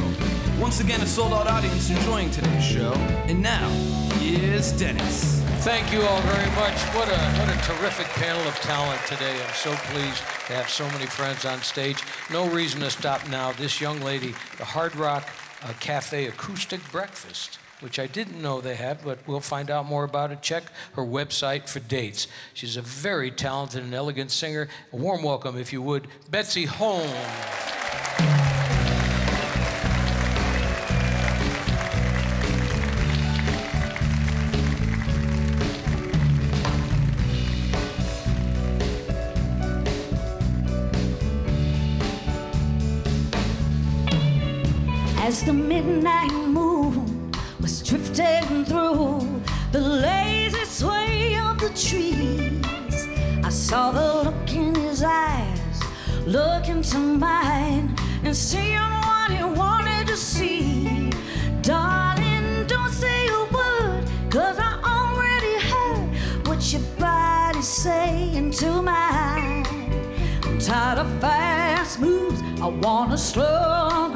Once 0.60 0.82
again, 0.82 1.00
a 1.00 1.06
sold 1.06 1.32
out 1.32 1.48
audience 1.48 1.90
enjoying 1.90 2.30
today's 2.30 2.66
show. 2.66 2.92
And 3.30 3.42
now, 3.42 3.70
here's 4.20 4.74
Dennis. 4.74 5.42
Thank 5.64 5.94
you 5.94 6.02
all 6.02 6.20
very 6.24 6.50
much. 6.58 6.76
What 6.94 7.08
a 7.08 7.18
what 7.40 7.48
a 7.48 7.58
terrific 7.64 8.08
panel 8.08 8.46
of 8.46 8.56
talent 8.56 9.00
today. 9.08 9.42
I'm 9.42 9.54
so 9.54 9.74
pleased 9.94 10.22
to 10.48 10.54
have 10.54 10.68
so 10.68 10.86
many 10.90 11.06
friends 11.06 11.46
on 11.46 11.62
stage. 11.62 12.04
No 12.30 12.50
reason 12.50 12.82
to 12.82 12.90
stop 12.90 13.26
now. 13.30 13.54
This 13.54 13.80
young 13.80 14.02
lady, 14.02 14.36
the 14.58 14.66
Hard 14.66 14.98
Rock 14.98 15.30
uh, 15.64 15.72
Cafe 15.80 16.28
Acoustic 16.28 16.82
Breakfast, 16.92 17.60
which 17.80 18.00
I 18.00 18.08
didn't 18.08 18.42
know 18.42 18.60
they 18.60 18.76
had, 18.76 19.04
but 19.04 19.20
we'll 19.28 19.40
find 19.40 19.70
out 19.70 19.86
more 19.86 20.04
about 20.04 20.32
it. 20.32 20.42
Check 20.42 20.64
her 20.94 21.04
website 21.04 21.70
for 21.70 21.80
dates. 21.80 22.28
She's 22.54 22.78
a 22.78 22.82
very 22.82 23.32
talented 23.32 23.84
and 23.84 23.94
elegant 23.94 24.32
singer. 24.32 24.68
A 24.92 24.96
warm 24.96 25.24
welcome, 25.24 25.58
if 25.58 25.72
you 25.72 25.82
would, 25.82 26.08
Betsy 26.30 26.66
Holmes. 26.66 27.14
As 45.20 45.44
the 45.44 45.52
midnight 45.52 46.47
the 49.80 49.90
lazy 49.90 50.66
sway 50.66 51.38
of 51.38 51.60
the 51.60 51.70
trees, 51.70 53.08
I 53.44 53.50
saw 53.50 53.92
the 53.92 54.24
look 54.24 54.52
in 54.52 54.74
his 54.74 55.04
eyes, 55.04 55.78
look 56.26 56.68
into 56.68 56.98
mine, 56.98 57.96
and 58.24 58.36
seeing 58.36 58.90
what 59.06 59.30
he 59.32 59.44
wanted 59.44 60.08
to 60.08 60.18
see. 60.18 61.12
Darling, 61.62 62.66
don't 62.66 62.92
say 62.92 63.28
a 63.28 63.44
word, 63.58 64.04
cause 64.32 64.58
I 64.58 64.74
already 64.96 65.56
heard 65.70 66.48
what 66.48 66.60
your 66.74 66.86
body's 66.98 67.68
saying 67.68 68.52
to 68.62 68.82
mine. 68.82 69.64
I'm 70.44 70.58
tired 70.58 70.98
of 70.98 71.10
fast 71.22 72.00
moves. 72.00 72.42
I 72.60 72.68
want 72.68 73.14
a 73.14 73.18
slow 73.18 74.10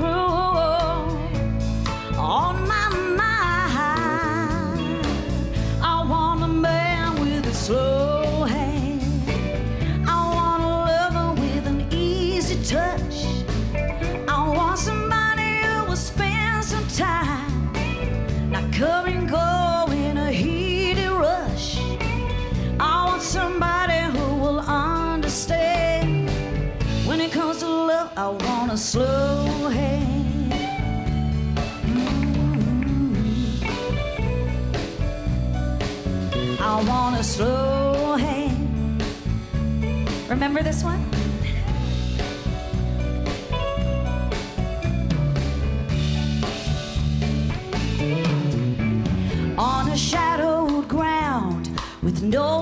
I 28.18 28.28
want 28.28 28.74
a 28.74 28.78
slow 28.78 29.70
hand. 29.70 30.51
Mm-hmm. 31.82 33.01
I 36.62 36.84
want 36.84 37.18
a 37.18 37.24
slow 37.24 38.18
hand. 38.18 39.01
Remember 40.30 40.62
this 40.62 40.84
one? 40.84 40.99
On 49.57 49.89
a 49.89 49.95
shadowed 49.95 50.89
ground 50.89 51.70
with 52.03 52.22
no 52.22 52.61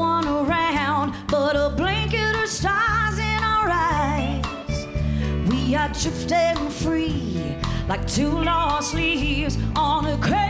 Drifting 6.02 6.70
free 6.70 7.58
like 7.90 8.08
two 8.08 8.32
lost 8.32 8.94
leaves 8.94 9.58
on 9.76 10.06
a 10.06 10.18
crazy 10.20 10.49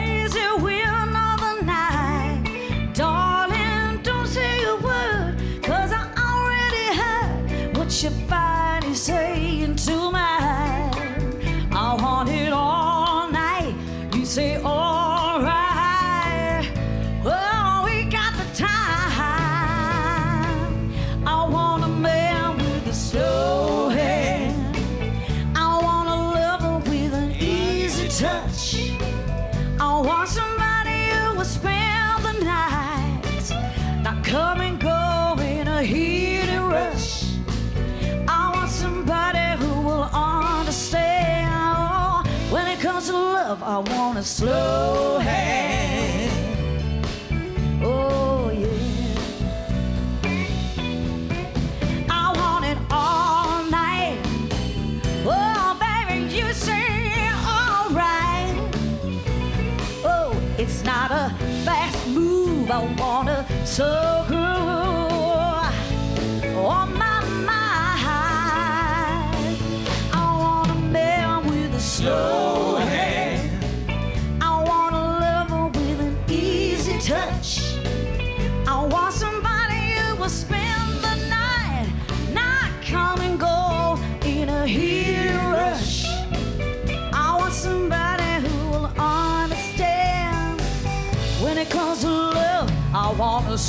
I 43.80 43.82
want 43.98 44.18
a 44.18 44.24
slow 44.24 45.20
hand. 45.20 47.06
Oh, 47.82 48.50
yeah. 48.50 48.68
I 52.10 52.34
want 52.36 52.66
it 52.66 52.78
all 52.92 53.64
night. 53.72 54.20
Oh, 55.26 55.78
baby, 55.80 56.26
you 56.36 56.52
say 56.52 57.30
alright. 57.48 58.54
Oh, 60.04 60.36
it's 60.58 60.84
not 60.84 61.12
a 61.12 61.34
fast 61.64 62.06
move. 62.10 62.70
I 62.70 62.84
want 63.00 63.30
a 63.30 63.46
slow 63.66 64.19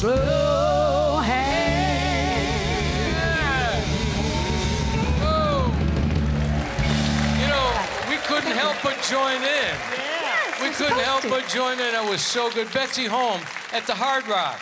slow 0.00 1.18
hand. 1.18 1.76
You 7.38 7.48
know, 7.48 7.68
we 8.08 8.16
couldn't 8.24 8.56
help 8.56 8.76
but 8.82 8.96
join 9.02 9.42
in. 9.42 9.76
we 10.58 10.68
you're 10.68 10.74
couldn't 10.74 11.04
help 11.04 11.20
supposed 11.20 11.44
but 11.44 11.52
join 11.52 11.78
in. 11.78 11.94
It 11.94 12.10
was 12.10 12.22
so 12.22 12.50
good. 12.50 12.72
Betsy 12.72 13.04
Holm 13.04 13.42
at 13.74 13.86
the 13.86 13.94
Hard 13.94 14.26
Rock. 14.26 14.58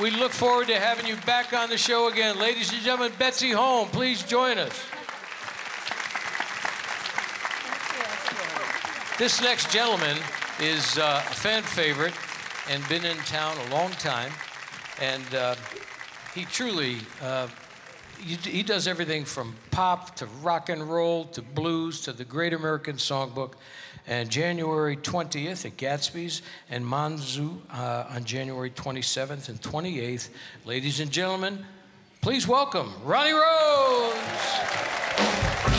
We 0.00 0.10
look 0.10 0.32
forward 0.32 0.68
to 0.68 0.80
having 0.80 1.06
you 1.06 1.16
back 1.26 1.52
on 1.52 1.68
the 1.68 1.76
show 1.76 2.08
again. 2.08 2.38
Ladies 2.38 2.72
and 2.72 2.80
gentlemen, 2.80 3.12
Betsy 3.18 3.50
Holm, 3.50 3.88
please 3.88 4.22
join 4.22 4.56
us. 4.56 4.86
This 9.18 9.42
next 9.42 9.70
gentleman 9.70 10.16
is 10.58 10.96
uh, 10.96 11.22
a 11.30 11.34
fan 11.34 11.62
favorite 11.62 12.14
and 12.70 12.82
been 12.88 13.04
in 13.04 13.18
town 13.18 13.54
a 13.68 13.70
long 13.70 13.90
time. 13.90 14.32
And 15.02 15.34
uh, 15.34 15.56
he 16.32 16.44
truly, 16.44 16.98
uh, 17.20 17.48
he, 18.20 18.36
he 18.36 18.62
does 18.62 18.86
everything 18.86 19.24
from 19.24 19.56
pop 19.72 20.14
to 20.16 20.26
rock 20.42 20.68
and 20.68 20.88
roll 20.88 21.24
to 21.24 21.42
blues 21.42 22.02
to 22.02 22.12
the 22.12 22.24
Great 22.24 22.52
American 22.52 22.94
Songbook. 22.94 23.54
And 24.06 24.30
January 24.30 24.96
20th 24.96 25.66
at 25.66 25.76
Gatsby's 25.76 26.42
and 26.70 26.84
Manzu 26.84 27.58
uh, 27.72 28.04
on 28.10 28.24
January 28.24 28.70
27th 28.70 29.48
and 29.48 29.60
28th. 29.60 30.28
Ladies 30.64 31.00
and 31.00 31.10
gentlemen, 31.10 31.64
please 32.20 32.46
welcome 32.46 32.92
Ronnie 33.04 33.32
Rose. 33.32 35.71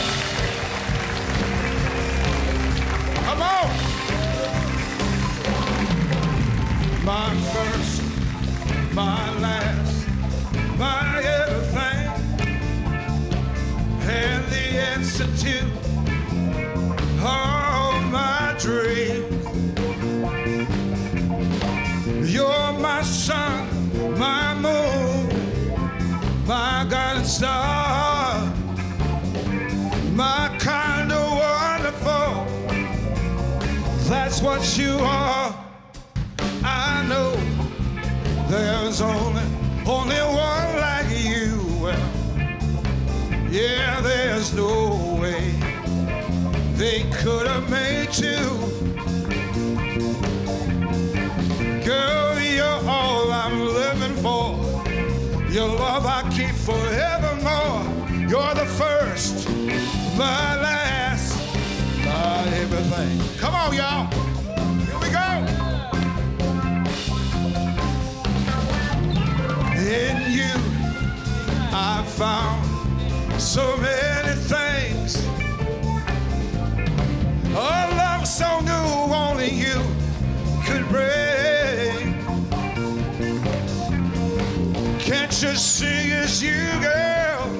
See 85.74 86.12
it's 86.12 86.40
you, 86.40 86.54
girl? 86.80 87.50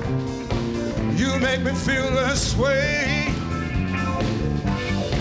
You 1.16 1.36
make 1.40 1.62
me 1.62 1.72
feel 1.72 2.08
this 2.12 2.56
way. 2.56 3.26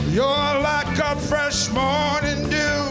You're 0.10 0.60
like 0.62 1.00
a 1.00 1.16
fresh 1.16 1.72
morning 1.72 2.48
dew 2.52 2.84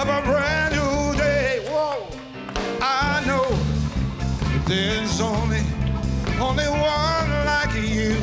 of 0.00 0.08
a 0.08 0.20
brand 0.24 0.74
new 0.74 1.16
day. 1.16 1.64
Whoa, 1.68 2.08
I 2.80 3.22
know 3.24 3.46
there's 4.66 5.20
only, 5.20 5.62
only 6.40 6.66
one 6.66 7.30
like 7.52 7.72
you. 7.76 8.16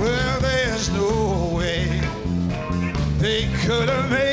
Well, 0.00 0.40
there's 0.40 0.90
no 0.90 1.54
way 1.54 1.84
they 3.18 3.42
could 3.62 3.88
have 3.88 4.10
made 4.10 4.27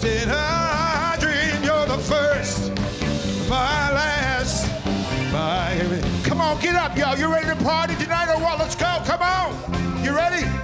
lost 0.00 0.04
in 0.04 0.28
a 0.28 1.16
dream. 1.20 1.64
You're 1.64 1.86
the 1.86 1.98
first, 1.98 2.70
my 3.48 3.92
last, 3.92 4.66
my. 5.32 6.22
Come 6.24 6.40
on, 6.40 6.60
get 6.60 6.74
up, 6.74 6.96
y'all. 6.96 7.18
You 7.18 7.32
ready 7.32 7.46
to 7.46 7.56
party 7.56 7.94
tonight 7.96 8.32
or 8.32 8.40
what? 8.40 8.58
Let's 8.58 8.74
go. 8.74 9.02
Come 9.04 9.22
on. 9.22 10.04
You 10.04 10.14
ready? 10.14 10.59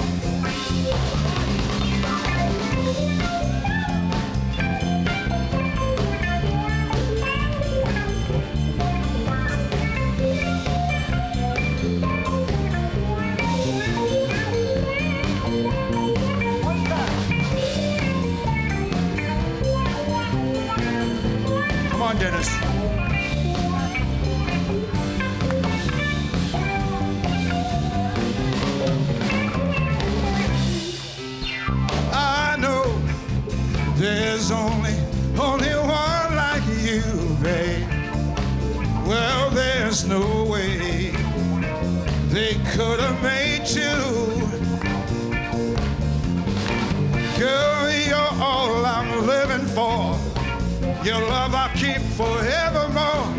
Your 51.07 51.21
love 51.21 51.55
I 51.55 51.71
keep 51.77 52.03
forevermore. 52.19 53.31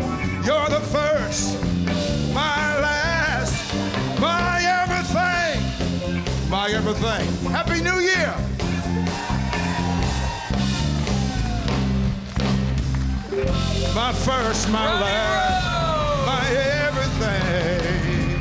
You're 0.42 0.70
the 0.70 0.80
first, 0.88 1.62
my 2.32 2.80
last, 2.80 3.74
my 4.18 4.62
everything, 4.80 5.60
my 6.48 6.70
everything. 6.70 7.28
Happy 7.50 7.82
New 7.82 7.98
Year! 8.00 8.34
My 13.94 14.14
first, 14.14 14.70
my 14.70 14.88
last, 15.02 16.26
my 16.26 16.48
everything. 16.86 18.40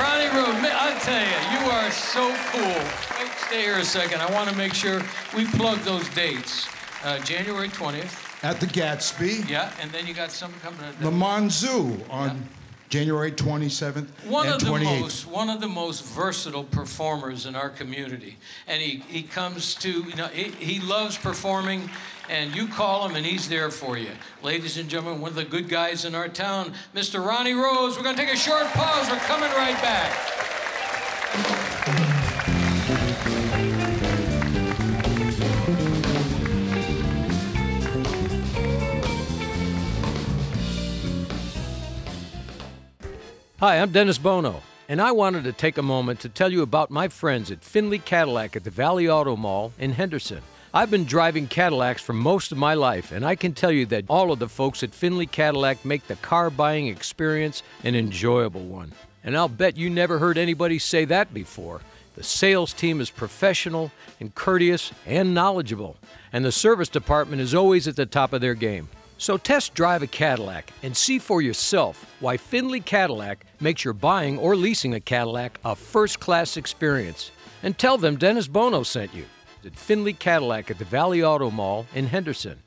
Ronnie 0.00 0.62
ma- 0.62 0.78
I'll 0.82 0.98
tell 0.98 1.22
you, 1.22 1.60
you 1.60 1.70
are 1.70 1.90
so 1.92 2.34
cool. 2.50 3.05
Stay 3.46 3.62
here 3.62 3.78
a 3.78 3.84
second. 3.84 4.20
I 4.20 4.30
want 4.32 4.50
to 4.50 4.56
make 4.56 4.74
sure 4.74 5.02
we 5.36 5.46
plug 5.46 5.78
those 5.80 6.08
dates. 6.10 6.66
Uh, 7.04 7.18
January 7.20 7.68
20th, 7.68 8.42
At 8.44 8.58
the 8.58 8.66
Gatsby, 8.66 9.48
yeah, 9.48 9.70
and 9.80 9.92
then 9.92 10.06
you 10.06 10.14
got 10.14 10.32
something 10.32 10.58
coming 10.60 10.80
up. 10.80 11.00
Le 11.00 11.10
Mans 11.12 11.52
Zoo 11.54 11.96
on 12.10 12.48
January 12.88 13.30
27th 13.30 14.08
One 14.26 14.46
and 14.46 14.54
of 14.56 14.60
the 14.60 14.66
28th. 14.66 15.00
most 15.00 15.26
one 15.26 15.48
of 15.50 15.60
the 15.60 15.68
most 15.68 16.04
versatile 16.04 16.64
performers 16.64 17.46
in 17.46 17.54
our 17.54 17.68
community, 17.70 18.38
and 18.66 18.82
he, 18.82 18.96
he 19.06 19.22
comes 19.22 19.74
to 19.76 19.90
you 20.02 20.16
know 20.16 20.26
he, 20.28 20.44
he 20.50 20.80
loves 20.80 21.16
performing, 21.16 21.88
and 22.28 22.56
you 22.56 22.66
call 22.66 23.06
him 23.08 23.14
and 23.14 23.24
he's 23.24 23.48
there 23.48 23.70
for 23.70 23.96
you, 23.96 24.10
ladies 24.42 24.76
and 24.78 24.88
gentlemen. 24.88 25.20
One 25.20 25.30
of 25.30 25.36
the 25.36 25.44
good 25.44 25.68
guys 25.68 26.04
in 26.04 26.16
our 26.16 26.28
town, 26.28 26.72
Mr. 26.94 27.24
Ronnie 27.24 27.52
Rose. 27.52 27.96
We're 27.96 28.02
gonna 28.02 28.16
take 28.16 28.32
a 28.32 28.36
short 28.36 28.64
pause. 28.68 29.08
We're 29.08 29.18
coming 29.18 29.50
right 29.50 29.80
back. 29.80 30.12
Hi, 43.58 43.78
I'm 43.78 43.90
Dennis 43.90 44.18
Bono, 44.18 44.60
and 44.86 45.00
I 45.00 45.12
wanted 45.12 45.44
to 45.44 45.52
take 45.52 45.78
a 45.78 45.82
moment 45.82 46.20
to 46.20 46.28
tell 46.28 46.52
you 46.52 46.60
about 46.60 46.90
my 46.90 47.08
friends 47.08 47.50
at 47.50 47.64
Findlay 47.64 47.96
Cadillac 47.96 48.54
at 48.54 48.64
the 48.64 48.70
Valley 48.70 49.08
Auto 49.08 49.34
Mall 49.34 49.72
in 49.78 49.92
Henderson. 49.92 50.42
I've 50.74 50.90
been 50.90 51.06
driving 51.06 51.46
Cadillacs 51.46 52.02
for 52.02 52.12
most 52.12 52.52
of 52.52 52.58
my 52.58 52.74
life, 52.74 53.12
and 53.12 53.24
I 53.24 53.34
can 53.34 53.54
tell 53.54 53.72
you 53.72 53.86
that 53.86 54.04
all 54.08 54.30
of 54.30 54.40
the 54.40 54.48
folks 54.50 54.82
at 54.82 54.94
Findlay 54.94 55.24
Cadillac 55.24 55.86
make 55.86 56.06
the 56.06 56.16
car 56.16 56.50
buying 56.50 56.88
experience 56.88 57.62
an 57.82 57.94
enjoyable 57.94 58.62
one. 58.62 58.92
And 59.24 59.34
I'll 59.34 59.48
bet 59.48 59.78
you 59.78 59.88
never 59.88 60.18
heard 60.18 60.36
anybody 60.36 60.78
say 60.78 61.06
that 61.06 61.32
before. 61.32 61.80
The 62.14 62.24
sales 62.24 62.74
team 62.74 63.00
is 63.00 63.08
professional 63.08 63.90
and 64.20 64.34
courteous 64.34 64.92
and 65.06 65.32
knowledgeable, 65.32 65.96
and 66.30 66.44
the 66.44 66.52
service 66.52 66.90
department 66.90 67.40
is 67.40 67.54
always 67.54 67.88
at 67.88 67.96
the 67.96 68.04
top 68.04 68.34
of 68.34 68.42
their 68.42 68.52
game. 68.52 68.90
So 69.18 69.38
test 69.38 69.74
drive 69.74 70.02
a 70.02 70.06
Cadillac 70.06 70.72
and 70.82 70.94
see 70.94 71.18
for 71.18 71.40
yourself 71.40 72.14
why 72.20 72.36
Findlay 72.36 72.80
Cadillac 72.80 73.46
makes 73.60 73.82
your 73.82 73.94
buying 73.94 74.38
or 74.38 74.54
leasing 74.54 74.92
a 74.92 75.00
Cadillac 75.00 75.58
a 75.64 75.74
first 75.74 76.20
class 76.20 76.56
experience. 76.56 77.30
And 77.62 77.78
tell 77.78 77.96
them 77.96 78.16
Dennis 78.16 78.46
Bono 78.46 78.82
sent 78.82 79.14
you 79.14 79.24
at 79.64 79.74
Findlay 79.76 80.12
Cadillac 80.12 80.70
at 80.70 80.78
the 80.78 80.84
Valley 80.84 81.24
Auto 81.24 81.50
Mall 81.50 81.86
in 81.94 82.06
Henderson. 82.06 82.62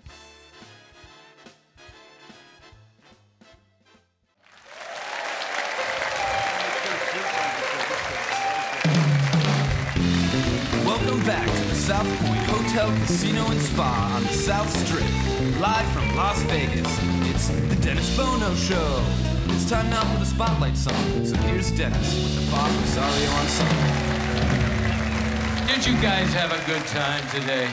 Welcome 10.84 11.24
back 11.26 11.46
to 11.46 11.64
the 11.66 11.76
South 11.76 12.08
Point 12.20 12.42
Hotel, 12.42 12.92
Casino, 13.06 13.46
and 13.52 13.62
Spa 13.62 14.14
on 14.16 14.24
the 14.24 14.34
South 14.34 14.88
Strip. 14.88 15.19
Live 15.60 15.92
from 15.92 16.16
Las 16.16 16.42
Vegas, 16.44 16.88
it's 17.30 17.50
the 17.50 17.76
Dennis 17.82 18.16
Bono 18.16 18.56
Show. 18.56 19.04
It's 19.48 19.70
time 19.70 19.90
now 19.90 20.06
for 20.14 20.20
the 20.20 20.26
Spotlight 20.26 20.78
song. 20.78 21.26
So 21.26 21.36
here's 21.36 21.70
Dennis 21.72 22.16
with 22.16 22.46
the 22.46 22.50
Bob 22.50 22.72
Rosario 22.80 23.30
Ensemble. 23.42 24.10
Did 25.68 25.86
you 25.86 26.02
guys 26.02 26.34
have 26.34 26.54
a 26.54 26.66
good 26.66 26.86
time 26.88 27.28
today? 27.28 27.70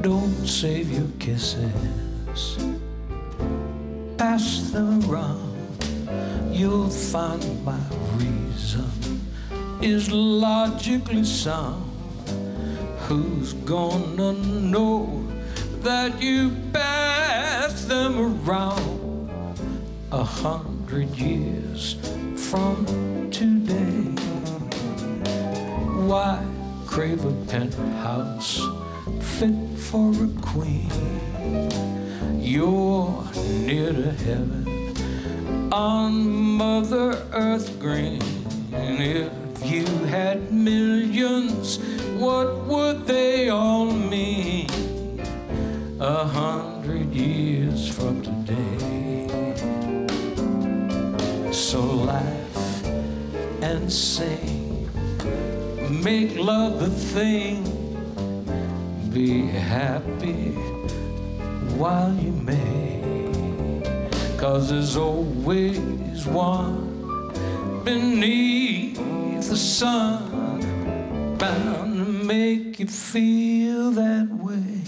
Don't 0.00 0.46
save 0.46 0.90
your 0.90 1.08
kisses. 1.18 2.67
Pass 4.38 4.70
them 4.70 5.02
around. 5.10 5.82
You'll 6.52 6.90
find 6.90 7.42
my 7.64 7.80
reason 8.14 8.88
is 9.82 10.12
logically 10.12 11.24
sound. 11.24 11.90
Who's 13.08 13.54
gonna 13.54 14.34
know 14.34 15.26
that 15.80 16.22
you 16.22 16.52
pass 16.72 17.84
them 17.86 18.14
around 18.46 19.28
a 20.12 20.22
hundred 20.22 21.08
years 21.16 21.96
from 22.36 22.86
today? 23.32 24.04
Why 26.06 26.46
crave 26.86 27.24
a 27.24 27.32
penthouse 27.46 28.62
fit 29.20 29.58
for 29.76 30.12
a 30.12 30.28
queen? 30.42 31.18
You're 32.40 33.27
near 33.66 33.92
to 33.92 34.12
heaven 34.12 35.72
on 35.72 36.28
Mother 36.28 37.26
Earth 37.32 37.78
green. 37.80 38.22
If 38.72 39.32
you 39.64 39.84
had 40.06 40.52
millions, 40.52 41.78
what 42.18 42.64
would 42.64 43.06
they 43.06 43.48
all 43.48 43.90
mean? 43.90 44.68
A 46.00 46.24
hundred 46.24 47.12
years 47.12 47.88
from 47.88 48.22
today. 48.22 49.54
So 51.52 51.80
laugh 51.82 52.84
and 53.62 53.92
sing, 53.92 54.88
make 56.02 56.36
love 56.36 56.80
the 56.80 56.90
thing, 56.90 57.64
be 59.12 59.46
happy 59.46 60.52
while 61.76 62.14
you. 62.14 62.27
Cause 64.58 64.70
there's 64.70 64.96
always 64.96 66.26
one 66.26 67.30
beneath 67.84 68.96
the 69.48 69.56
sun 69.56 71.38
bound 71.38 71.96
to 71.96 72.04
make 72.24 72.80
you 72.80 72.88
feel 72.88 73.92
that 73.92 74.26
way. 74.28 74.82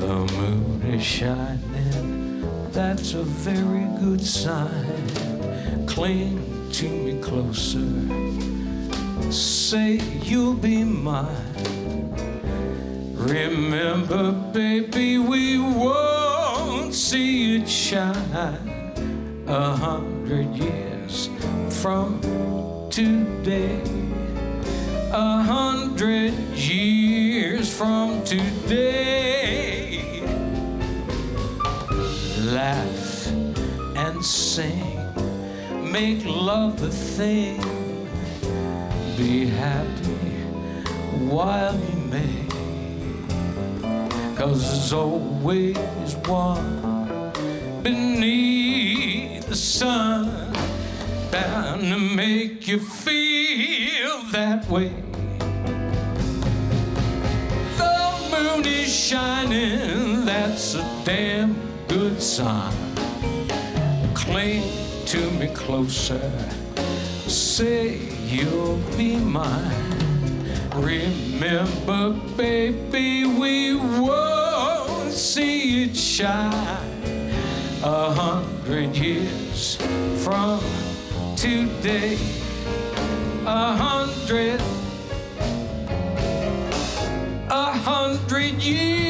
The 0.00 0.16
moon 0.34 0.82
is 0.82 1.04
shining, 1.04 2.72
that's 2.72 3.14
a 3.14 3.22
very 3.22 3.86
good 4.00 4.20
sign. 4.20 5.86
Cling 5.86 6.72
to 6.72 6.88
me 6.88 7.20
closer, 7.22 7.86
say 9.30 10.00
you'll 10.24 10.54
be 10.54 10.82
mine. 10.82 11.54
Remember, 13.14 14.32
baby, 14.52 15.13
a 19.54 19.76
hundred 19.76 20.48
years 20.56 21.30
from 21.80 22.20
today. 22.90 23.80
A 25.12 25.42
hundred 25.42 26.32
years 26.56 27.72
from 27.72 28.24
today. 28.24 30.02
Laugh 32.40 33.28
and 33.94 34.24
sing, 34.24 34.98
make 35.92 36.24
love 36.24 36.82
a 36.82 36.90
thing. 36.90 37.60
Be 39.16 39.46
happy 39.46 40.32
while 41.30 41.78
you 41.78 41.96
may. 42.10 42.46
Cause 44.34 44.62
there's 44.68 44.92
always 44.92 45.78
one 46.26 47.30
beneath 47.84 48.53
the 49.54 49.60
sun 49.60 50.52
bound 51.30 51.82
to 51.82 51.96
make 51.96 52.66
you 52.66 52.80
feel 52.80 54.20
that 54.32 54.68
way. 54.68 54.92
The 57.78 58.28
moon 58.32 58.66
is 58.66 58.92
shining, 58.92 60.24
that's 60.24 60.74
a 60.74 60.84
damn 61.04 61.54
good 61.86 62.20
sign. 62.20 62.74
Cling 64.12 64.64
to 65.06 65.30
me 65.38 65.46
closer, 65.54 66.32
say 67.28 67.98
you'll 68.26 68.82
be 68.96 69.18
mine. 69.18 70.48
Remember, 70.74 72.10
baby, 72.36 73.24
we 73.24 73.76
won't 73.76 75.12
see 75.12 75.84
it 75.84 75.96
shine 75.96 77.04
a 77.84 78.10
hundred 78.14 79.43
from 79.54 80.60
today. 81.36 82.18
A 83.46 83.76
hundred, 83.76 84.60
a 87.50 87.72
hundred 87.72 88.54
years. 88.62 89.03